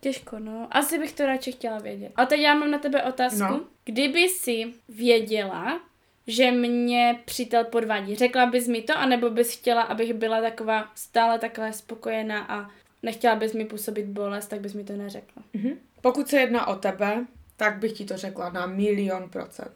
Těžko, 0.00 0.38
no. 0.38 0.68
Asi 0.70 0.98
bych 0.98 1.12
to 1.12 1.26
radši 1.26 1.52
chtěla 1.52 1.78
vědět. 1.78 2.12
A 2.16 2.26
teď 2.26 2.40
já 2.40 2.54
mám 2.54 2.70
na 2.70 2.78
tebe 2.78 3.02
otázku. 3.02 3.38
No. 3.38 3.60
Kdyby 3.84 4.28
si 4.28 4.72
věděla, 4.88 5.80
že 6.26 6.50
mě 6.50 7.20
přítel 7.24 7.64
podvádí, 7.64 8.16
řekla 8.16 8.46
bys 8.46 8.68
mi 8.68 8.82
to, 8.82 8.98
anebo 8.98 9.30
bys 9.30 9.56
chtěla, 9.56 9.82
abych 9.82 10.14
byla 10.14 10.40
taková 10.40 10.90
stále 10.94 11.38
takhle 11.38 11.72
spokojená 11.72 12.44
a 12.44 12.70
nechtěla 13.02 13.36
bys 13.36 13.52
mi 13.52 13.64
působit 13.64 14.06
bolest, 14.06 14.46
tak 14.46 14.60
bys 14.60 14.74
mi 14.74 14.84
to 14.84 14.92
neřekla. 14.92 15.42
Mhm. 15.52 15.78
Pokud 16.00 16.28
se 16.28 16.40
jedná 16.40 16.66
o 16.66 16.76
tebe, 16.76 17.26
tak 17.56 17.78
bych 17.78 17.92
ti 17.92 18.04
to 18.04 18.16
řekla 18.16 18.50
na 18.50 18.66
milion 18.66 19.28
procent. 19.28 19.70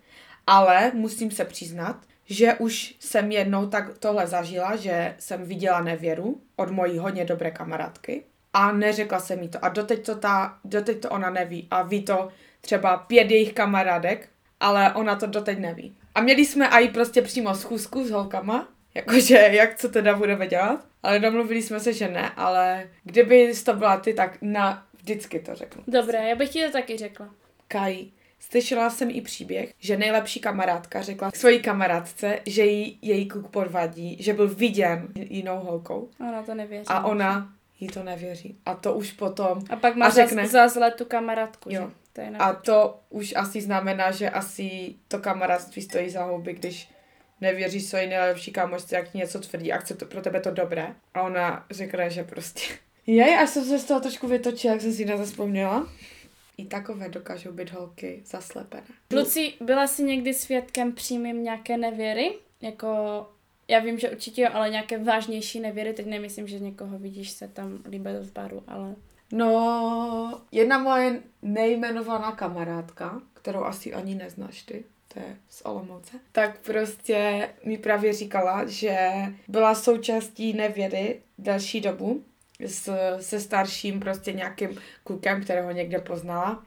Ale 0.47 0.93
musím 0.95 1.31
se 1.31 1.45
přiznat, 1.45 1.97
že 2.27 2.55
už 2.55 2.97
jsem 3.01 3.33
jednou 3.33 3.67
tak 3.67 3.99
tohle 3.99 4.27
zažila, 4.27 4.77
že 4.77 5.15
jsem 5.19 5.45
viděla 5.45 5.81
nevěru 5.81 6.41
od 6.57 6.71
mojí 6.71 6.99
hodně 6.99 7.25
dobré 7.25 7.51
kamarádky 7.51 8.25
a 8.53 8.73
neřekla 8.73 9.21
jsem 9.21 9.43
jí 9.43 9.49
to. 9.49 9.65
A 9.65 9.69
doteď 9.69 10.07
to, 10.07 10.15
ta, 10.17 10.59
doteď 10.65 11.01
to 11.01 11.11
ona 11.11 11.31
neví. 11.31 11.69
A 11.71 11.83
ví 11.83 12.03
to 12.03 12.29
třeba 12.61 12.97
pět 12.97 13.31
jejich 13.31 13.53
kamarádek, 13.53 14.29
ale 14.61 14.95
ona 14.95 15.17
to 15.17 15.27
doteď 15.27 15.59
neví. 15.59 15.97
A 16.15 16.21
měli 16.21 16.47
jsme 16.47 16.69
i 16.69 16.89
prostě 16.89 17.23
přímo 17.23 17.55
schůzku 17.55 18.05
s 18.05 18.11
holkama, 18.11 18.69
jakože 18.95 19.35
jak 19.37 19.77
co 19.79 19.89
teda 19.89 20.17
budeme 20.17 20.47
dělat. 20.47 20.87
Ale 21.03 21.19
domluvili 21.19 21.63
jsme 21.63 21.81
se, 21.81 21.93
že 21.93 22.09
ne, 22.09 22.31
ale 22.37 22.89
kdyby 23.05 23.53
to 23.65 23.75
byla 23.75 23.97
ty, 23.97 24.15
tak 24.15 24.39
na 24.43 24.87
vždycky 24.97 25.41
to 25.41 25.55
řeknu. 25.55 25.83
Dobré, 25.89 26.29
já 26.29 26.35
bych 26.37 26.51
ti 26.51 26.65
to 26.67 26.73
taky 26.73 26.97
řekla. 26.97 27.29
Kai, 27.69 28.07
slyšela 28.41 28.91
jsem 28.91 29.11
i 29.11 29.21
příběh, 29.21 29.73
že 29.79 29.97
nejlepší 29.97 30.41
kamarádka 30.41 31.03
řekla 31.03 31.31
svojí 31.35 31.61
kamarádce, 31.63 32.39
že 32.47 32.65
jí 32.65 32.99
její 33.03 33.29
kluk 33.29 33.51
podvadí, 33.51 34.17
že 34.21 34.33
byl 34.33 34.49
viděn 34.49 35.09
jinou 35.15 35.59
holkou 35.59 36.09
Ona 36.21 36.43
to 36.43 36.55
nevěří. 36.55 36.85
a 36.89 37.05
ona 37.07 37.53
jí 37.81 37.89
to 37.89 38.03
nevěří. 38.03 38.59
A 38.67 38.75
to 38.75 38.95
už 38.95 39.13
potom, 39.13 39.59
A 39.71 39.77
pak 39.77 39.97
má 39.97 40.07
a 40.07 40.11
za, 40.11 40.27
řekne- 40.27 40.47
za 40.49 40.69
zle 40.69 40.91
tu 40.91 41.05
kamarádku, 41.05 41.69
Jo. 41.73 41.83
že? 41.89 42.04
To 42.15 42.21
je 42.21 42.31
na... 42.31 42.39
a 42.39 42.53
to 42.53 43.01
už 43.11 43.35
asi 43.37 43.61
znamená, 43.61 44.11
že 44.11 44.31
asi 44.31 44.95
to 45.09 45.19
kamarádství 45.19 45.83
stojí 45.83 46.11
za 46.11 46.25
houby, 46.25 46.53
když 46.53 46.89
nevěří 47.41 47.81
svojí 47.81 48.07
nejlepší 48.07 48.53
kamošce, 48.53 48.97
jak 48.97 49.09
ti 49.09 49.19
něco 49.19 49.41
tvrdí 49.41 49.73
a 49.73 49.79
chce 49.79 49.95
to 49.95 50.07
pro 50.07 50.23
tebe 50.23 50.41
to 50.41 50.51
dobré. 50.51 50.95
A 51.15 51.23
ona 51.23 51.67
řekne, 51.71 52.11
že 52.11 52.25
prostě... 52.25 52.61
Jej, 53.07 53.39
až 53.39 53.51
jsem 53.51 53.65
se 53.65 53.79
z 53.79 53.85
toho 53.85 54.01
trošku 54.01 54.29
vytočila, 54.29 54.73
jak 54.73 54.83
jsem 54.83 54.93
si 54.93 55.05
nezapomněla. 55.05 55.89
I 56.57 56.65
takové 56.65 57.09
dokážou 57.09 57.53
být 57.53 57.71
holky 57.71 58.23
zaslepené. 58.27 58.87
Kluci, 59.09 59.53
byla 59.61 59.87
jsi 59.87 60.03
někdy 60.03 60.35
svědkem 60.35 60.93
přímým 60.93 61.45
nějaké 61.45 61.77
nevěry? 61.77 62.35
Jako, 62.61 62.89
já 63.69 63.79
vím, 63.79 63.99
že 63.99 64.11
určitě 64.11 64.43
jo, 64.43 64.49
ale 64.53 64.71
nějaké 64.71 64.99
vážnější 64.99 65.61
nevěry, 65.61 65.93
teď 65.93 66.07
nemyslím, 66.07 66.49
že 66.49 66.59
někoho 66.59 66.99
vidíš 66.99 67.31
se 67.31 67.49
tam 67.49 67.79
líbit 67.89 68.17
v 68.17 68.33
baru, 68.33 68.63
ale... 68.67 68.95
No, 69.37 70.41
jedna 70.53 70.79
moje 70.79 71.23
nejmenovaná 71.43 72.33
kamarádka, 72.33 73.21
kterou 73.35 73.65
asi 73.65 73.95
ani 73.95 74.15
neznáš 74.15 74.63
ty, 74.63 74.85
to 75.15 75.21
je 75.21 75.37
z 75.49 75.63
Olomouce, 75.65 76.17
tak 76.33 76.59
prostě 76.59 77.49
mi 77.65 77.79
právě 77.79 78.13
říkala, 78.13 78.67
že 78.67 78.99
byla 79.49 79.75
součástí 79.75 80.53
nevěry 80.53 81.21
další 81.39 81.81
dobu 81.81 82.25
s, 82.61 82.97
se 83.21 83.41
starším 83.41 84.01
prostě 84.01 84.33
nějakým 84.33 84.79
klukem, 85.05 85.43
kterého 85.43 85.71
někde 85.71 85.99
poznala. 85.99 86.63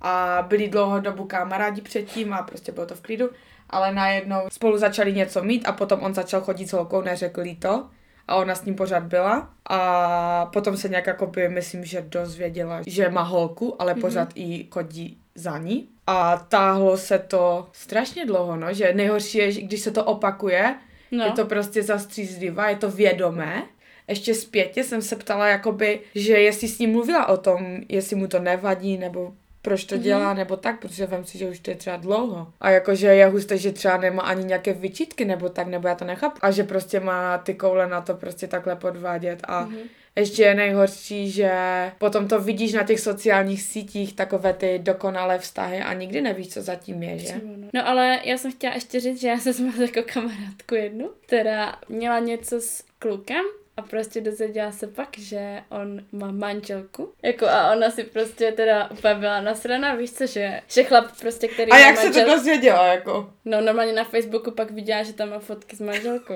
A 0.00 0.44
byli 0.48 0.68
dlouho 0.68 1.00
dobu 1.00 1.24
kamarádi 1.24 1.80
předtím 1.80 2.32
a 2.32 2.42
prostě 2.42 2.72
bylo 2.72 2.86
to 2.86 2.94
v 2.94 3.00
klidu, 3.00 3.30
ale 3.70 3.94
najednou 3.94 4.40
spolu 4.52 4.78
začali 4.78 5.12
něco 5.12 5.42
mít 5.42 5.66
a 5.66 5.72
potom 5.72 6.00
on 6.02 6.14
začal 6.14 6.40
chodit 6.40 6.68
s 6.68 6.72
holkou, 6.72 7.02
neřekl 7.02 7.42
jí 7.42 7.56
to 7.56 7.90
a 8.30 8.36
ona 8.36 8.54
s 8.54 8.64
ním 8.64 8.74
pořád 8.74 9.02
byla 9.02 9.50
a 9.70 10.46
potom 10.52 10.76
se 10.76 10.88
nějak 10.88 11.06
jakoby, 11.06 11.48
myslím, 11.48 11.84
že 11.84 12.04
dozvěděla, 12.08 12.80
že 12.86 13.08
má 13.08 13.22
holku, 13.22 13.82
ale 13.82 13.94
pořád 13.94 14.28
i 14.34 14.66
chodí 14.70 15.18
za 15.34 15.58
ní 15.58 15.88
a 16.06 16.36
táhlo 16.36 16.96
se 16.96 17.18
to 17.18 17.68
strašně 17.72 18.26
dlouho, 18.26 18.56
no, 18.56 18.74
že 18.74 18.92
nejhorší 18.94 19.38
je, 19.38 19.52
že 19.52 19.60
když 19.60 19.80
se 19.80 19.90
to 19.90 20.04
opakuje, 20.04 20.74
No. 21.12 21.24
je 21.24 21.30
to 21.30 21.44
prostě 21.44 21.82
zastřízlivá, 21.82 22.68
je 22.68 22.76
to 22.76 22.90
vědomé. 22.90 23.62
Ještě 24.08 24.34
zpětě 24.34 24.84
jsem 24.84 25.02
se 25.02 25.16
ptala, 25.16 25.48
jakoby, 25.48 26.00
že 26.14 26.32
jestli 26.32 26.68
s 26.68 26.78
ním 26.78 26.90
mluvila 26.92 27.28
o 27.28 27.36
tom, 27.36 27.78
jestli 27.88 28.16
mu 28.16 28.26
to 28.26 28.38
nevadí, 28.40 28.98
nebo 28.98 29.32
proč 29.62 29.84
to 29.84 29.96
dělá, 29.96 30.34
nebo 30.34 30.56
tak, 30.56 30.80
protože 30.80 31.06
vím 31.06 31.24
si, 31.24 31.38
že 31.38 31.48
už 31.48 31.58
to 31.58 31.70
je 31.70 31.76
třeba 31.76 31.96
dlouho. 31.96 32.46
A 32.60 32.70
jakože 32.70 33.06
je 33.06 33.26
husté, 33.26 33.58
že 33.58 33.72
třeba 33.72 33.96
nemá 33.96 34.22
ani 34.22 34.44
nějaké 34.44 34.72
vyčítky, 34.72 35.24
nebo 35.24 35.48
tak, 35.48 35.66
nebo 35.66 35.88
já 35.88 35.94
to 35.94 36.04
nechápu. 36.04 36.38
A 36.42 36.50
že 36.50 36.64
prostě 36.64 37.00
má 37.00 37.38
ty 37.38 37.54
koule 37.54 37.86
na 37.86 38.00
to 38.00 38.14
prostě 38.14 38.46
takhle 38.46 38.76
podvádět 38.76 39.40
a 39.48 39.68
ještě 40.16 40.42
je 40.42 40.54
nejhorší, 40.54 41.30
že 41.30 41.52
potom 41.98 42.28
to 42.28 42.40
vidíš 42.40 42.72
na 42.72 42.82
těch 42.82 43.00
sociálních 43.00 43.62
sítích, 43.62 44.16
takové 44.16 44.52
ty 44.52 44.78
dokonalé 44.78 45.38
vztahy 45.38 45.78
a 45.78 45.92
nikdy 45.92 46.20
nevíš, 46.20 46.48
co 46.48 46.62
zatím 46.62 47.02
je, 47.02 47.18
že? 47.18 47.40
No 47.74 47.88
ale 47.88 48.20
já 48.24 48.38
jsem 48.38 48.52
chtěla 48.52 48.74
ještě 48.74 49.00
říct, 49.00 49.20
že 49.20 49.28
já 49.28 49.38
jsem 49.38 49.54
měla 49.60 49.90
jako 49.94 50.12
kamarádku 50.12 50.74
jednu, 50.74 51.10
která 51.26 51.76
měla 51.88 52.18
něco 52.18 52.60
s 52.60 52.84
klukem 52.98 53.44
a 53.80 53.82
prostě 53.82 54.20
dozvěděla 54.20 54.72
se 54.72 54.86
pak, 54.86 55.08
že 55.18 55.62
on 55.68 56.04
má 56.12 56.30
manželku. 56.30 57.12
Jako 57.22 57.46
a 57.48 57.72
ona 57.72 57.90
si 57.90 58.04
prostě 58.04 58.52
teda 58.52 58.90
úplně 58.90 59.14
byla 59.14 59.40
nasraná, 59.40 59.94
víš 59.94 60.12
co, 60.12 60.26
že, 60.26 60.60
že 60.68 60.84
chlap 60.84 61.06
prostě, 61.20 61.48
který 61.48 61.72
A 61.72 61.78
jak 61.78 61.96
se 61.96 62.04
manžel... 62.04 62.24
to 62.24 62.30
dozvěděla, 62.30 62.86
jako? 62.86 63.32
No 63.44 63.60
normálně 63.60 63.92
na 63.92 64.04
Facebooku 64.04 64.50
pak 64.50 64.70
viděla, 64.70 65.02
že 65.02 65.12
tam 65.12 65.30
má 65.30 65.38
fotky 65.38 65.76
s 65.76 65.80
manželkou. 65.80 66.34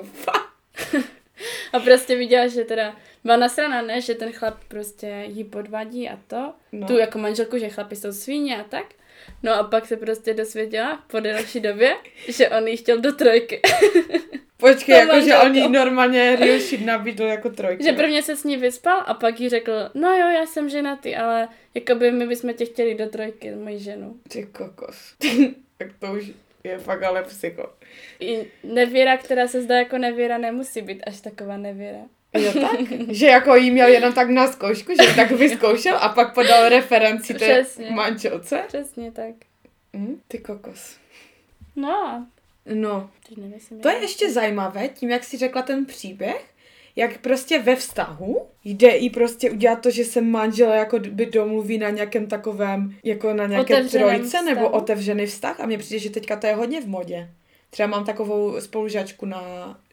a 1.72 1.78
prostě 1.78 2.16
viděla, 2.16 2.46
že 2.46 2.64
teda 2.64 2.96
byla 3.24 3.36
nasraná, 3.36 3.82
ne, 3.82 4.00
že 4.00 4.14
ten 4.14 4.32
chlap 4.32 4.64
prostě 4.68 5.24
jí 5.26 5.44
podvádí 5.44 6.08
a 6.08 6.18
to. 6.26 6.36
No. 6.36 6.80
No. 6.80 6.86
Tu 6.86 6.98
jako 6.98 7.18
manželku, 7.18 7.58
že 7.58 7.68
chlapi 7.68 7.96
jsou 7.96 8.12
svíně 8.12 8.60
a 8.60 8.64
tak. 8.64 8.84
No 9.42 9.52
a 9.54 9.62
pak 9.64 9.86
se 9.86 9.96
prostě 9.96 10.34
dosvěděla 10.34 11.04
po 11.06 11.20
delší 11.20 11.60
době, 11.60 11.96
že 12.28 12.48
on 12.48 12.68
jí 12.68 12.76
chtěl 12.76 13.00
do 13.00 13.12
trojky. 13.12 13.60
Počkej, 14.56 14.94
To 14.94 15.00
jako, 15.00 15.12
že 15.12 15.18
manželko. 15.18 15.46
on 15.46 15.54
jí 15.56 15.68
normálně 15.68 16.36
real 16.36 16.58
shit 16.58 16.84
nabídl 16.86 17.24
jako 17.24 17.50
trojku. 17.50 17.84
že 17.84 17.92
prvně 17.92 18.22
se 18.22 18.36
s 18.36 18.44
ní 18.44 18.56
vyspal 18.56 19.02
a 19.06 19.14
pak 19.14 19.40
jí 19.40 19.48
řekl, 19.48 19.72
no 19.94 20.08
jo, 20.10 20.28
já 20.28 20.46
jsem 20.46 20.68
ženatý, 20.68 21.16
ale 21.16 21.48
jakoby 21.74 22.10
my 22.12 22.26
bychom 22.26 22.54
tě 22.54 22.64
chtěli 22.64 22.94
do 22.94 23.08
trojky, 23.08 23.50
moji 23.50 23.78
ženu. 23.78 24.16
Ty 24.28 24.42
kokos. 24.46 25.14
tak 25.78 25.88
to 26.00 26.12
už 26.12 26.30
je 26.64 26.78
fakt 26.78 27.02
ale 27.02 27.22
psycho. 27.22 27.72
I 28.20 28.46
nevěra, 28.62 29.16
která 29.16 29.48
se 29.48 29.62
zdá 29.62 29.76
jako 29.78 29.98
nevěra, 29.98 30.38
nemusí 30.38 30.82
být 30.82 31.02
až 31.06 31.20
taková 31.20 31.56
nevěra. 31.56 31.98
Jo 32.38 32.52
tak? 32.52 32.80
že 33.08 33.26
jako 33.26 33.54
jí 33.56 33.70
měl 33.70 33.88
jenom 33.88 34.12
tak 34.12 34.30
na 34.30 34.46
zkoušku, 34.46 34.92
že 35.02 35.14
tak 35.16 35.30
vyzkoušel 35.30 35.96
a 36.00 36.08
pak 36.08 36.34
podal 36.34 36.68
referenci 36.68 37.34
té 37.34 37.38
Přesně. 37.62 37.90
manželce. 37.90 38.62
Přesně 38.68 39.12
tak. 39.12 39.34
Hm, 39.96 40.20
ty 40.28 40.38
kokos. 40.38 40.96
No 41.76 42.26
No, 42.74 43.10
nemyslím. 43.36 43.80
to 43.80 43.88
je 43.88 43.98
ještě 44.00 44.32
zajímavé, 44.32 44.88
tím 44.88 45.10
jak 45.10 45.24
si 45.24 45.36
řekla 45.36 45.62
ten 45.62 45.86
příběh, 45.86 46.44
jak 46.96 47.18
prostě 47.18 47.58
ve 47.58 47.76
vztahu 47.76 48.46
jde 48.64 48.88
i 48.90 49.10
prostě 49.10 49.50
udělat 49.50 49.80
to, 49.80 49.90
že 49.90 50.04
se 50.04 50.20
manžel 50.20 50.72
jako 50.72 50.98
by 50.98 51.26
domluví 51.26 51.78
na 51.78 51.90
nějakém 51.90 52.26
takovém, 52.26 52.94
jako 53.04 53.32
na 53.34 53.46
nějaké 53.46 53.74
Otevřeném 53.74 54.08
trojce 54.18 54.42
nebo 54.42 54.60
vztahu. 54.60 54.76
otevřený 54.82 55.26
vztah 55.26 55.60
a 55.60 55.66
mně 55.66 55.78
přijde, 55.78 55.98
že 55.98 56.10
teďka 56.10 56.36
to 56.36 56.46
je 56.46 56.54
hodně 56.54 56.80
v 56.80 56.86
modě. 56.88 57.28
Třeba 57.70 57.86
mám 57.86 58.04
takovou 58.04 58.60
spolužačku 58.60 59.26
na 59.26 59.40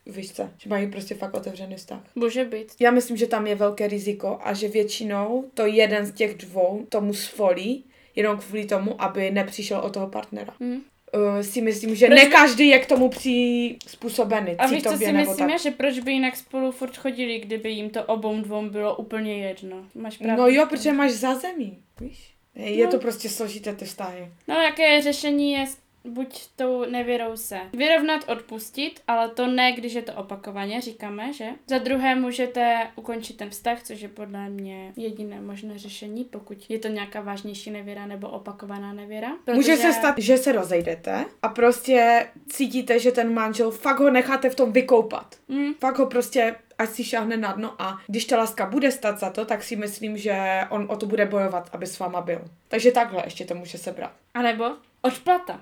výšce, 0.06 0.52
že 0.58 0.70
mají 0.70 0.91
prostě 0.91 1.16
fakt 1.16 1.34
otevřený 1.34 1.76
vztah. 1.76 1.99
Může 2.16 2.45
být. 2.45 2.68
Já 2.80 2.91
myslím, 2.91 3.18
že 3.18 3.28
tam 3.28 3.47
je 3.47 3.56
velké 3.56 3.88
riziko 3.88 4.39
a 4.43 4.54
že 4.54 4.68
většinou 4.68 5.45
to 5.54 5.66
jeden 5.66 6.06
z 6.06 6.12
těch 6.14 6.36
dvou 6.38 6.86
tomu 6.89 7.14
svolí, 7.14 7.84
jenom 8.16 8.38
kvůli 8.38 8.66
tomu, 8.66 9.02
aby 9.02 9.32
nepřišel 9.32 9.80
o 9.80 9.89
toho 9.89 10.08
partnera. 10.08 10.54
Hm. 10.60 10.82
Uh, 11.16 11.41
si 11.41 11.62
myslím, 11.62 11.95
že 11.95 12.08
Proč 12.08 12.20
ne 12.20 12.26
každý 12.26 12.68
je 12.68 12.80
k 12.80 12.86
tomu 12.86 13.10
přizpůsobený. 13.10 14.56
A 14.58 14.68
víš, 14.68 14.84
co 14.84 14.97
si 14.97 15.14
myslíme, 15.14 15.52
tak. 15.54 15.62
že 15.62 15.72
proč 15.72 15.99
by 15.99 16.12
jinak 16.12 16.36
spolu 16.36 16.72
furt 16.72 16.97
chodili, 16.97 17.39
kdyby 17.39 17.70
jim 17.72 17.89
to 17.89 18.04
obou 18.04 18.41
dvou 18.41 18.70
bylo 18.70 18.95
úplně 18.95 19.38
jedno. 19.38 19.86
Máš 19.95 20.18
pravdu. 20.18 20.41
No 20.41 20.47
jo, 20.49 20.66
protože 20.70 20.93
máš 20.93 21.12
zázemí, 21.12 21.78
víš? 22.02 22.34
Je 22.56 22.86
No. 22.86 22.91
to 22.91 22.99
prostě 22.99 23.30
složité 23.30 23.76
ty 23.76 23.86
vztahy. 23.86 24.32
No, 24.47 24.56
jaké 24.56 25.02
řešení 25.02 25.52
je 25.52 25.66
buď 26.06 26.47
tou 26.56 26.86
nevěrou 26.86 27.38
se 27.38 27.60
vyrovnat, 27.74 28.22
odpustit, 28.30 28.99
ale 29.08 29.30
to 29.30 29.47
ne, 29.47 29.72
když 29.72 29.93
je 29.93 30.02
to 30.02 30.14
opakovaně, 30.14 30.82
říkáme, 30.82 31.34
že? 31.34 31.45
Za 31.68 31.78
druhé 31.78 32.16
můžete 32.16 32.88
ukončit 32.95 33.38
ten 33.38 33.49
vztah, 33.49 33.84
což 33.84 34.02
je 34.02 34.08
podle 34.10 34.49
mě 34.49 34.93
jediné 34.95 35.41
možné 35.41 35.80
řešení, 35.80 36.24
pokud 36.24 36.66
je 36.70 36.80
to 36.80 36.88
nějaká 36.88 37.22
vážnější 37.22 37.72
nevěra 37.72 38.06
nebo 38.06 38.30
opakovaná 38.30 38.93
nevěra. 38.93 39.32
Může 39.54 39.78
se 39.78 39.93
stát, 39.93 40.16
že 40.18 40.38
se 40.38 40.52
rozejdete 40.52 41.26
a 41.41 41.49
prostě 41.49 42.28
cítíte, 42.49 42.99
že 42.99 43.12
ten 43.12 43.34
manžel 43.34 43.72
fakt 43.72 43.99
ho 43.99 44.12
necháte 44.12 44.49
v 44.49 44.56
tom 44.56 44.72
vykoupat. 44.72 45.36
Mm, 45.47 45.74
Fakt 45.74 45.97
ho 45.97 46.06
prostě 46.06 46.56
ať 46.78 46.89
si 46.89 47.04
šáhne 47.04 47.38
na 47.38 47.52
dno 47.54 47.76
a 47.80 47.97
když 48.08 48.26
ta 48.26 48.38
láska 48.38 48.66
bude 48.66 48.91
stát 48.91 49.20
za 49.20 49.30
to, 49.30 49.45
tak 49.45 49.64
si 49.64 49.76
myslím, 49.76 50.18
že 50.18 50.62
on 50.70 50.88
o 50.89 50.95
to 50.95 51.06
bude 51.06 51.26
bojovat, 51.26 51.70
aby 51.74 51.88
s 51.88 51.99
váma 51.99 52.22
byl. 52.22 52.41
Takže 52.68 52.91
takhle 52.91 53.22
ještě 53.26 53.45
to 53.45 53.56
může 53.56 53.78
sebrat. 53.78 54.12
a 54.34 54.41
nebo 54.41 54.66
odplata. 55.02 55.62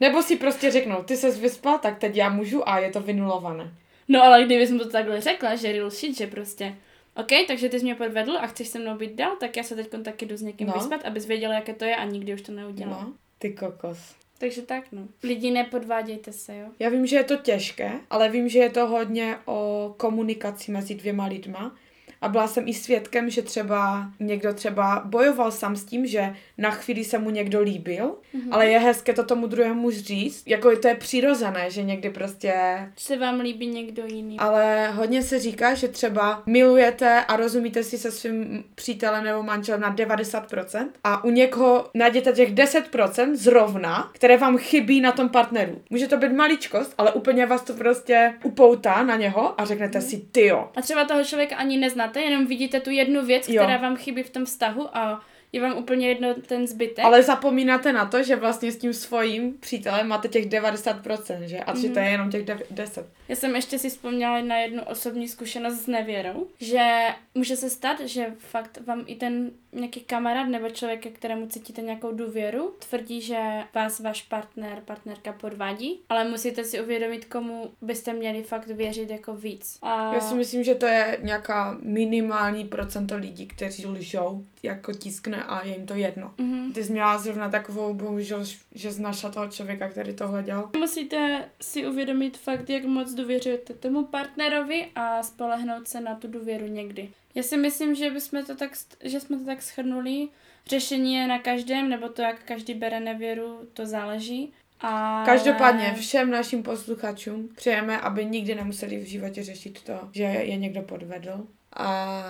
Nebo 0.00 0.22
si 0.22 0.36
prostě 0.36 0.70
řeknou, 0.70 1.02
ty 1.02 1.16
ses 1.16 1.38
vyspal, 1.38 1.78
tak 1.78 1.98
teď 1.98 2.16
já 2.16 2.28
můžu 2.28 2.68
a 2.68 2.78
je 2.78 2.90
to 2.90 3.00
vynulované. 3.00 3.72
No 4.08 4.22
ale 4.22 4.44
kdybys 4.44 4.70
mu 4.70 4.78
to 4.78 4.90
takhle 4.90 5.20
řekla, 5.20 5.54
že 5.56 5.72
real 5.72 5.90
shit, 5.90 6.16
že 6.16 6.26
prostě 6.26 6.76
OK, 7.16 7.28
takže 7.46 7.68
ty 7.68 7.78
jsi 7.78 7.84
mě 7.84 7.94
podvedl 7.94 8.36
a 8.40 8.46
chceš 8.46 8.68
se 8.68 8.78
mnou 8.78 8.96
být 8.96 9.12
dál, 9.14 9.36
tak 9.40 9.56
já 9.56 9.62
se 9.62 9.74
teď 9.76 9.88
taky 10.04 10.26
jdu 10.26 10.36
s 10.36 10.42
někým 10.42 10.66
No. 10.66 10.72
vyspat, 10.72 11.04
abys 11.04 11.26
věděla, 11.26 11.54
jaké 11.54 11.74
to 11.74 11.84
je 11.84 11.96
a 11.96 12.04
nikdy 12.04 12.34
už 12.34 12.42
to 12.42 12.52
neudělám. 12.52 13.00
No, 13.02 13.12
ty 13.38 13.52
kokos. 13.52 13.98
Takže 14.38 14.62
tak, 14.62 14.84
no. 14.92 15.02
Lidi, 15.22 15.50
nepodvádějte 15.50 16.32
se, 16.32 16.56
jo. 16.56 16.66
Já 16.78 16.88
vím, 16.88 17.06
že 17.06 17.16
je 17.16 17.24
to 17.24 17.36
těžké, 17.36 17.92
ale 18.10 18.28
vím, 18.28 18.48
že 18.48 18.58
je 18.58 18.70
to 18.70 18.86
hodně 18.86 19.36
o 19.44 19.94
komunikaci 19.96 20.72
mezi 20.72 20.94
dvěma 20.94 21.26
lidma. 21.26 21.76
A 22.24 22.28
byla 22.28 22.46
jsem 22.46 22.68
i 22.68 22.74
svědkem, 22.74 23.30
že 23.30 23.42
třeba 23.42 24.10
někdo 24.20 24.54
třeba 24.54 25.02
bojoval 25.04 25.50
sám 25.50 25.76
s 25.76 25.84
tím, 25.84 26.06
že 26.06 26.34
na 26.58 26.70
chvíli 26.70 27.04
se 27.04 27.18
mu 27.18 27.30
někdo 27.30 27.60
líbil, 27.60 28.06
mm-hmm. 28.06 28.48
ale 28.50 28.66
je 28.66 28.78
hezké 28.78 29.12
to 29.12 29.24
tomu 29.24 29.46
druhému 29.46 29.90
říct. 29.90 30.42
Jako 30.46 30.76
to 30.76 30.88
je 30.88 30.94
přirozené, 30.94 31.70
že 31.70 31.82
někdy 31.82 32.10
prostě... 32.10 32.54
Se 32.96 33.16
vám 33.16 33.40
líbí 33.40 33.66
někdo 33.66 34.06
jiný. 34.06 34.38
Ale 34.38 34.90
hodně 34.90 35.22
se 35.22 35.38
říká, 35.38 35.74
že 35.74 35.88
třeba 35.88 36.42
milujete 36.46 37.24
a 37.24 37.36
rozumíte 37.36 37.82
si 37.82 37.98
se 37.98 38.10
svým 38.10 38.64
přítelem 38.74 39.24
nebo 39.24 39.42
manželem 39.42 39.80
na 39.80 39.94
90% 39.94 40.88
a 41.04 41.24
u 41.24 41.30
někoho 41.30 41.90
najděte 41.94 42.32
těch 42.32 42.54
10% 42.54 43.34
zrovna, 43.34 44.10
které 44.14 44.36
vám 44.36 44.58
chybí 44.58 45.00
na 45.00 45.12
tom 45.12 45.28
partneru. 45.28 45.82
Může 45.90 46.08
to 46.08 46.16
být 46.16 46.32
maličkost, 46.32 46.94
ale 46.98 47.12
úplně 47.12 47.46
vás 47.46 47.62
to 47.62 47.72
prostě 47.72 48.34
upoutá 48.44 49.02
na 49.02 49.16
něho 49.16 49.60
a 49.60 49.64
řeknete 49.64 50.00
si, 50.00 50.18
ty 50.32 50.46
jo. 50.46 50.70
A 50.76 50.82
třeba 50.82 51.04
toho 51.04 51.24
člověka 51.24 51.56
ani 51.56 51.76
neznáte, 51.76 52.13
jenom 52.20 52.46
vidíte 52.46 52.80
tu 52.80 52.90
jednu 52.90 53.24
věc, 53.26 53.48
Jo. 53.48 53.62
která 53.62 53.76
vám 53.76 53.96
chybí 53.96 54.22
v 54.22 54.30
tom 54.30 54.44
vztahu 54.44 54.96
a 54.96 55.20
je 55.54 55.60
vám 55.60 55.78
úplně 55.78 56.08
jedno 56.08 56.34
ten 56.34 56.66
zbytek. 56.66 57.04
Ale 57.04 57.22
zapomínáte 57.22 57.92
na 57.92 58.06
to, 58.06 58.22
že 58.22 58.36
vlastně 58.36 58.72
s 58.72 58.76
tím 58.76 58.92
svým 58.94 59.54
přítelem 59.60 60.08
máte 60.08 60.28
těch 60.28 60.46
90%, 60.48 61.40
že? 61.40 61.58
A 61.58 61.76
že 61.76 61.88
to 61.88 61.98
je 61.98 62.06
jenom 62.06 62.30
těch 62.30 62.44
dev- 62.44 62.62
10. 62.70 63.06
Já 63.28 63.36
jsem 63.36 63.56
ještě 63.56 63.78
si 63.78 63.90
vzpomněla 63.90 64.40
na 64.40 64.56
jednu 64.56 64.82
osobní 64.82 65.28
zkušenost 65.28 65.74
s 65.74 65.86
nevěrou, 65.86 66.46
že 66.60 66.88
může 67.34 67.56
se 67.56 67.70
stát, 67.70 68.00
že 68.00 68.26
fakt 68.38 68.78
vám 68.86 69.04
i 69.06 69.14
ten 69.14 69.50
nějaký 69.72 70.00
kamarád 70.00 70.48
nebo 70.48 70.70
člověk, 70.70 71.00
ke 71.00 71.10
kterému 71.10 71.46
cítíte 71.46 71.82
nějakou 71.82 72.12
důvěru, 72.12 72.74
tvrdí, 72.88 73.20
že 73.20 73.38
vás 73.74 74.00
váš 74.00 74.22
partner, 74.22 74.82
partnerka 74.84 75.32
podvádí, 75.32 76.00
ale 76.08 76.24
musíte 76.24 76.64
si 76.64 76.80
uvědomit, 76.80 77.24
komu 77.24 77.70
byste 77.82 78.12
měli 78.12 78.42
fakt 78.42 78.66
věřit 78.66 79.10
jako 79.10 79.34
víc. 79.36 79.78
A 79.82 80.14
Já 80.14 80.20
si 80.20 80.34
myslím, 80.34 80.64
že 80.64 80.74
to 80.74 80.86
je 80.86 81.18
nějaká 81.22 81.78
minimální 81.82 82.64
procento 82.64 83.16
lidí, 83.16 83.46
kteří 83.46 83.86
lžou, 83.86 84.44
jako 84.64 84.92
tiskne 84.92 85.44
a 85.44 85.66
je 85.66 85.72
jim 85.72 85.86
to 85.86 85.94
jedno. 85.94 86.34
Mhm. 86.38 86.72
Ty 86.72 86.84
jsi 86.84 86.92
měla 86.92 87.18
zrovna 87.18 87.50
takovou, 87.50 87.94
bohužel, 87.94 88.44
že 88.74 88.92
jsi 88.92 89.02
našla 89.02 89.30
toho 89.30 89.48
člověka, 89.48 89.88
který 89.88 90.14
tohle 90.14 90.42
dělal. 90.42 90.70
Musíte 90.76 91.48
si 91.60 91.86
uvědomit 91.86 92.38
fakt, 92.38 92.70
jak 92.70 92.84
moc 92.84 93.14
důvěřujete 93.14 93.74
tomu 93.74 94.04
partnerovi 94.04 94.86
a 94.94 95.22
spolehnout 95.22 95.88
se 95.88 96.00
na 96.00 96.14
tu 96.14 96.28
důvěru 96.28 96.66
někdy. 96.66 97.08
Já 97.34 97.42
si 97.42 97.56
myslím, 97.56 97.94
že, 97.94 98.10
bychom 98.10 98.44
to 98.44 98.56
tak, 98.56 98.70
že 99.04 99.20
jsme 99.20 99.38
to 99.38 99.44
tak 99.44 99.62
shrnuli. 99.62 100.28
Řešení 100.66 101.14
je 101.14 101.26
na 101.26 101.38
každém, 101.38 101.88
nebo 101.88 102.08
to, 102.08 102.22
jak 102.22 102.44
každý 102.44 102.74
bere 102.74 103.00
nevěru, 103.00 103.58
to 103.72 103.86
záleží. 103.86 104.52
A... 104.80 105.22
Každopádně 105.26 105.94
všem 105.94 106.30
našim 106.30 106.62
posluchačům 106.62 107.48
přejeme, 107.56 108.00
aby 108.00 108.24
nikdy 108.24 108.54
nemuseli 108.54 108.98
v 108.98 109.08
životě 109.08 109.42
řešit 109.44 109.82
to, 109.82 110.08
že 110.12 110.22
je 110.22 110.56
někdo 110.56 110.82
podvedl. 110.82 111.46
A 111.76 112.24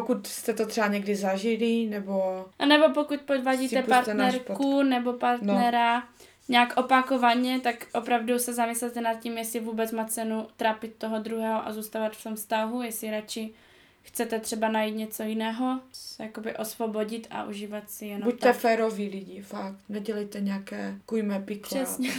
pokud 0.00 0.26
jste 0.26 0.54
to 0.54 0.66
třeba 0.66 0.86
někdy 0.86 1.16
zažili, 1.16 1.86
nebo 1.86 2.44
A 2.58 2.66
nebo 2.66 2.88
pokud 2.94 3.20
podvadíte 3.20 3.82
partnerku 3.82 4.82
nebo 4.82 5.12
partnera 5.12 6.00
no. 6.00 6.06
nějak 6.48 6.76
opakovaně, 6.76 7.60
tak 7.60 7.86
opravdu 7.92 8.38
se 8.38 8.54
zamyslete 8.54 9.00
nad 9.00 9.14
tím, 9.14 9.38
jestli 9.38 9.60
vůbec 9.60 9.92
má 9.92 10.04
cenu 10.04 10.46
trápit 10.56 10.94
toho 10.98 11.18
druhého 11.18 11.66
a 11.66 11.72
zůstávat 11.72 12.16
v 12.16 12.22
tom 12.22 12.34
vztahu, 12.34 12.82
jestli 12.82 13.10
radši 13.10 13.54
chcete 14.02 14.40
třeba 14.40 14.68
najít 14.68 14.96
něco 14.96 15.22
jiného, 15.22 15.80
se 15.92 16.22
jakoby 16.22 16.56
osvobodit 16.56 17.26
a 17.30 17.44
užívat 17.44 17.90
si 17.90 18.06
jenom 18.06 18.22
buďte 18.22 18.48
tak. 18.48 18.56
féroví 18.56 19.08
lidi, 19.08 19.42
fakt. 19.42 19.78
Nedělejte 19.88 20.40
nějaké 20.40 20.94
kujme 21.06 21.40
pikle. 21.40 21.84
Přesně. 21.84 22.10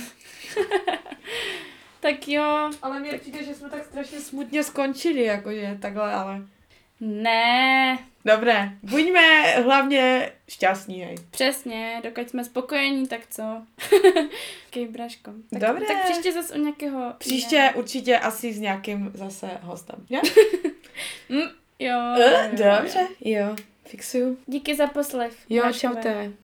tak 1.99 2.28
jo, 2.28 2.71
Ale 2.82 2.99
mně 2.99 3.17
přijde, 3.17 3.43
že 3.43 3.55
jsme 3.55 3.69
tak 3.69 3.86
strašně 3.86 4.19
smutně 4.19 4.63
skončili, 4.63 5.23
jakože 5.23 5.78
takhle, 5.82 6.13
ale... 6.13 6.41
ne, 7.00 7.98
Dobré, 8.26 8.70
buďme 8.84 9.41
hlavně 9.52 10.32
šťastní, 10.50 11.02
hej. 11.02 11.16
přesně, 11.32 12.02
dokud 12.04 12.30
jsme 12.30 12.43
spokojení, 12.43 13.08
tak 13.08 13.20
co? 13.30 13.43
Kej, 14.70 14.88
Braško. 14.88 15.32
Tak, 15.50 15.62
Dobré. 15.62 15.86
tak 15.86 16.04
příště 16.04 16.32
zase 16.32 16.54
u 16.56 16.58
nějakého... 16.62 17.14
Příště 17.18 17.56
jiného. 17.56 17.80
určitě 17.80 18.18
asi 18.20 18.54
s 18.54 18.60
nějakým 18.60 19.12
zase 19.14 19.50
hostem. 19.62 20.06
Jo? 20.10 20.22
Jo, 21.80 22.16
Eh, 22.20 22.50
jo, 22.58 22.66
jo. 22.66 22.76
Dobře, 22.80 23.08
jo, 23.22 23.56
fixuju. 23.86 24.38
Díky 24.48 24.76
za 24.76 24.88
poslech. 24.88 25.34
Jo, 25.50 25.64
čaute. 25.74 26.32